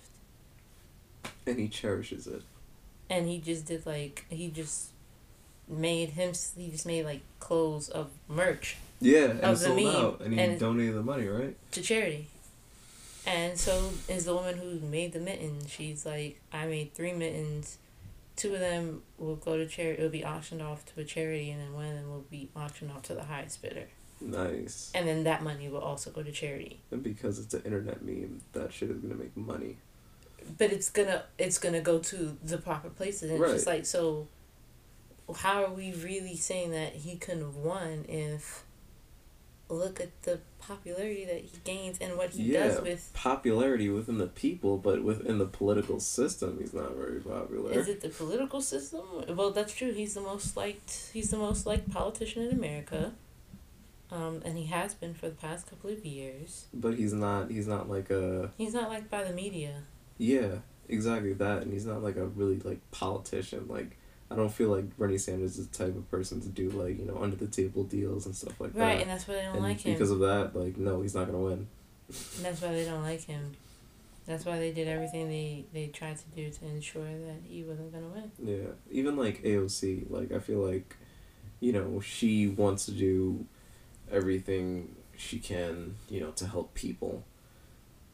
And 1.46 1.58
he 1.58 1.68
cherishes 1.68 2.26
it. 2.26 2.42
And 3.08 3.26
he 3.26 3.38
just 3.38 3.66
did 3.66 3.86
like 3.86 4.26
he 4.28 4.48
just 4.48 4.90
made 5.66 6.10
him 6.10 6.32
he 6.56 6.70
just 6.70 6.86
made 6.86 7.06
like 7.06 7.22
clothes 7.40 7.88
of 7.88 8.10
merch. 8.28 8.76
Yeah, 9.00 9.32
and 9.42 9.56
sold 9.56 9.86
out 9.86 10.20
and 10.20 10.34
he 10.34 10.40
and 10.40 10.60
donated 10.60 10.94
the 10.94 11.02
money, 11.02 11.26
right? 11.26 11.56
To 11.72 11.80
charity. 11.80 12.28
And 13.26 13.58
so 13.58 13.90
is 14.08 14.24
the 14.24 14.34
woman 14.34 14.56
who 14.56 14.80
made 14.80 15.12
the 15.12 15.20
mittens. 15.20 15.70
She's 15.70 16.06
like, 16.06 16.40
I 16.52 16.66
made 16.66 16.94
three 16.94 17.12
mittens. 17.12 17.78
Two 18.36 18.54
of 18.54 18.60
them 18.60 19.02
will 19.18 19.36
go 19.36 19.56
to 19.56 19.66
charity. 19.66 19.98
It'll 19.98 20.10
be 20.10 20.24
auctioned 20.24 20.62
off 20.62 20.86
to 20.86 21.00
a 21.00 21.04
charity, 21.04 21.50
and 21.50 21.60
then 21.60 21.74
one 21.74 21.86
of 21.86 21.94
them 21.94 22.10
will 22.10 22.24
be 22.30 22.48
auctioned 22.56 22.90
off 22.90 23.02
to 23.02 23.14
the 23.14 23.24
highest 23.24 23.60
bidder. 23.60 23.88
Nice. 24.20 24.90
And 24.94 25.06
then 25.06 25.24
that 25.24 25.42
money 25.42 25.68
will 25.68 25.80
also 25.80 26.10
go 26.10 26.22
to 26.22 26.32
charity. 26.32 26.80
And 26.90 27.02
because 27.02 27.38
it's 27.38 27.54
an 27.54 27.62
internet 27.62 28.02
meme, 28.02 28.40
that 28.52 28.72
shit 28.72 28.90
is 28.90 28.98
gonna 28.98 29.14
make 29.14 29.36
money. 29.36 29.78
But 30.58 30.72
it's 30.72 30.90
gonna 30.90 31.24
it's 31.38 31.58
gonna 31.58 31.80
go 31.80 31.98
to 31.98 32.36
the 32.42 32.58
proper 32.58 32.90
places, 32.90 33.30
and 33.30 33.40
right. 33.40 33.50
it's 33.50 33.58
just 33.58 33.66
like 33.66 33.86
so. 33.86 34.28
How 35.34 35.64
are 35.64 35.72
we 35.72 35.92
really 35.92 36.36
saying 36.36 36.72
that 36.72 36.94
he 36.94 37.16
couldn't 37.16 37.42
have 37.42 37.56
won 37.56 38.04
if 38.08 38.64
look 39.70 40.00
at 40.00 40.22
the 40.22 40.40
popularity 40.58 41.24
that 41.24 41.40
he 41.40 41.58
gains 41.64 41.98
and 42.00 42.16
what 42.16 42.30
he 42.30 42.52
yeah, 42.52 42.68
does 42.68 42.80
with 42.82 43.10
popularity 43.14 43.88
within 43.88 44.18
the 44.18 44.26
people, 44.26 44.76
but 44.76 45.02
within 45.02 45.38
the 45.38 45.46
political 45.46 46.00
system, 46.00 46.58
he's 46.60 46.74
not 46.74 46.94
very 46.96 47.20
popular. 47.20 47.72
Is 47.72 47.88
it 47.88 48.00
the 48.00 48.08
political 48.08 48.60
system? 48.60 49.02
Well, 49.28 49.50
that's 49.50 49.72
true. 49.72 49.92
He's 49.92 50.14
the 50.14 50.20
most 50.20 50.56
liked. 50.56 51.10
He's 51.12 51.30
the 51.30 51.38
most 51.38 51.66
liked 51.66 51.90
politician 51.90 52.42
in 52.42 52.52
America. 52.52 53.12
Um, 54.12 54.42
and 54.44 54.58
he 54.58 54.66
has 54.66 54.94
been 54.94 55.14
for 55.14 55.28
the 55.28 55.36
past 55.36 55.70
couple 55.70 55.90
of 55.90 56.04
years. 56.04 56.66
But 56.74 56.94
he's 56.94 57.12
not. 57.12 57.50
He's 57.50 57.68
not 57.68 57.88
like 57.88 58.10
a. 58.10 58.50
He's 58.58 58.74
not 58.74 58.88
liked 58.88 59.10
by 59.10 59.24
the 59.24 59.32
media. 59.32 59.82
Yeah, 60.18 60.56
exactly 60.88 61.32
that, 61.34 61.62
and 61.62 61.72
he's 61.72 61.86
not 61.86 62.02
like 62.02 62.16
a 62.16 62.26
really 62.26 62.58
like 62.58 62.78
politician. 62.90 63.66
Like 63.68 63.96
I 64.30 64.36
don't 64.36 64.52
feel 64.52 64.68
like 64.68 64.96
Bernie 64.96 65.18
Sanders 65.18 65.58
is 65.58 65.66
the 65.66 65.76
type 65.86 65.96
of 65.96 66.08
person 66.10 66.40
to 66.40 66.48
do 66.48 66.70
like 66.70 66.98
you 66.98 67.04
know 67.04 67.18
under 67.20 67.36
the 67.36 67.48
table 67.48 67.82
deals 67.84 68.26
and 68.26 68.34
stuff 68.34 68.60
like 68.60 68.70
right, 68.74 68.78
that. 68.78 68.84
Right, 68.84 69.00
and 69.00 69.10
that's 69.10 69.26
why 69.26 69.34
they 69.34 69.42
don't 69.42 69.56
and 69.56 69.62
like 69.62 69.80
him. 69.80 69.92
Because 69.92 70.10
of 70.10 70.20
that, 70.20 70.54
like 70.54 70.76
no, 70.76 71.02
he's 71.02 71.14
not 71.14 71.26
gonna 71.26 71.38
win. 71.38 71.66
And 72.36 72.44
that's 72.44 72.60
why 72.60 72.72
they 72.72 72.84
don't 72.84 73.02
like 73.02 73.24
him. 73.24 73.52
That's 74.26 74.44
why 74.44 74.58
they 74.58 74.70
did 74.70 74.86
everything 74.86 75.28
they, 75.28 75.64
they 75.72 75.88
tried 75.88 76.16
to 76.18 76.24
do 76.36 76.50
to 76.50 76.66
ensure 76.66 77.02
that 77.02 77.40
he 77.42 77.64
wasn't 77.64 77.92
gonna 77.92 78.06
win. 78.06 78.30
Yeah, 78.38 78.70
even 78.90 79.16
like 79.16 79.42
AOC, 79.42 80.10
like 80.10 80.30
I 80.30 80.38
feel 80.38 80.58
like, 80.58 80.96
you 81.58 81.72
know, 81.72 82.00
she 82.00 82.46
wants 82.46 82.84
to 82.86 82.92
do 82.92 83.46
everything 84.10 84.94
she 85.16 85.40
can, 85.40 85.96
you 86.08 86.20
know, 86.20 86.30
to 86.32 86.46
help 86.46 86.74
people, 86.74 87.24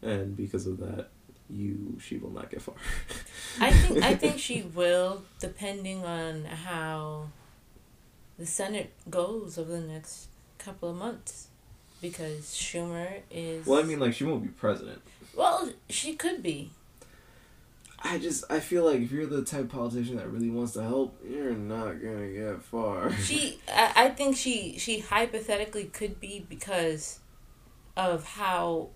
and 0.01 0.37
because 0.37 0.67
of 0.67 0.79
that, 0.79 1.09
you 1.51 1.99
she 2.01 2.19
will 2.19 2.31
not 2.31 2.51
get 2.51 2.63
far. 2.63 2.75
I 3.61 3.71
think 3.71 4.05
I 4.05 4.15
think 4.15 4.39
she 4.39 4.63
will, 4.63 5.23
depending 5.39 6.05
on 6.05 6.45
how 6.45 7.29
the 8.39 8.47
Senate 8.47 8.93
goes 9.09 9.59
over 9.59 9.73
the 9.73 9.81
next 9.81 10.29
couple 10.59 10.91
of 10.91 10.97
months, 10.97 11.49
because 12.01 12.47
Schumer 12.55 13.21
is. 13.31 13.67
Well, 13.67 13.81
I 13.81 13.85
mean, 13.85 14.01
like 14.01 14.15
she 14.15 14.25
won't 14.25 14.43
be 14.43 14.49
president. 14.49 15.01
Well, 15.35 15.71
she 15.89 16.15
could 16.15 16.43
be. 16.43 16.71
I 18.03 18.19
just 18.19 18.45
I 18.51 18.61
feel 18.61 18.85
like 18.85 19.01
if 19.01 19.11
you're 19.11 19.27
the 19.27 19.43
type 19.43 19.63
of 19.63 19.69
politician 19.71 20.17
that 20.17 20.31
really 20.31 20.51
wants 20.51 20.73
to 20.75 20.83
help, 20.83 21.19
you're 21.29 21.55
not 21.55 22.03
gonna 22.03 22.29
get 22.29 22.63
far. 22.63 23.13
She, 23.13 23.59
I, 23.69 23.93
I 23.97 24.09
think 24.11 24.37
she 24.37 24.79
she 24.79 25.01
hypothetically 25.01 25.85
could 25.85 26.21
be 26.21 26.45
because 26.49 27.21
of 27.97 28.25
how 28.25 28.91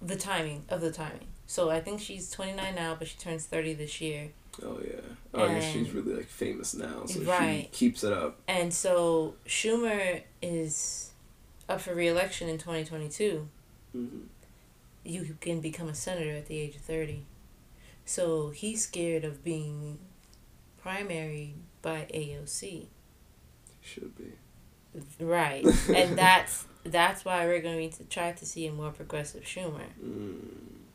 the 0.00 0.16
timing 0.16 0.64
of 0.68 0.80
the 0.80 0.92
timing. 0.92 1.26
So 1.50 1.70
I 1.70 1.80
think 1.80 1.98
she's 2.00 2.30
twenty 2.30 2.52
nine 2.52 2.74
now, 2.74 2.94
but 2.96 3.08
she 3.08 3.16
turns 3.18 3.46
thirty 3.46 3.72
this 3.72 4.00
year. 4.02 4.28
Oh 4.62 4.78
yeah. 4.86 5.00
Oh 5.32 5.46
yeah, 5.46 5.60
she's 5.60 5.90
really 5.92 6.14
like 6.14 6.26
famous 6.26 6.74
now, 6.74 7.06
so 7.06 7.20
Right. 7.22 7.68
she 7.72 7.76
keeps 7.86 8.04
it 8.04 8.12
up. 8.12 8.38
And 8.46 8.72
so 8.72 9.34
Schumer 9.46 10.22
is 10.42 11.10
up 11.66 11.80
for 11.80 11.94
re-election 11.94 12.50
in 12.50 12.58
twenty 12.58 12.84
twenty 12.84 13.08
two. 13.08 13.48
Mm-hmm. 13.96 14.18
You 15.04 15.36
can 15.40 15.60
become 15.60 15.88
a 15.88 15.94
senator 15.94 16.36
at 16.36 16.46
the 16.46 16.58
age 16.58 16.76
of 16.76 16.82
thirty. 16.82 17.24
So 18.04 18.50
he's 18.50 18.82
scared 18.82 19.24
of 19.24 19.42
being 19.42 19.98
primary 20.82 21.54
by 21.80 22.06
AOC. 22.12 22.86
Should 23.80 24.12
be. 24.18 24.32
Right. 25.24 25.64
and 25.94 26.18
that's 26.18 26.66
that's 26.84 27.24
why 27.24 27.46
we're 27.46 27.62
going 27.62 27.88
to 27.92 28.04
try 28.04 28.32
to 28.32 28.44
see 28.44 28.66
a 28.66 28.72
more 28.72 28.90
progressive 28.90 29.44
Schumer. 29.44 29.86
Mm, 30.04 30.48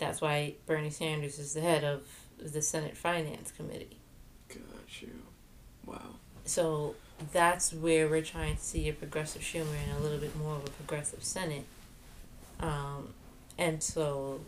That's 0.05 0.19
why 0.19 0.55
Bernie 0.65 0.89
Sanders 0.89 1.39
is 1.39 1.53
the 1.53 1.61
head 1.61 1.83
of 1.85 2.03
the 2.37 2.61
Senate 2.61 2.97
Finance 2.97 3.51
Committee. 3.51 3.99
got 4.49 5.01
you. 5.01 5.11
Wow. 5.85 6.15
So 6.43 6.95
that's 7.31 7.71
where 7.71 8.09
we're 8.09 8.21
trying 8.21 8.57
to 8.57 8.61
see 8.61 8.89
a 8.89 8.93
progressive 8.93 9.41
Schumer 9.41 9.75
and 9.87 9.97
a 9.97 10.03
little 10.03 10.17
bit 10.17 10.35
more 10.35 10.57
of 10.57 10.65
a 10.65 10.69
progressive 10.71 11.23
Senate. 11.23 11.63
Um, 12.59 13.13
and 13.57 13.81
so 13.81 14.41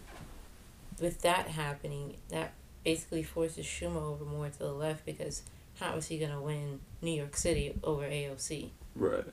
with 0.99 1.22
that 1.22 1.47
happening, 1.47 2.18
that 2.30 2.51
basically 2.84 3.24
forces 3.24 3.66
Schumer 3.66 4.01
over 4.01 4.26
more 4.26 4.49
to 4.49 4.60
the 4.60 4.74
left 4.74 5.06
because 5.06 5.43
how 5.80 5.95
is 5.95 6.08
he 6.08 6.18
going 6.18 6.32
to 6.32 6.41
win 6.41 6.82
New 7.01 7.12
York 7.12 7.38
City 7.38 7.74
over 7.82 8.03
AOC? 8.03 8.72
Right. 8.93 9.24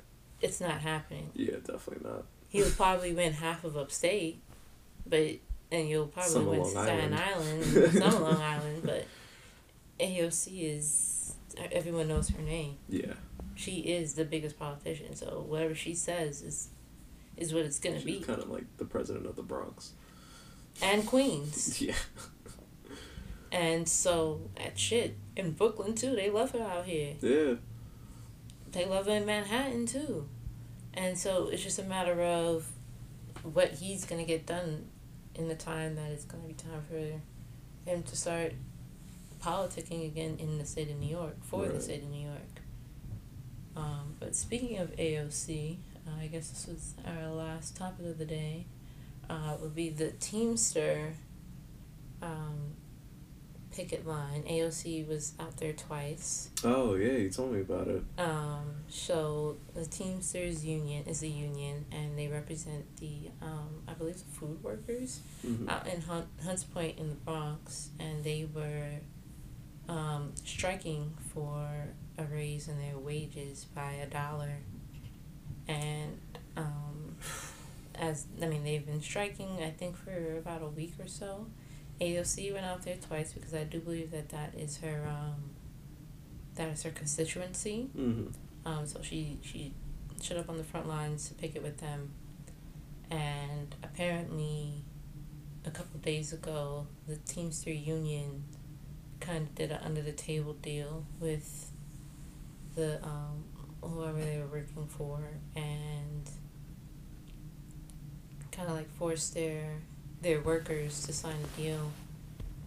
It's 0.41 0.61
not 0.61 0.83
happening. 0.83 1.31
Yeah, 1.35 1.57
definitely 1.65 2.09
not. 2.09 2.27
He'll 2.49 2.71
probably 2.77 3.13
win 3.13 3.33
half 3.33 3.65
of 3.65 3.77
upstate, 3.77 4.41
but 5.05 5.39
and 5.73 5.89
you'll 5.89 6.07
probably 6.07 6.31
Some 6.33 6.47
win 6.47 6.61
Long 6.61 6.71
Staten 6.71 7.15
Island. 7.15 7.65
Island, 7.77 7.93
some 8.13 8.23
Long 8.23 8.41
Island, 8.41 8.83
but 8.85 9.07
AOC 9.99 10.49
is 10.77 11.35
uh, 11.59 11.63
everyone 11.73 12.07
knows 12.09 12.29
her 12.29 12.43
name. 12.43 12.77
Yeah. 12.89 13.15
She 13.55 13.81
is 13.81 14.15
the 14.15 14.25
biggest 14.25 14.59
politician, 14.59 15.17
so 15.17 15.45
whatever 15.49 15.75
she 15.75 15.95
says 15.95 16.43
is 16.43 16.69
is 17.37 17.53
what 17.53 17.65
it's 17.65 17.79
gonna 17.79 17.97
She's 17.97 18.05
be. 18.05 18.21
kind 18.21 18.41
of 18.41 18.49
like 18.51 18.65
the 18.77 18.85
president 18.85 19.27
of 19.27 19.35
the 19.37 19.43
Bronx. 19.43 19.93
And 20.83 21.07
Queens, 21.07 21.81
Yeah. 21.89 21.95
and 23.51 23.89
so 23.89 24.49
that 24.57 24.79
shit 24.79 25.17
in 25.37 25.53
Brooklyn 25.53 25.95
too. 25.95 26.15
They 26.17 26.31
love 26.31 26.53
her 26.53 26.63
out 26.63 26.87
here. 26.87 27.15
Yeah. 27.21 27.55
They 28.71 28.87
love 28.87 29.07
her 29.07 29.13
in 29.13 29.27
Manhattan 29.27 29.87
too, 29.87 30.29
and 30.95 31.19
so 31.19 31.49
it's 31.49 31.63
just 31.63 31.79
a 31.79 31.83
matter 31.85 32.23
of 32.23 32.71
what 33.43 33.73
he's 33.75 34.05
gonna 34.07 34.25
get 34.25 34.47
done 34.47 34.87
in 35.35 35.49
the 35.49 35.55
time 35.55 35.97
that 35.97 36.11
it's 36.11 36.25
gonna 36.25 36.45
be 36.45 36.55
time 36.55 36.83
for 36.89 37.91
him 37.91 38.03
to 38.03 38.17
start 38.17 38.53
politicking 39.43 40.07
again 40.07 40.37
in 40.39 40.59
the 40.59 40.65
state 40.65 40.91
of 40.91 40.99
New 40.99 41.09
York 41.09 41.37
for 41.43 41.67
the 41.67 41.81
state 41.81 42.03
of 42.03 42.11
New 42.11 42.27
York. 42.27 42.61
Um, 43.77 44.17
but 44.21 44.37
speaking 44.37 44.79
of 44.79 44.95
AOC, 44.97 45.79
uh, 46.07 46.21
I 46.21 46.27
guess 46.27 46.51
this 46.51 46.67
was 46.67 46.95
our 47.07 47.29
last 47.31 47.77
topic 47.77 48.07
of 48.07 48.19
the 48.19 48.25
day. 48.25 48.67
Uh, 49.31 49.57
would 49.61 49.75
be 49.75 49.89
the 49.89 50.11
Teamster 50.11 51.15
um, 52.21 52.75
picket 53.73 54.07
line. 54.07 54.43
AOC 54.43 55.07
was 55.09 55.33
out 55.41 55.57
there 55.57 55.73
twice. 55.73 56.51
Oh 56.65 56.95
yeah, 56.95 57.13
you 57.13 57.31
told 57.31 57.53
me 57.53 57.61
about 57.61 57.89
it. 57.89 58.03
Um, 58.19 58.75
so 58.89 59.57
the 59.75 59.87
Teamsters 59.87 60.65
Union 60.65 61.05
is 61.07 61.23
a 61.23 61.29
union, 61.29 61.87
and 61.91 62.19
they 62.19 62.29
represent 62.29 62.85
the, 62.99 63.31
um, 63.41 63.83
I 63.89 63.93
believe, 63.95 64.19
the 64.19 64.25
food 64.25 64.63
workers 64.63 65.21
Mm-hmm. 65.47 65.69
out 65.69 65.87
in 65.89 66.01
Hunt, 66.03 66.27
Hunts 66.45 66.65
Point 66.65 66.99
in 66.99 67.09
the 67.09 67.15
Bronx, 67.17 67.91
and 67.99 68.23
they 68.23 68.47
were 68.55 69.01
um, 69.89 70.33
striking 70.45 71.13
for 71.35 71.67
a 72.19 72.25
raise 72.25 72.69
in 72.69 72.79
their 72.79 72.99
wages 72.99 73.65
by 73.75 73.93
a 73.95 74.07
dollar. 74.07 74.59
And 75.67 76.19
um, 76.57 77.17
as 77.95 78.27
I 78.41 78.47
mean, 78.47 78.63
they've 78.65 78.85
been 78.85 79.03
striking, 79.03 79.63
I 79.63 79.71
think, 79.71 79.97
for 79.97 80.37
about 80.39 80.63
a 80.63 80.69
week 80.69 80.95
or 81.01 81.09
so. 81.09 81.47
AOC 82.03 82.53
went 82.53 82.67
out 82.67 82.83
there 82.83 82.97
twice 82.97 83.33
because 83.33 83.55
I 83.55 83.63
do 83.63 83.79
believe 83.79 84.11
that 84.11 84.31
that 84.31 84.55
is 84.57 84.79
her 84.79 85.07
um, 85.09 85.51
that 86.57 86.69
is 86.69 86.83
her 86.83 86.91
constituency. 86.91 87.91
Mm-hmm. 87.97 88.69
Um, 88.69 88.87
so 88.87 89.01
she 89.03 89.39
she 89.43 89.73
showed 90.21 90.39
up 90.39 90.49
on 90.49 90.59
the 90.59 90.65
front 90.65 90.89
lines 90.89 91.29
to 91.29 91.35
picket 91.35 91.63
with 91.63 91.79
them, 91.79 92.11
and 93.09 93.75
apparently, 93.85 94.83
a 95.65 95.71
couple 95.71 96.01
days 96.01 96.33
ago, 96.33 96.89
the 97.07 97.17
Teamster 97.17 97.73
Union 97.73 98.45
kind 99.21 99.47
of 99.47 99.55
did 99.55 99.71
an 99.71 99.79
under 99.85 100.03
the 100.03 100.13
table 100.13 100.55
deal 100.55 101.07
with 101.21 101.71
the 102.75 103.01
um, 103.05 103.45
whoever 103.81 104.21
they 104.21 104.39
were 104.39 104.59
working 104.59 104.89
for, 104.89 105.21
and 105.55 106.29
kind 108.51 108.69
of 108.69 108.75
like 108.75 108.91
forced 108.91 109.35
their 109.35 109.83
their 110.23 110.41
workers 110.41 111.03
to 111.05 111.13
sign 111.13 111.35
a 111.35 111.61
deal 111.61 111.91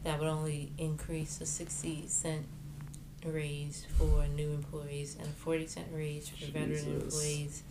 that 0.03 0.19
would 0.19 0.27
only 0.27 0.71
increase 0.77 1.41
a 1.41 1.45
sixty 1.45 2.05
cent 2.07 2.45
raise 3.25 3.87
for 3.97 4.27
new 4.27 4.51
employees 4.51 5.15
and 5.19 5.27
a 5.27 5.31
forty 5.31 5.65
cent 5.65 5.87
raise 5.91 6.29
for 6.29 6.45
veteran 6.45 7.01
employees. 7.01 7.63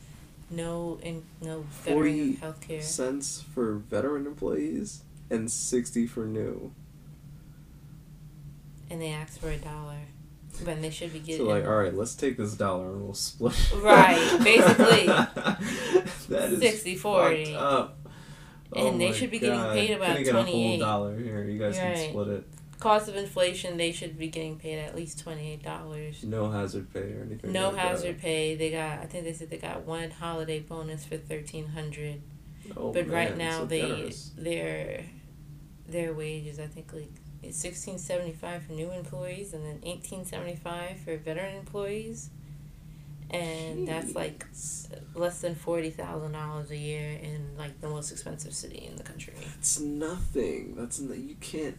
No 0.51 0.99
in 1.03 1.23
no 1.41 1.65
40 1.71 2.11
veteran 2.11 2.37
health 2.37 2.61
care. 2.61 2.83
Cents 2.83 3.45
for 3.55 3.75
veteran 3.75 4.27
employees 4.27 5.03
and 5.31 5.51
sixty 5.51 6.07
for 6.07 6.27
new. 6.27 6.73
And 8.91 9.01
they 9.01 9.11
asked 9.11 9.41
for 9.41 9.51
a 9.51 9.57
dollar. 9.57 9.99
When 10.63 10.83
they 10.83 10.91
should 10.91 11.13
be 11.13 11.19
getting 11.19 11.45
So 11.45 11.51
like, 11.51 11.67
all 11.67 11.75
right, 11.75 11.93
let's 11.93 12.15
take 12.15 12.37
this 12.37 12.55
dollar 12.55 12.93
and 12.93 13.03
we'll 13.03 13.15
split. 13.15 13.73
Right, 13.75 14.39
basically. 14.45 15.07
that 16.29 16.53
is 16.53 16.61
60 16.61 16.95
40. 16.95 17.57
up. 17.57 18.04
Oh 18.77 18.89
And 18.89 19.01
they 19.01 19.13
should 19.13 19.31
be 19.31 19.39
getting 19.39 19.61
paid 19.73 19.91
about 19.93 20.09
Can 20.09 20.17
I 20.19 20.23
get 20.23 20.31
28. 20.33 20.79
dollar 20.81 21.17
here? 21.19 21.45
You 21.45 21.59
guys 21.59 21.77
can 21.77 21.93
Right. 21.93 22.11
split 22.11 22.29
it. 22.29 22.45
cost 22.81 23.09
of 23.09 23.17
inflation, 23.17 23.77
they 23.79 23.93
should 23.93 24.19
be 24.19 24.29
getting 24.29 24.59
paid 24.59 24.79
at 24.79 24.95
least 24.95 25.19
twenty 25.21 25.53
eight 25.53 25.63
dollars. 25.63 26.23
No 26.25 26.51
hazard 26.51 26.93
pay 26.93 27.01
or 27.13 27.23
anything. 27.27 27.53
No 27.53 27.69
like 27.71 27.79
hazard 27.79 28.19
pay. 28.19 28.55
They 28.57 28.71
got. 28.71 28.99
I 28.99 29.07
think 29.07 29.25
they 29.25 29.33
said 29.33 29.49
they 29.51 29.57
got 29.59 29.87
one 29.87 30.11
holiday 30.11 30.59
bonus 30.61 31.05
for 31.05 31.17
thirteen 31.17 31.69
hundred. 31.69 32.21
That. 32.67 32.77
Oh, 32.77 32.93
but 32.93 33.09
right 33.09 33.37
now 33.37 33.61
so 33.61 33.65
they 33.67 33.81
generous. 33.83 34.33
their 34.37 35.05
their 35.87 36.15
wages 36.15 36.59
I 36.59 36.67
think 36.67 36.93
like 36.93 37.11
it's 37.43 37.59
sixteen 37.59 37.99
seventy 37.99 38.33
five 38.33 38.63
for 38.65 38.73
new 38.73 38.91
employees 38.91 39.53
and 39.55 39.65
then 39.65 39.81
eighteen 39.83 40.25
seventy 40.25 40.57
five 40.57 40.99
for 41.01 41.17
veteran 41.17 41.57
employees, 41.57 42.31
and 43.35 43.89
that's 43.89 44.15
like 44.15 44.47
less 45.15 45.41
than 45.41 45.55
forty 45.55 45.91
thousand 45.91 46.33
dollars 46.33 46.71
a 46.71 46.77
year 46.77 47.19
in 47.23 47.57
like 47.57 47.81
the 47.81 47.89
most 47.89 48.11
expensive 48.13 48.55
city 48.55 48.87
in 48.91 48.97
the 48.97 49.03
country. 49.03 49.35
It's 49.59 49.79
nothing. 49.81 50.75
That's 50.77 51.01
n- 51.01 51.25
you 51.29 51.37
can't. 51.41 51.77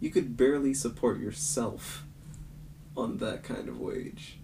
You 0.00 0.10
could 0.10 0.36
barely 0.36 0.74
support 0.74 1.18
yourself 1.20 2.04
on 2.96 3.18
that 3.18 3.42
kind 3.42 3.68
of 3.68 3.78
wage. 3.80 4.38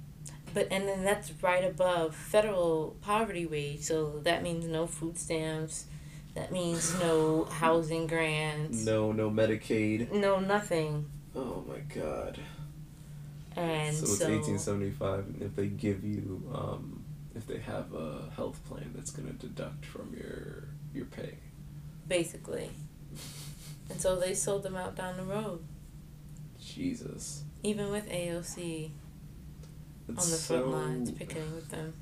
But 0.55 0.69
and 0.71 0.87
then 0.87 1.05
that's 1.05 1.33
right 1.43 1.65
above 1.65 2.15
federal 2.15 2.97
poverty 3.01 3.47
wage, 3.47 3.81
so 3.83 4.21
that 4.25 4.43
means 4.43 4.67
no 4.67 4.87
food 4.87 5.19
stamps, 5.19 5.87
that 6.35 6.53
means 6.53 6.93
no 7.01 7.45
housing 7.51 8.07
grants, 8.07 8.85
No, 8.85 9.13
no 9.13 9.31
Medicaid. 9.31 10.11
no 10.13 10.41
nothing. 10.41 11.07
Oh 11.35 11.65
my 11.67 11.79
god. 11.95 12.39
And 13.57 13.95
so 13.97 14.07
so, 14.07 14.13
it's 14.13 14.23
eighteen 14.23 14.59
seventy 14.59 14.91
five, 14.91 15.27
and 15.27 15.43
if 15.43 15.55
they 15.57 15.67
give 15.69 16.05
you, 16.05 16.51
um, 16.55 17.05
if 17.35 17.47
they 17.47 17.59
have 17.59 17.93
a 17.95 18.31
health 18.35 18.61
plan, 18.69 18.93
that's 18.95 19.11
gonna 19.11 19.33
deduct 19.33 19.85
from 19.85 20.15
your 20.17 20.69
your 20.95 21.07
pay. 21.07 21.39
basically. 22.07 22.71
And 23.91 24.01
so 24.01 24.17
they 24.17 24.35
sold 24.35 24.63
them 24.63 24.77
out 24.77 24.95
down 24.97 25.17
the 25.17 25.25
road. 25.25 25.65
Jesus. 26.61 27.45
Even 27.63 27.91
with 27.91 28.09
AOC 28.09 28.91
It's 30.09 30.25
on 30.25 30.31
the 30.31 30.37
so, 30.37 30.55
front 30.61 30.69
lines 30.73 31.11
picketing 31.11 31.55
with 31.55 31.71
them. 31.71 31.95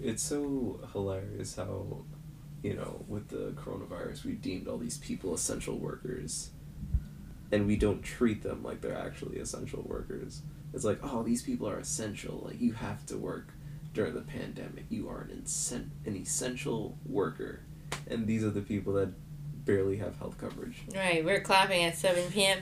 It's 0.00 0.22
so 0.22 0.80
hilarious 0.92 1.56
how, 1.56 2.04
you 2.62 2.74
know, 2.74 3.04
with 3.08 3.28
the 3.28 3.52
coronavirus, 3.52 4.24
we 4.24 4.32
deemed 4.32 4.68
all 4.68 4.78
these 4.78 4.98
people 4.98 5.34
essential 5.34 5.78
workers, 5.78 6.50
and 7.50 7.66
we 7.66 7.76
don't 7.76 8.02
treat 8.02 8.42
them 8.42 8.62
like 8.62 8.80
they're 8.80 8.96
actually 8.98 9.38
essential 9.38 9.82
workers. 9.86 10.42
It's 10.74 10.84
like, 10.84 10.98
oh, 11.02 11.22
these 11.22 11.42
people 11.42 11.68
are 11.68 11.78
essential. 11.78 12.42
Like 12.44 12.60
you 12.60 12.72
have 12.72 13.04
to 13.06 13.16
work 13.16 13.48
during 13.94 14.14
the 14.14 14.22
pandemic. 14.22 14.84
You 14.88 15.08
are 15.08 15.20
an 15.20 15.42
incen- 15.42 15.90
an 16.06 16.16
essential 16.16 16.96
worker, 17.06 17.60
and 18.08 18.26
these 18.26 18.42
are 18.44 18.50
the 18.50 18.62
people 18.62 18.94
that 18.94 19.12
barely 19.64 19.96
have 19.98 20.16
health 20.18 20.38
coverage. 20.38 20.82
Right, 20.94 21.24
we're 21.24 21.40
clapping 21.40 21.84
at 21.84 21.96
7 21.96 22.30
p.m. 22.30 22.58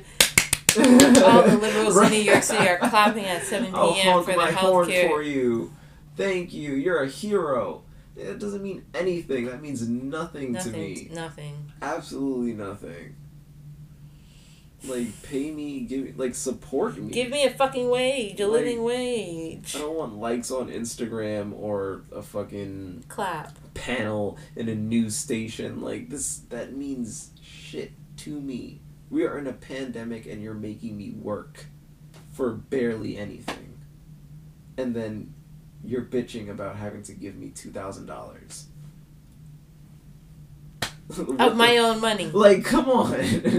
All 0.78 1.42
the 1.42 1.58
liberals 1.60 1.96
in 1.96 2.10
New 2.10 2.18
York 2.18 2.42
City 2.42 2.68
are 2.68 2.78
clapping 2.78 3.24
at 3.24 3.42
7 3.42 3.74
I'll 3.74 3.94
p.m. 3.94 4.12
honk 4.12 4.26
for 4.26 4.32
the 4.34 4.40
healthcare. 4.52 5.08
for 5.08 5.22
you. 5.22 5.72
Thank 6.16 6.52
you. 6.52 6.74
You're 6.74 7.02
a 7.02 7.08
hero. 7.08 7.82
It 8.16 8.38
doesn't 8.38 8.62
mean 8.62 8.84
anything. 8.94 9.46
That 9.46 9.62
means 9.62 9.88
nothing, 9.88 10.54
to 10.54 10.68
me. 10.70 11.08
Nothing. 11.10 11.14
Nothing. 11.14 11.72
Absolutely 11.80 12.52
nothing. 12.52 13.16
Like 14.86 15.22
pay 15.22 15.50
me, 15.50 15.80
give 15.80 16.04
me, 16.04 16.12
like 16.16 16.34
support 16.34 16.96
me. 16.96 17.10
Give 17.12 17.30
me 17.30 17.44
a 17.44 17.50
fucking 17.50 17.88
wage, 17.90 18.40
a 18.40 18.46
Like- 18.46 18.60
living 18.64 18.82
wage. 18.82 19.76
I 19.76 19.80
don't 19.80 19.96
want 19.96 20.16
likes 20.16 20.50
on 20.50 20.68
Instagram 20.70 21.52
or 21.58 22.02
a 22.12 22.22
fucking 22.22 23.04
Clap. 23.08 23.58
panel 23.74 24.38
in 24.56 24.68
a 24.70 24.74
news 24.74 25.16
station. 25.16 25.82
Like 25.82 26.08
this, 26.08 26.38
that 26.48 26.74
means 26.74 27.30
shit 27.42 27.92
to 28.18 28.40
me. 28.40 28.80
We 29.10 29.24
are 29.26 29.36
in 29.38 29.46
a 29.46 29.52
pandemic, 29.52 30.24
and 30.26 30.40
you're 30.42 30.54
making 30.54 30.96
me 30.96 31.10
work 31.10 31.66
for 32.32 32.52
barely 32.52 33.16
anything, 33.18 33.76
and 34.78 34.94
then 34.94 35.34
you're 35.84 36.04
bitching 36.04 36.48
about 36.48 36.76
having 36.76 37.02
to 37.02 37.12
give 37.12 37.36
me 37.36 37.50
two 37.50 37.70
thousand 37.70 38.06
dollars 38.06 38.66
Of 41.38 41.56
my 41.56 41.76
own 41.78 42.00
money. 42.00 42.26
Like, 42.26 42.64
come 42.64 42.88
on. 42.88 43.14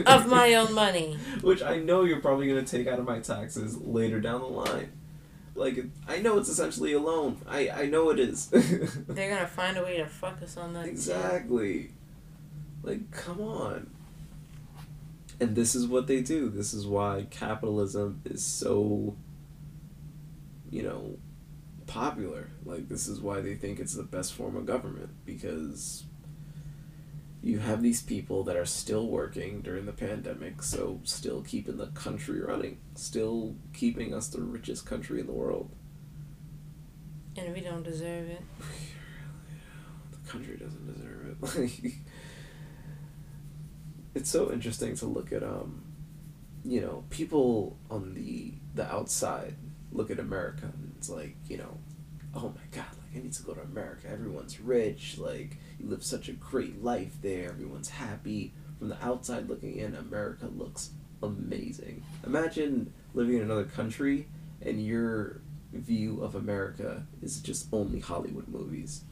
Of 0.06 0.28
my 0.28 0.54
own 0.60 0.74
money. 0.74 1.18
Which 1.42 1.62
I 1.62 1.78
know 1.80 2.04
you're 2.04 2.22
probably 2.22 2.48
gonna 2.48 2.64
take 2.64 2.88
out 2.88 3.00
of 3.00 3.06
my 3.06 3.20
taxes 3.20 3.78
later 3.78 4.20
down 4.22 4.42
the 4.42 4.48
line. 4.48 4.92
Like, 5.54 5.84
I 6.08 6.20
know 6.20 6.38
it's 6.38 6.48
essentially 6.50 6.94
a 6.94 7.00
loan. 7.00 7.42
I 7.48 7.70
I 7.70 7.86
know 7.88 8.10
it 8.10 8.20
is. 8.20 8.48
They're 9.08 9.30
gonna 9.34 9.48
find 9.48 9.78
a 9.78 9.84
way 9.84 9.98
to 9.98 10.06
fuck 10.06 10.42
us 10.42 10.56
on 10.58 10.74
that. 10.74 10.86
too. 10.86 10.92
exactly. 10.92 11.92
Like, 12.84 13.12
come 13.12 13.42
on. 13.42 13.90
And 15.40 15.56
this 15.56 15.76
is 15.76 15.88
what 15.88 16.08
they 16.08 16.22
do. 16.22 16.50
This 16.50 16.74
is 16.74 16.86
why 16.88 17.26
capitalism 17.32 18.22
is 18.26 18.44
so, 18.44 19.16
you 20.70 20.84
know, 20.84 21.18
popular. 21.88 22.50
Like, 22.64 22.88
this 22.90 23.08
is 23.08 23.20
why 23.20 23.42
they 23.42 23.56
think 23.56 23.80
it's 23.80 23.96
the 23.96 24.04
best 24.04 24.34
form 24.34 24.56
of 24.56 24.66
government 24.66 25.10
because 25.26 26.06
you 27.44 27.60
have 27.60 27.82
these 27.82 28.02
people 28.02 28.44
that 28.44 28.56
are 28.56 28.66
still 28.66 29.08
working 29.08 29.62
during 29.62 29.86
the 29.86 29.92
pandemic, 29.94 30.62
so 30.62 31.00
still 31.04 31.42
keeping 31.42 31.78
the 31.78 31.88
country 31.88 32.40
running, 32.40 32.78
still 32.96 33.56
keeping 33.74 34.14
us 34.14 34.28
the 34.28 34.42
richest 34.42 34.86
country 34.86 35.20
in 35.20 35.26
the 35.26 35.34
world. 35.34 35.72
And 37.36 37.54
we 37.54 37.62
don't 37.62 37.84
deserve 37.84 38.30
it. 38.30 38.42
The 40.12 40.38
country 40.38 40.56
doesn't 40.56 40.86
deserve 40.94 41.58
it. 41.84 41.94
It's 44.14 44.30
so 44.30 44.52
interesting 44.52 44.96
to 44.98 45.06
look 45.06 45.32
at 45.32 45.42
um, 45.42 45.84
you 46.64 46.82
know, 46.82 47.04
people 47.10 47.78
on 47.90 48.14
the 48.14 48.54
the 48.76 48.90
outside 48.92 49.56
look 49.92 50.12
at 50.12 50.20
America 50.20 50.66
and 50.66 50.94
it's 50.98 51.10
like, 51.10 51.36
you 51.48 51.58
know, 51.58 51.78
oh 52.36 52.54
my 52.56 52.62
god, 52.72 52.86
I 53.14 53.20
need 53.20 53.34
to 53.34 53.44
go 53.44 53.54
to 53.54 53.62
America. 53.62 54.08
Everyone's 54.10 54.60
rich, 54.60 55.18
like 55.18 55.58
you 55.80 55.88
live 55.88 56.04
such 56.04 56.30
a 56.30 56.34
great 56.34 56.84
life 56.84 57.14
there. 57.22 57.50
Everyone's 57.50 57.90
happy. 57.90 58.54
From 58.80 58.90
the 58.90 59.04
outside 59.04 59.48
looking 59.48 59.76
in, 59.76 59.96
America 59.96 60.48
looks 60.48 60.92
amazing. 61.22 62.04
Imagine 62.26 62.94
living 63.14 63.36
in 63.36 63.44
another 63.44 63.66
country 63.66 64.28
and 64.62 64.84
your 64.84 65.42
view 65.74 66.22
of 66.22 66.36
America 66.36 67.06
is 67.22 67.40
just 67.40 67.68
only 67.72 68.00
Hollywood 68.00 68.48
movies. 68.48 69.04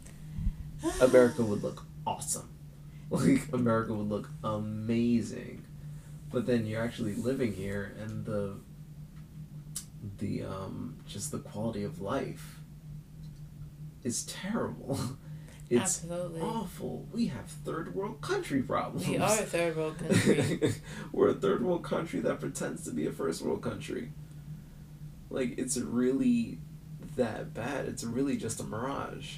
America 1.02 1.44
would 1.44 1.64
look 1.64 1.86
awesome. 2.06 2.50
Like 3.12 3.52
America 3.54 3.92
would 3.92 4.08
look 4.08 4.30
amazing. 4.44 5.66
But 6.32 6.46
then 6.46 6.68
you're 6.68 6.84
actually 6.84 7.16
living 7.16 7.54
here 7.54 7.96
and 8.00 8.24
the 8.24 8.58
the 10.20 10.44
um 10.44 10.96
just 11.08 11.32
the 11.32 11.40
quality 11.40 11.84
of 11.84 12.02
life 12.02 12.59
is 14.04 14.24
terrible. 14.26 15.00
It's 15.72 16.04
Absolutely. 16.04 16.42
awful. 16.42 17.06
We 17.14 17.28
have 17.28 17.46
third 17.46 17.94
world 17.94 18.22
country 18.22 18.64
problems. 18.64 19.08
We 19.08 19.18
are 19.20 19.26
a 19.30 19.44
third 19.44 19.78
world 19.78 20.00
country. 20.00 20.74
We're 21.12 21.30
a 21.30 21.34
third 21.36 21.64
world 21.64 21.84
country 21.84 22.22
that 22.22 22.40
pretends 22.40 22.86
to 22.86 22.92
be 22.92 23.06
a 23.06 23.12
first 23.12 23.44
world 23.44 23.62
country. 23.62 24.12
Like 25.30 25.60
it's 25.60 25.78
really 25.78 26.58
that 27.18 27.54
bad. 27.54 27.86
It's 27.86 28.04
really 28.04 28.36
just 28.36 28.60
a 28.60 28.64
mirage. 28.64 29.36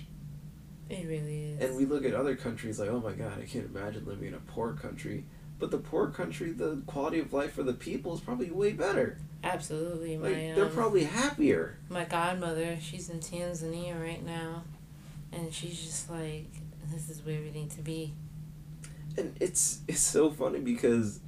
it 0.89 1.05
really 1.05 1.51
is. 1.51 1.61
And 1.61 1.75
we 1.75 1.85
look 1.85 2.05
at 2.05 2.13
other 2.13 2.37
countries 2.37 2.79
like, 2.79 2.87
oh 2.87 3.01
my 3.01 3.11
god, 3.11 3.37
I 3.37 3.43
can't 3.45 3.65
imagine 3.65 4.05
living 4.05 4.29
in 4.29 4.33
a 4.33 4.39
poor 4.39 4.71
country. 4.71 5.25
But 5.61 5.69
the 5.69 5.77
poor 5.77 6.07
country, 6.07 6.51
the 6.51 6.81
quality 6.87 7.19
of 7.19 7.33
life 7.33 7.53
for 7.53 7.61
the 7.61 7.73
people 7.73 8.15
is 8.15 8.19
probably 8.19 8.49
way 8.49 8.73
better. 8.73 9.19
Absolutely. 9.43 10.17
My 10.17 10.27
Like 10.29 10.55
they're 10.55 10.65
um, 10.65 10.71
probably 10.71 11.03
happier. 11.03 11.77
my 11.87 12.03
godmother, 12.03 12.79
she's 12.81 13.09
in 13.09 13.19
Tanzania 13.19 14.01
right 14.01 14.25
now, 14.25 14.63
and 15.31 15.53
she's 15.53 15.79
just 15.79 16.09
like, 16.09 16.47
"This 16.91 17.11
is 17.11 17.23
where 17.23 17.39
we 17.39 17.51
need 17.51 17.69
to 17.71 17.81
be." 17.81 18.15
And 19.15 19.35
it's 19.39 19.81
it's 19.87 20.01
so 20.01 20.31
funny 20.31 20.59
because 20.59 21.19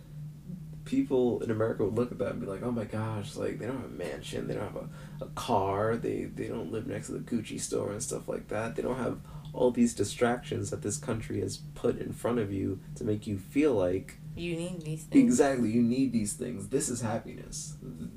people 0.84 1.42
in 1.44 1.52
America 1.52 1.86
would 1.86 1.96
look 1.96 2.12
at 2.12 2.18
that 2.18 2.32
and 2.32 2.42
be 2.42 2.48
like, 2.48 2.64
"Oh 2.64 2.72
my 2.72 2.86
gosh, 2.86 3.36
like 3.36 3.60
they 3.60 3.68
don't 3.68 3.82
have 3.82 3.86
a 3.86 3.90
mansion, 3.90 4.48
they 4.48 4.56
don't 4.56 4.64
have 4.64 4.90
a, 5.22 5.26
a 5.26 5.28
car, 5.36 5.96
they 5.96 6.24
they 6.24 6.48
don't 6.48 6.72
live 6.72 6.88
next 6.88 7.06
to 7.08 7.14
the 7.14 7.20
Gucci 7.20 7.62
store 7.62 7.92
and 7.92 8.02
stuff 8.02 8.28
like 8.28 8.48
that. 8.48 8.76
They 8.76 8.82
don't 8.82 8.98
have 8.98 9.20
all 9.54 9.70
these 9.70 9.94
distractions 9.94 10.72
that 10.72 10.82
this 10.82 10.98
country 10.98 11.40
has 11.40 11.58
put 11.76 12.00
in 12.00 12.12
front 12.12 12.40
of 12.40 12.52
you 12.52 12.80
to 12.96 13.04
make 13.04 13.28
you 13.28 13.38
feel 13.38 13.74
like 13.74 14.18
You 14.36 14.56
need 14.56 14.82
these 14.82 15.04
things. 15.04 15.24
exactly 15.24 15.70
you 15.70 15.82
need 15.82 16.12
these 16.12 16.34
things. 16.34 16.70
This 16.70 16.90
is 16.90 17.02
happiness. 17.02 17.76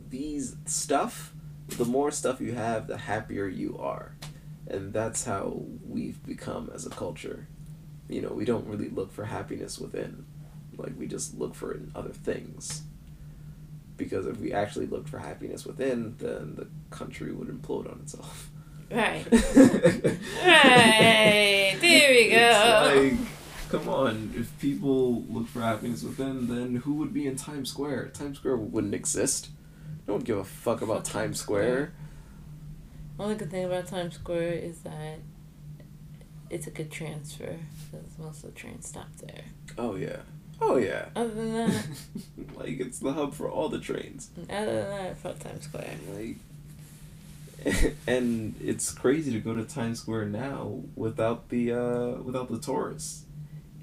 These 0.08 0.56
stuff, 0.64 1.34
the 1.68 1.84
more 1.84 2.10
stuff 2.10 2.40
you 2.40 2.52
have, 2.52 2.86
the 2.86 2.96
happier 2.96 3.46
you 3.46 3.76
are. 3.78 4.16
And 4.68 4.92
that's 4.92 5.24
how 5.24 5.62
we've 5.86 6.24
become 6.24 6.70
as 6.74 6.86
a 6.86 6.90
culture. 6.90 7.46
You 8.08 8.22
know, 8.22 8.30
we 8.30 8.44
don't 8.44 8.66
really 8.66 8.88
look 8.88 9.12
for 9.12 9.24
happiness 9.24 9.78
within. 9.78 10.24
Like 10.76 10.92
we 10.98 11.06
just 11.06 11.38
look 11.38 11.54
for 11.54 11.72
it 11.72 11.78
in 11.78 11.92
other 11.94 12.10
things. 12.12 12.82
Because 13.96 14.26
if 14.26 14.38
we 14.40 14.52
actually 14.52 14.86
looked 14.86 15.08
for 15.08 15.18
happiness 15.18 15.64
within, 15.64 16.16
then 16.18 16.54
the 16.56 16.66
country 16.94 17.32
would 17.32 17.48
implode 17.48 17.90
on 17.90 18.00
itself. 18.00 18.50
Right. 18.90 19.26
Right. 20.46 21.76
There 21.80 22.10
we 22.10 22.30
go. 22.30 22.92
It's 22.94 23.18
like, 23.18 23.28
come 23.68 23.88
on. 23.88 24.32
If 24.36 24.58
people 24.60 25.22
look 25.28 25.48
for 25.48 25.60
happiness 25.60 26.02
within, 26.02 26.46
then 26.48 26.76
who 26.76 26.94
would 26.94 27.12
be 27.12 27.26
in 27.26 27.36
Times 27.36 27.70
Square? 27.70 28.08
Times 28.14 28.38
Square 28.38 28.56
wouldn't 28.58 28.94
exist. 28.94 29.48
No 30.06 30.14
one 30.14 30.22
give 30.22 30.38
a 30.38 30.44
fuck 30.44 30.82
about 30.82 31.06
Fuck 31.06 31.12
Times 31.14 31.40
Square. 31.40 31.92
Only 33.18 33.34
good 33.34 33.50
thing 33.50 33.64
about 33.64 33.86
Times 33.86 34.14
Square 34.14 34.52
is 34.52 34.80
that 34.80 35.18
it's 36.50 36.66
a 36.66 36.70
good 36.70 36.90
transfer 36.92 37.56
because 37.90 38.06
most 38.18 38.44
of 38.44 38.54
the 38.54 38.60
trains 38.60 38.86
stop 38.88 39.08
there. 39.16 39.44
Oh 39.78 39.96
yeah. 39.96 40.18
Oh 40.60 40.76
yeah. 40.76 41.06
Other 41.16 41.34
than 41.34 41.54
that, 41.68 42.56
like 42.56 42.80
it's 42.80 42.98
the 43.00 43.12
hub 43.12 43.34
for 43.34 43.50
all 43.50 43.68
the 43.68 43.80
trains. 43.80 44.30
other 44.48 44.82
than 44.82 44.90
that, 44.90 45.18
fuck 45.18 45.38
Times 45.38 45.64
Square. 45.64 45.94
Like 46.14 46.36
and 48.06 48.54
it's 48.62 48.92
crazy 48.92 49.32
to 49.32 49.40
go 49.40 49.54
to 49.54 49.64
Times 49.64 50.00
Square 50.00 50.26
now 50.26 50.82
without 50.94 51.48
the 51.48 51.72
uh 51.72 52.22
without 52.22 52.48
the 52.50 52.58
tourists. 52.58 53.24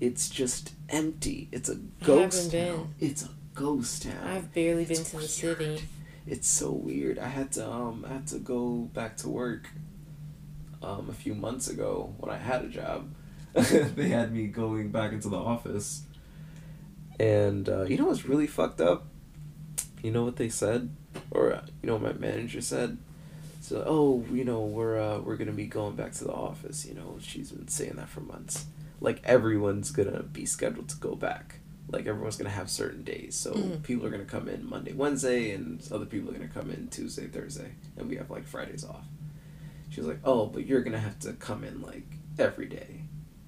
It's 0.03 0.27
just 0.27 0.73
empty. 0.89 1.47
It's 1.53 1.69
a 1.69 1.75
ghost 2.03 2.51
town. 2.51 2.93
It's 2.99 3.23
a 3.23 3.29
ghost 3.55 4.03
town. 4.03 4.27
I've 4.27 4.53
barely 4.53 4.83
It's 4.83 4.99
been 4.99 5.05
to 5.05 5.17
the 5.25 5.27
city. 5.29 5.81
It's 6.27 6.45
so 6.45 6.71
weird. 6.71 7.17
I 7.17 7.27
had 7.27 7.53
to 7.53 7.71
um 7.71 8.03
I 8.05 8.15
had 8.15 8.27
to 8.27 8.39
go 8.39 8.89
back 8.93 9.15
to 9.17 9.29
work 9.29 9.69
um 10.81 11.07
a 11.09 11.13
few 11.13 11.33
months 11.33 11.69
ago 11.69 12.13
when 12.17 12.29
I 12.29 12.37
had 12.37 12.65
a 12.65 12.67
job. 12.67 13.13
they 13.53 14.09
had 14.09 14.33
me 14.33 14.47
going 14.47 14.91
back 14.91 15.13
into 15.13 15.29
the 15.29 15.37
office. 15.37 16.03
And 17.17 17.69
uh, 17.69 17.83
you 17.83 17.97
know 17.97 18.07
what's 18.07 18.25
really 18.25 18.47
fucked 18.47 18.81
up? 18.81 19.05
You 20.01 20.11
know 20.11 20.25
what 20.25 20.35
they 20.35 20.49
said? 20.49 20.93
Or 21.31 21.53
uh, 21.53 21.65
you 21.81 21.87
know 21.87 21.95
what 21.95 22.19
my 22.19 22.27
manager 22.27 22.59
said? 22.59 22.97
So, 23.61 23.81
oh, 23.87 24.25
you 24.33 24.43
know, 24.43 24.63
we're 24.63 24.99
uh, 24.99 25.19
we're 25.19 25.37
gonna 25.37 25.53
be 25.53 25.67
going 25.67 25.95
back 25.95 26.11
to 26.13 26.25
the 26.25 26.33
office. 26.33 26.85
You 26.85 26.93
know, 26.93 27.19
she's 27.21 27.51
been 27.53 27.69
saying 27.69 27.93
that 27.95 28.09
for 28.09 28.19
months. 28.19 28.65
Like 29.01 29.21
everyone's 29.23 29.91
gonna 29.91 30.23
be 30.23 30.45
scheduled 30.45 30.89
to 30.89 30.97
go 30.97 31.15
back. 31.15 31.59
like 31.89 32.07
everyone's 32.07 32.37
gonna 32.37 32.49
have 32.49 32.69
certain 32.71 33.03
days. 33.03 33.35
So 33.35 33.53
Mhm. 33.53 33.83
people 33.83 34.05
are 34.07 34.09
gonna 34.09 34.23
come 34.25 34.47
in 34.47 34.67
Monday, 34.67 34.93
Wednesday, 34.93 35.51
and 35.51 35.85
other 35.91 36.05
people 36.05 36.29
are 36.29 36.33
gonna 36.33 36.47
come 36.47 36.71
in 36.71 36.87
Tuesday, 36.87 37.27
Thursday, 37.27 37.73
and 37.97 38.09
we 38.09 38.15
have 38.15 38.31
like 38.31 38.47
Fridays 38.47 38.83
off. 38.85 39.05
She 39.89 39.99
was 39.99 40.07
like, 40.07 40.21
"Oh, 40.23 40.47
but 40.47 40.65
you're 40.65 40.81
gonna 40.81 40.97
have 40.99 41.19
to 41.19 41.33
come 41.33 41.63
in 41.63 41.81
like 41.81 42.07
every 42.39 42.65
day." 42.67 43.01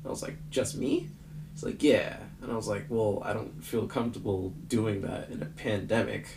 I 0.05 0.09
was 0.09 0.21
like, 0.21 0.37
"Just 0.51 0.75
me?" 0.77 1.09
She's 1.53 1.63
like, 1.63 1.81
"Yeah," 1.81 2.17
and 2.41 2.51
I 2.51 2.55
was 2.55 2.67
like, 2.67 2.85
"Well, 2.89 3.21
I 3.25 3.33
don't 3.33 3.63
feel 3.63 3.87
comfortable 3.87 4.49
doing 4.67 5.01
that 5.01 5.29
in 5.31 5.41
a 5.41 5.45
pandemic." 5.47 6.27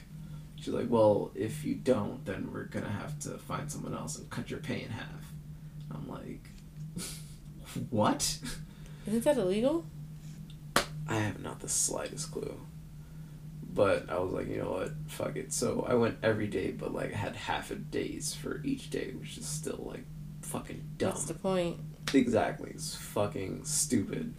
She's 0.56 0.72
like, 0.72 0.88
"Well, 0.88 1.32
if 1.34 1.64
you 1.64 1.74
don't, 1.74 2.24
then 2.24 2.50
we're 2.52 2.64
gonna 2.66 2.88
have 2.88 3.18
to 3.20 3.36
find 3.38 3.70
someone 3.70 3.92
else 3.94 4.16
and 4.18 4.30
cut 4.30 4.50
your 4.50 4.60
pay 4.60 4.82
in 4.82 4.90
half." 4.90 5.32
I'm 5.90 6.08
like, 6.08 6.48
"What?" 7.90 8.38
Isn't 9.08 9.24
that 9.24 9.38
illegal? 9.38 9.86
I 11.08 11.14
have 11.16 11.40
not 11.42 11.60
the 11.60 11.68
slightest 11.68 12.30
clue. 12.30 12.60
But 13.72 14.10
I 14.10 14.18
was 14.18 14.32
like, 14.32 14.48
you 14.48 14.58
know 14.58 14.70
what, 14.70 14.90
fuck 15.06 15.36
it. 15.36 15.52
So 15.52 15.86
I 15.88 15.94
went 15.94 16.18
every 16.22 16.46
day, 16.46 16.72
but 16.72 16.92
like 16.92 17.14
I 17.14 17.16
had 17.16 17.36
half 17.36 17.70
a 17.70 17.76
days 17.76 18.34
for 18.34 18.60
each 18.64 18.90
day, 18.90 19.12
which 19.18 19.38
is 19.38 19.46
still 19.46 19.82
like 19.90 20.04
fucking 20.42 20.82
dumb. 20.98 21.10
That's 21.10 21.24
the 21.24 21.34
point. 21.34 21.78
Exactly, 22.12 22.70
it's 22.74 22.94
fucking 22.94 23.64
stupid. 23.64 24.34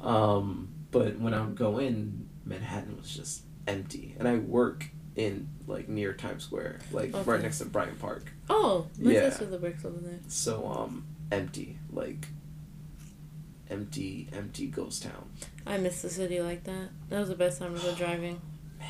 Um, 0.00 0.68
but 0.92 1.18
when 1.18 1.34
I 1.34 1.40
would 1.40 1.56
go 1.56 1.78
in, 1.78 2.28
Manhattan 2.44 2.96
was 2.96 3.10
just 3.14 3.42
empty, 3.66 4.14
and 4.18 4.28
I 4.28 4.36
work 4.36 4.86
in 5.16 5.48
like 5.66 5.88
near 5.88 6.12
Times 6.12 6.44
Square, 6.44 6.80
like 6.92 7.14
Okay. 7.14 7.28
right 7.30 7.42
next 7.42 7.58
to 7.58 7.64
Bryant 7.64 7.98
Park. 7.98 8.32
Oh, 8.48 8.86
my 9.00 9.12
Yeah. 9.12 9.30
sister 9.30 9.46
works 9.58 9.84
over 9.84 9.98
there. 9.98 10.20
So 10.28 10.66
um, 10.66 11.04
empty, 11.32 11.78
like 11.90 12.28
empty, 13.70 14.28
empty 14.32 14.66
ghost 14.66 15.02
town. 15.02 15.30
I 15.66 15.78
miss 15.78 16.02
the 16.02 16.10
city 16.10 16.40
like 16.40 16.64
that. 16.64 16.88
That 17.08 17.20
was 17.20 17.28
the 17.28 17.34
best 17.34 17.58
time 17.58 17.74
to 17.76 17.80
go 17.82 17.94
driving. 17.94 18.40
Man, 18.78 18.88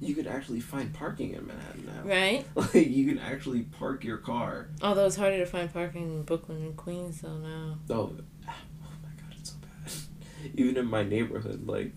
you 0.00 0.14
could 0.14 0.26
actually 0.26 0.60
find 0.60 0.92
parking 0.92 1.34
in 1.34 1.46
Manhattan 1.46 1.86
now. 1.86 2.02
Right? 2.08 2.46
Like 2.54 2.74
you 2.88 3.06
can 3.06 3.18
actually 3.18 3.62
park 3.62 4.04
your 4.04 4.18
car. 4.18 4.68
Although 4.82 5.06
it's 5.06 5.16
harder 5.16 5.38
to 5.38 5.46
find 5.46 5.72
parking 5.72 6.02
in 6.02 6.22
Brooklyn 6.22 6.62
and 6.62 6.76
Queens, 6.76 7.20
though 7.20 7.38
now. 7.38 7.78
Oh, 7.90 7.94
oh 7.94 8.52
my 9.02 9.08
god, 9.16 9.34
it's 9.38 9.50
so 9.50 9.56
bad. 9.60 9.92
Even 10.60 10.76
in 10.76 10.86
my 10.86 11.02
neighborhood, 11.02 11.66
like 11.66 11.92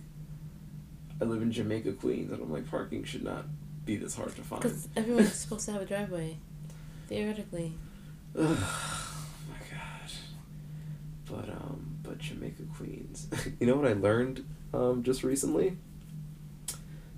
I 1.22 1.26
live 1.26 1.42
in 1.42 1.52
Jamaica, 1.52 1.94
Queens, 1.94 2.32
and 2.32 2.42
I'm 2.42 2.52
like 2.52 2.70
parking 2.70 3.04
should 3.04 3.24
not 3.24 3.46
be 3.86 3.98
this 3.98 4.16
hard 4.16 4.36
to 4.36 4.42
find. 4.42 4.62
Because 4.62 4.88
everyone's 4.96 5.34
supposed 5.36 5.66
to 5.66 5.74
have 5.74 5.82
a 5.82 5.86
driveway. 5.86 6.38
Theoretically. 7.08 7.74
Ugh, 8.38 8.46
oh 8.58 9.26
my 9.50 9.58
god. 9.76 10.12
But 11.26 11.50
um, 11.50 11.89
but 12.04 12.18
Jamaica, 12.20 12.64
Queens. 12.76 13.28
you 13.60 13.68
know 13.68 13.76
what 13.76 13.88
I 13.88 13.94
learned 13.94 14.46
um 14.74 15.04
just 15.04 15.24
recently? 15.24 15.78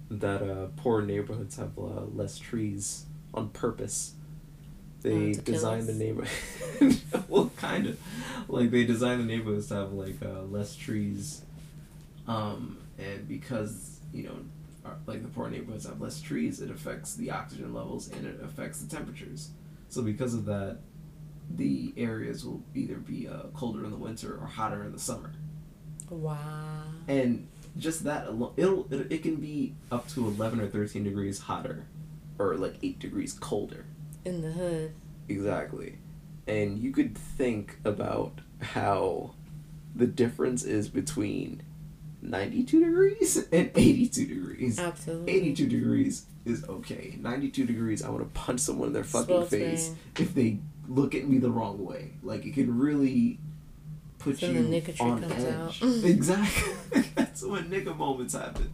That 0.09 0.41
uh, 0.41 0.67
poor 0.75 1.01
neighborhoods 1.01 1.55
have 1.55 1.77
uh, 1.77 2.03
less 2.13 2.37
trees 2.37 3.05
on 3.33 3.49
purpose. 3.49 4.13
They 5.03 5.31
Oh, 5.31 5.33
design 5.33 5.85
the 5.85 5.93
neighborhood. 5.93 7.01
well, 7.29 7.49
kind 7.55 7.87
of. 7.87 7.99
Like 8.49 8.71
they 8.71 8.83
design 8.83 9.19
the 9.19 9.23
neighborhoods 9.23 9.67
to 9.67 9.75
have 9.75 9.93
like 9.93 10.17
uh, 10.21 10.41
less 10.43 10.75
trees, 10.75 11.43
um, 12.27 12.77
and 12.99 13.25
because 13.27 13.99
you 14.13 14.23
know, 14.23 14.35
our, 14.85 14.97
like 15.07 15.21
the 15.21 15.29
poor 15.29 15.49
neighborhoods 15.49 15.85
have 15.87 16.01
less 16.01 16.21
trees, 16.21 16.59
it 16.61 16.69
affects 16.69 17.15
the 17.15 17.31
oxygen 17.31 17.73
levels 17.73 18.09
and 18.09 18.25
it 18.27 18.39
affects 18.43 18.81
the 18.81 18.93
temperatures. 18.93 19.51
So 19.87 20.01
because 20.01 20.33
of 20.33 20.45
that, 20.45 20.79
the 21.57 21.93
areas 21.97 22.45
will 22.45 22.63
either 22.75 22.95
be 22.95 23.27
uh, 23.27 23.47
colder 23.53 23.83
in 23.83 23.91
the 23.91 23.97
winter 23.97 24.37
or 24.39 24.47
hotter 24.47 24.83
in 24.83 24.91
the 24.91 24.99
summer. 24.99 25.33
Wow. 26.09 26.83
And 27.07 27.47
just 27.77 28.03
that 28.03 28.27
alone, 28.27 28.53
it'll, 28.57 28.91
it, 28.91 29.11
it 29.11 29.23
can 29.23 29.37
be 29.37 29.75
up 29.91 30.07
to 30.09 30.27
11 30.27 30.59
or 30.59 30.67
13 30.67 31.03
degrees 31.03 31.39
hotter 31.39 31.87
or 32.37 32.55
like 32.55 32.75
8 32.81 32.99
degrees 32.99 33.33
colder. 33.33 33.85
In 34.25 34.41
the 34.41 34.51
hood. 34.51 34.93
Exactly. 35.29 35.97
And 36.47 36.79
you 36.79 36.91
could 36.91 37.17
think 37.17 37.77
about 37.85 38.41
how 38.61 39.35
the 39.95 40.07
difference 40.07 40.63
is 40.63 40.89
between 40.89 41.63
92 42.21 42.85
degrees 42.85 43.37
and 43.51 43.71
82 43.75 44.25
degrees. 44.27 44.79
Absolutely. 44.79 45.33
82 45.33 45.67
degrees 45.67 46.25
is 46.45 46.65
okay. 46.67 47.17
92 47.19 47.65
degrees, 47.65 48.03
I 48.03 48.09
want 48.09 48.21
to 48.21 48.39
punch 48.39 48.59
someone 48.59 48.87
in 48.87 48.93
their 48.93 49.03
fucking 49.03 49.45
face 49.47 49.93
if 50.19 50.33
they 50.33 50.59
look 50.87 51.15
at 51.15 51.27
me 51.27 51.37
the 51.37 51.51
wrong 51.51 51.83
way. 51.83 52.11
Like, 52.23 52.45
it 52.45 52.53
can 52.53 52.77
really 52.77 53.39
put 54.19 54.39
So 54.39 54.47
you 54.47 54.63
the 54.63 54.95
on 54.99 55.21
comes 55.21 55.43
edge. 55.43 55.53
out. 55.53 55.75
exactly. 56.03 57.03
That's 57.15 57.43
when 57.43 57.69
nigga 57.69 57.95
moments 57.95 58.33
happen. 58.33 58.73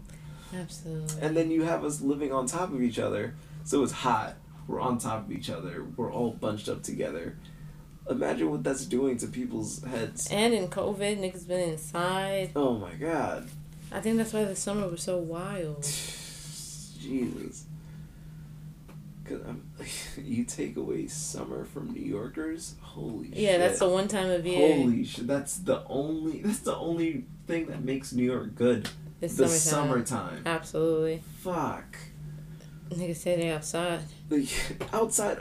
Absolutely. 0.54 1.22
And 1.22 1.36
then 1.36 1.52
you 1.52 1.64
have 1.64 1.84
us 1.84 2.02
living 2.02 2.32
on 2.32 2.46
top 2.48 2.72
of 2.74 2.82
each 2.82 3.00
other. 3.00 3.36
So 3.64 3.84
it's 3.84 3.92
hot. 3.92 4.36
We're 4.68 4.80
on 4.80 4.98
top 4.98 5.26
of 5.26 5.32
each 5.32 5.50
other. 5.50 5.86
We're 5.96 6.12
all 6.12 6.32
bunched 6.32 6.70
up 6.70 6.84
together. 6.84 7.36
Imagine 8.10 8.50
what 8.52 8.64
that's 8.64 8.86
doing 8.86 9.18
to 9.18 9.28
people's 9.28 9.84
heads. 9.84 10.28
And 10.32 10.54
in 10.54 10.68
COVID, 10.68 11.20
niggas 11.20 11.48
been 11.48 11.70
inside. 11.72 12.52
Oh 12.56 12.76
my 12.78 12.94
god. 12.94 13.50
I 13.92 14.00
think 14.02 14.18
that's 14.18 14.34
why 14.34 14.44
the 14.46 14.56
summer 14.56 14.88
was 14.88 15.02
so 15.02 15.18
wild. 15.18 15.84
Jesus. 17.00 17.66
Cause 19.28 19.42
I'm, 19.44 19.50
um, 19.80 19.86
you 20.24 20.44
take 20.46 20.78
away 20.78 21.08
summer 21.08 21.66
from 21.66 21.92
New 21.92 22.02
Yorkers. 22.02 22.76
Holy 22.82 23.30
shit. 23.30 23.38
Yeah, 23.38 23.58
that's 23.58 23.80
the 23.80 23.90
one 23.90 24.08
time 24.08 24.30
of 24.30 24.46
year. 24.46 24.76
Holy 24.76 25.04
shit! 25.04 25.28
That's 25.28 25.58
the 25.58 25.84
only. 25.88 26.42
That's 26.44 26.60
the 26.60 26.76
only 26.76 27.26
thing 27.46 27.66
that 27.68 27.84
makes 27.84 28.14
New 28.14 28.24
York 28.24 28.56
good. 28.56 28.90
it's 29.22 29.36
the 29.36 29.48
summertime. 29.48 30.04
summertime. 30.10 30.44
Absolutely. 30.46 31.24
Fuck. 31.40 31.98
Niggas 32.90 33.18
say 33.18 33.36
they 33.36 33.50
outside. 33.50 34.00
Like, 34.30 34.50
outside, 34.94 35.40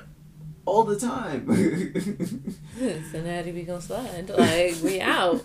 all 0.65 0.83
the 0.83 0.99
time. 0.99 1.47
Cincinnati, 2.77 3.53
we 3.53 3.63
gonna 3.63 3.81
slide. 3.81 4.29
Like 4.31 4.77
we 4.83 5.01
out. 5.01 5.45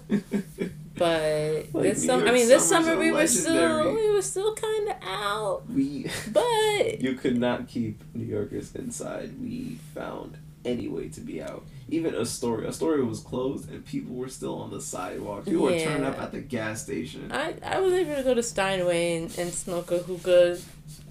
But 1.01 1.73
Like, 1.73 1.83
this 1.83 2.05
summer, 2.05 2.27
I 2.27 2.31
mean, 2.31 2.47
this 2.47 2.69
summer 2.69 2.95
we 2.95 3.11
were 3.11 3.25
still 3.25 3.91
we 3.95 4.11
were 4.11 4.21
still 4.21 4.53
kind 4.53 4.89
of 4.89 4.95
out. 5.01 5.63
we. 5.67 6.05
But 6.31 7.01
You 7.01 7.15
could 7.15 7.39
not 7.39 7.67
keep 7.67 8.03
New 8.13 8.25
Yorkers 8.25 8.75
inside. 8.75 9.41
We 9.41 9.79
found 9.95 10.37
any 10.63 10.87
way 10.87 11.09
to 11.09 11.19
be 11.19 11.41
out. 11.41 11.65
Even 11.89 12.13
Astoria. 12.13 12.69
Astoria 12.69 13.03
was 13.03 13.19
closed 13.19 13.71
and 13.71 13.83
people 13.83 14.13
were 14.13 14.29
still 14.29 14.59
on 14.59 14.69
the 14.69 14.79
sidewalk. 14.79 15.45
People 15.45 15.63
were 15.63 15.79
turning 15.79 16.05
up 16.05 16.19
at 16.21 16.31
the 16.31 16.39
gas 16.39 16.83
station. 16.83 17.31
I 17.31 17.55
I 17.65 17.79
was 17.79 17.93
able 17.93 18.15
to 18.15 18.21
go 18.23 18.35
to 18.35 18.43
Steinway 18.43 19.17
and, 19.17 19.39
and 19.39 19.51
smoke 19.51 19.89
a 19.89 19.97
hookah 19.97 20.59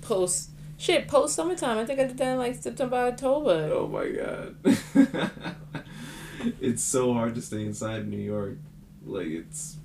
post 0.02 0.50
shit 0.78 1.08
post 1.08 1.34
summertime. 1.34 1.78
I 1.78 1.84
think 1.84 1.98
I 1.98 2.04
did 2.04 2.16
that 2.18 2.32
in 2.34 2.38
like 2.38 2.54
September 2.62 2.96
October. 2.96 3.70
Oh 3.72 3.88
my 3.88 4.08
god. 4.08 4.54
it's 6.60 6.84
so 6.84 7.12
hard 7.12 7.34
to 7.34 7.42
stay 7.42 7.66
inside 7.66 8.06
New 8.06 8.16
York. 8.18 8.56
Like 9.04 9.26
it's 9.26 9.78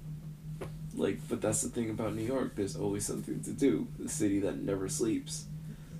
like 0.96 1.20
but 1.28 1.42
that's 1.42 1.62
the 1.62 1.70
thing 1.70 1.90
about 1.90 2.16
New 2.16 2.24
York, 2.24 2.56
there's 2.56 2.76
always 2.76 3.06
something 3.06 3.42
to 3.44 3.52
do. 3.52 3.88
The 4.00 4.10
city 4.10 4.40
that 4.42 4.58
never 4.58 4.88
sleeps. 4.90 5.46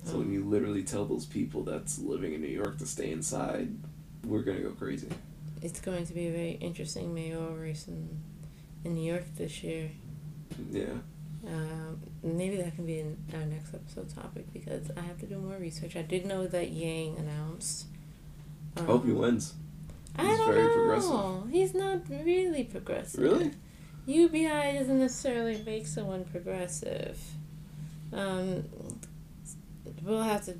So 0.04 0.18
when 0.18 0.32
you 0.32 0.44
literally 0.44 0.84
tell 0.84 1.04
those 1.04 1.26
people 1.26 1.64
that's 1.64 1.98
living 1.98 2.32
in 2.32 2.40
New 2.40 2.46
York 2.46 2.78
to 2.78 2.86
stay 2.86 3.10
inside, 3.10 3.70
we're 4.24 4.42
gonna 4.42 4.60
go 4.60 4.70
crazy. 4.70 5.08
It's 5.62 5.80
going 5.80 6.06
to 6.06 6.12
be 6.12 6.28
a 6.28 6.30
very 6.30 6.52
interesting 6.52 7.12
mayoral 7.14 7.56
race 7.56 7.88
in, 7.88 8.20
in 8.84 8.94
New 8.94 9.02
York 9.10 9.24
this 9.36 9.64
year. 9.64 9.90
Yeah. 10.70 10.94
Um, 11.46 12.00
maybe 12.22 12.56
that 12.56 12.74
can 12.76 12.86
be 12.86 13.00
in 13.00 13.16
our 13.34 13.44
next 13.46 13.74
episode 13.74 14.08
topic 14.14 14.52
because 14.52 14.90
I 14.96 15.00
have 15.00 15.18
to 15.20 15.26
do 15.26 15.38
more 15.38 15.56
research. 15.56 15.96
I 15.96 16.02
did 16.02 16.26
know 16.26 16.46
that 16.46 16.70
Yang 16.70 17.18
announced. 17.18 17.86
I 18.76 18.82
hope 18.82 19.04
he 19.04 19.12
um, 19.12 19.18
wins. 19.18 19.54
I 20.16 20.26
He's 20.26 20.36
don't 20.38 20.52
very 20.52 20.66
know. 20.66 20.74
progressive. 20.74 21.50
He's 21.52 21.74
not 21.74 21.98
really 22.08 22.64
progressive. 22.64 23.20
Really? 23.20 23.50
UBI 24.06 24.72
doesn't 24.78 24.98
necessarily 25.00 25.62
make 25.66 25.86
someone 25.86 26.24
progressive. 26.24 27.18
Um, 28.12 28.64
we'll 30.02 30.22
have 30.22 30.44
to 30.46 30.56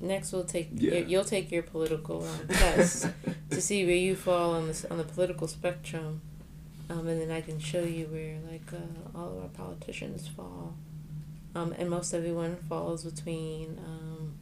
next. 0.00 0.32
We'll 0.32 0.44
take 0.44 0.68
Yeah. 0.74 0.94
your, 0.98 1.06
you'll 1.08 1.24
take 1.24 1.50
your 1.50 1.62
political 1.62 2.24
um, 2.26 2.48
test 2.48 3.08
to 3.50 3.60
see 3.62 3.86
where 3.86 3.94
you 3.94 4.14
fall 4.14 4.52
on 4.52 4.66
this 4.68 4.84
on 4.84 4.98
the 4.98 5.04
political 5.04 5.48
spectrum, 5.48 6.20
um, 6.90 7.06
and 7.08 7.20
then 7.20 7.30
I 7.30 7.40
can 7.40 7.58
show 7.58 7.82
you 7.82 8.06
where 8.06 8.38
like 8.50 8.70
uh, 8.72 9.18
all 9.18 9.38
of 9.38 9.42
our 9.42 9.48
politicians 9.48 10.28
fall, 10.28 10.74
um, 11.54 11.74
and 11.78 11.88
most 11.88 12.12
everyone 12.12 12.56
falls 12.68 13.04
between 13.04 13.78
um, 13.86 14.34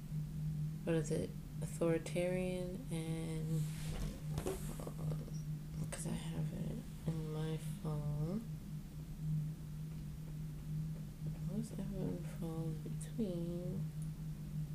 what 0.84 0.96
is 0.96 1.12
it, 1.12 1.30
authoritarian 1.62 2.80
and 2.90 3.62
because 5.88 6.06
I 6.06 6.10
have 6.10 6.46
it 6.68 6.78
in 7.06 7.32
my 7.32 7.56
phone. 7.84 8.40
Most 11.54 11.72
everyone 11.78 12.24
between 13.20 13.84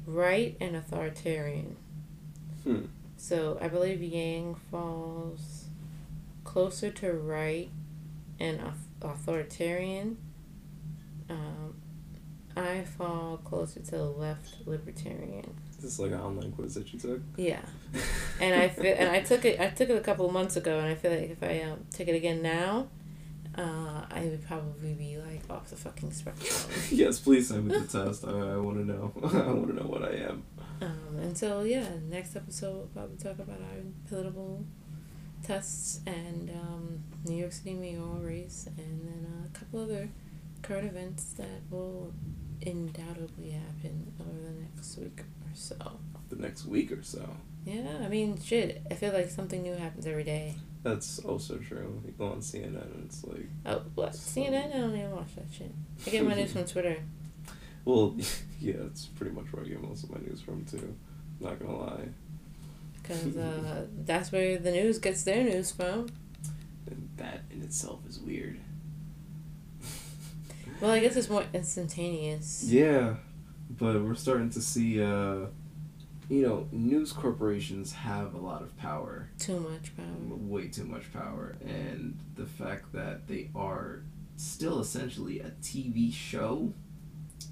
right 0.05 0.55
and 0.61 0.75
authoritarian. 0.75 1.75
Hmm. 2.63 2.85
So 3.17 3.57
I 3.61 3.67
believe 3.67 4.01
Yang 4.01 4.55
falls 4.71 5.65
closer 6.43 6.91
to 6.91 7.13
right 7.13 7.69
and 8.39 8.59
authoritarian. 9.01 10.17
Um, 11.29 11.75
I 12.55 12.83
fall 12.83 13.37
closer 13.37 13.79
to 13.79 13.91
the 13.91 14.03
left 14.03 14.55
libertarian. 14.65 15.55
Is 15.71 15.77
this 15.77 15.99
like 15.99 16.11
an 16.11 16.19
online 16.19 16.51
quiz 16.51 16.75
that 16.75 16.93
you 16.93 16.99
took? 16.99 17.21
Yeah, 17.35 17.61
and 18.39 18.55
I 18.55 18.69
feel 18.69 18.95
and 18.97 19.09
I 19.09 19.21
took 19.21 19.43
it. 19.43 19.59
I 19.59 19.69
took 19.69 19.89
it 19.89 19.97
a 19.97 20.01
couple 20.01 20.25
of 20.25 20.33
months 20.33 20.55
ago, 20.55 20.79
and 20.79 20.87
I 20.87 20.95
feel 20.95 21.11
like 21.11 21.31
if 21.31 21.43
I 21.43 21.61
um, 21.63 21.85
took 21.91 22.07
it 22.07 22.15
again 22.15 22.41
now, 22.41 22.87
uh, 23.57 24.05
I 24.11 24.25
would 24.25 24.45
probably 24.45 24.93
be 24.93 25.17
like 25.17 25.41
off 25.49 25.69
the 25.69 25.75
fucking 25.75 26.11
spectrum. 26.11 26.71
yes, 26.91 27.19
please 27.19 27.47
send 27.47 27.67
me 27.67 27.77
the 27.77 27.85
test. 27.85 28.25
I, 28.25 28.31
I 28.31 28.57
want 28.57 28.77
to 28.77 28.85
know. 28.85 29.13
I 29.23 29.51
want 29.51 29.67
to 29.67 29.73
know 29.73 29.87
what 29.87 30.03
I 30.03 30.15
am. 30.15 30.43
Um, 30.81 31.17
and 31.19 31.37
so 31.37 31.63
yeah, 31.63 31.87
next 32.09 32.35
episode 32.35 32.75
we'll 32.75 32.87
probably 32.87 33.17
talk 33.17 33.39
about 33.39 33.61
our 33.61 33.81
political 34.09 34.65
tests 35.41 36.01
and 36.05 36.49
um, 36.49 37.03
New 37.25 37.37
York 37.37 37.53
City 37.53 37.73
mayoral 37.73 38.19
race, 38.19 38.67
and 38.77 39.07
then 39.07 39.27
a 39.45 39.57
couple 39.57 39.83
other 39.83 40.09
current 40.61 40.87
events 40.87 41.33
that 41.33 41.61
will 41.69 42.13
undoubtedly 42.65 43.51
happen 43.51 44.11
over 44.19 44.39
the 44.39 44.61
next 44.61 44.97
week 44.97 45.19
or 45.21 45.53
so. 45.53 45.75
The 46.29 46.35
next 46.35 46.65
week 46.65 46.91
or 46.91 47.03
so. 47.03 47.29
Yeah, 47.65 47.99
I 48.03 48.09
mean, 48.09 48.39
shit. 48.41 48.81
I 48.91 48.95
feel 48.95 49.13
like 49.13 49.29
something 49.29 49.61
new 49.61 49.75
happens 49.75 50.05
every 50.05 50.23
day. 50.23 50.55
That's 50.85 51.17
also 51.17 51.57
true. 51.57 51.99
You 52.05 52.11
go 52.15 52.27
on 52.27 52.41
CNN 52.41 52.93
and 52.93 53.05
it's 53.07 53.23
like. 53.23 53.47
Oh, 53.65 53.81
what? 53.95 54.11
CNN? 54.11 54.67
I 54.67 54.77
don't 54.81 54.95
even 54.95 55.15
watch 55.15 55.35
that 55.35 55.47
shit. 55.51 55.71
I 56.05 56.09
get 56.11 56.23
my 56.23 56.35
news 56.35 56.53
from 56.53 56.65
Twitter. 56.73 56.97
Well, 57.85 58.15
yeah, 58.61 58.75
it's 58.85 59.07
pretty 59.07 59.33
much 59.33 59.51
where 59.51 59.65
I 59.65 59.67
get 59.67 59.81
most 59.81 60.03
of 60.03 60.11
my 60.11 60.19
news 60.19 60.41
from 60.41 60.63
too. 60.65 60.95
Not 61.39 61.57
gonna 61.57 61.75
lie. 61.75 62.09
Because 63.01 63.35
uh, 63.37 63.87
that's 64.05 64.31
where 64.31 64.59
the 64.59 64.69
news 64.69 64.99
gets 64.99 65.23
their 65.23 65.43
news 65.43 65.71
from. 65.71 66.05
And 66.85 67.09
that 67.17 67.41
in 67.49 67.63
itself 67.63 68.01
is 68.07 68.19
weird. 68.19 68.59
Well, 70.79 70.91
I 70.91 70.99
guess 70.99 71.15
it's 71.15 71.29
more 71.31 71.45
instantaneous. 71.51 72.63
Yeah, 72.63 73.15
but 73.71 73.99
we're 74.03 74.13
starting 74.13 74.51
to 74.51 74.61
see, 74.61 75.01
uh, 75.01 75.47
you 76.29 76.41
know, 76.41 76.67
news 76.71 77.11
corporations 77.13 77.93
have 77.93 78.33
a 78.33 78.39
lot 78.39 78.61
of 78.61 78.75
power. 78.77 79.29
Too 79.37 79.59
much 79.59 79.95
power. 79.95 80.05
Way 80.29 80.67
too 80.67 80.85
much 80.85 81.11
power. 81.13 81.55
And 81.65 82.19
the 82.35 82.45
fact 82.45 82.93
that 82.93 83.27
they 83.27 83.49
are 83.55 84.01
still 84.35 84.79
essentially 84.79 85.39
a 85.39 85.51
TV 85.61 86.11
show, 86.13 86.73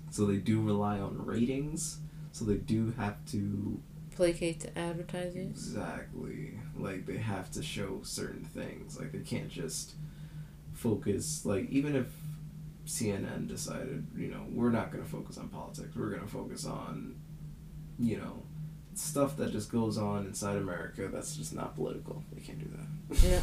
so 0.09 0.25
they 0.25 0.37
do 0.37 0.61
rely 0.61 0.99
on 0.99 1.25
ratings, 1.25 1.99
so 2.31 2.45
they 2.45 2.55
do 2.55 2.93
have 2.97 3.23
to. 3.27 3.79
Placate 4.15 4.59
to 4.61 4.77
advertisers. 4.77 5.49
Exactly. 5.49 6.59
Like, 6.77 7.05
they 7.05 7.17
have 7.17 7.51
to 7.51 7.63
show 7.63 8.01
certain 8.03 8.43
things. 8.43 8.99
Like, 8.99 9.11
they 9.11 9.19
can't 9.19 9.49
just 9.49 9.93
focus, 10.71 11.45
like, 11.45 11.69
even 11.69 11.95
if 11.95 12.07
CNN 12.85 13.47
decided, 13.47 14.07
you 14.15 14.27
know, 14.27 14.43
we're 14.51 14.69
not 14.69 14.91
going 14.91 15.03
to 15.03 15.09
focus 15.09 15.37
on 15.37 15.47
politics. 15.49 15.95
We're 15.95 16.09
going 16.09 16.21
to 16.21 16.27
focus 16.27 16.65
on, 16.65 17.15
you 17.97 18.17
know, 18.17 18.43
stuff 18.95 19.37
that 19.37 19.51
just 19.51 19.71
goes 19.71 19.97
on 19.97 20.25
inside 20.25 20.57
America 20.57 21.07
that's 21.11 21.35
just 21.35 21.53
not 21.53 21.75
political. 21.75 22.23
They 22.31 22.41
can't 22.41 22.59
do 22.59 22.69
that. 22.77 23.23
Yeah. 23.23 23.41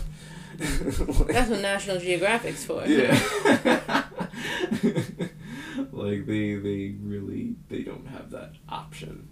like, 1.25 1.29
that's 1.33 1.51
what 1.51 1.61
National 1.61 1.99
Geographic's 1.99 2.65
for. 2.65 2.85
Yeah. 2.87 3.15
like 5.93 6.27
they 6.27 6.55
they 6.57 6.95
really 7.03 7.55
they 7.69 7.83
don't 7.83 8.07
have 8.07 8.31
that 8.31 8.53
option 8.69 9.29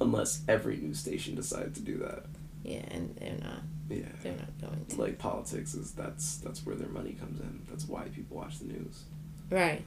unless 0.00 0.42
every 0.48 0.76
news 0.76 0.98
station 0.98 1.34
decides 1.34 1.78
to 1.78 1.84
do 1.84 1.98
that. 1.98 2.24
Yeah, 2.62 2.84
and 2.90 3.14
they're 3.16 3.38
not. 3.38 3.62
Yeah. 3.88 4.06
They're 4.22 4.36
not 4.36 4.60
going 4.60 4.86
to. 4.86 5.00
Like 5.00 5.18
politics 5.18 5.74
is 5.74 5.92
that's 5.92 6.38
that's 6.38 6.64
where 6.64 6.76
their 6.76 6.88
money 6.88 7.12
comes 7.12 7.40
in. 7.40 7.62
That's 7.68 7.86
why 7.86 8.04
people 8.08 8.36
watch 8.36 8.58
the 8.58 8.66
news. 8.66 9.04
Right. 9.50 9.82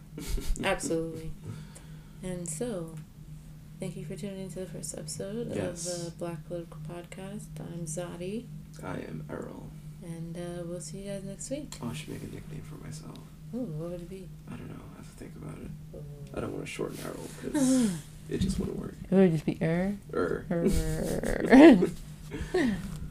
Absolutely. 0.63 1.31
And 2.21 2.47
so, 2.47 2.95
thank 3.83 3.97
you 3.97 4.05
for 4.05 4.15
tuning 4.15 4.45
into 4.45 4.61
the 4.61 4.65
first 4.65 4.97
episode 4.97 5.53
Yes. 5.53 5.85
of 5.93 6.05
the 6.05 6.11
Black 6.11 6.47
Political 6.47 6.79
Podcast. 6.89 7.47
I'm 7.59 7.85
Zadi, 7.85 8.45
I 8.81 8.93
am 8.93 9.25
Errol. 9.29 9.71
and 10.01 10.37
uh, 10.37 10.63
we'll 10.65 10.79
see 10.79 10.99
you 10.99 11.11
guys 11.11 11.25
next 11.25 11.49
week. 11.49 11.73
Oh, 11.83 11.89
I 11.89 11.93
should 11.93 12.07
make 12.07 12.21
a 12.23 12.33
nickname 12.33 12.61
for 12.61 12.75
myself. 12.81 13.17
Ooh, 13.53 13.57
what 13.57 13.91
would 13.91 13.99
it 14.03 14.09
be? 14.09 14.29
I 14.47 14.51
don't 14.55 14.69
know. 14.69 14.81
I 14.93 14.97
have 14.99 15.09
to 15.09 15.17
think 15.17 15.33
about 15.35 15.57
it. 15.57 15.97
Ooh. 15.97 16.03
I 16.33 16.39
don't 16.39 16.53
want 16.53 16.63
to 16.63 16.71
shorten 16.71 16.97
Errol 17.03 17.27
because 17.41 17.91
it 18.29 18.37
just 18.39 18.57
wouldn't 18.57 18.79
work. 18.79 18.95
It 19.11 19.15
would 19.15 19.31
just 19.33 19.45
be 19.45 19.57
er. 19.61 19.97
Er. 20.13 20.45
er. 20.49 21.79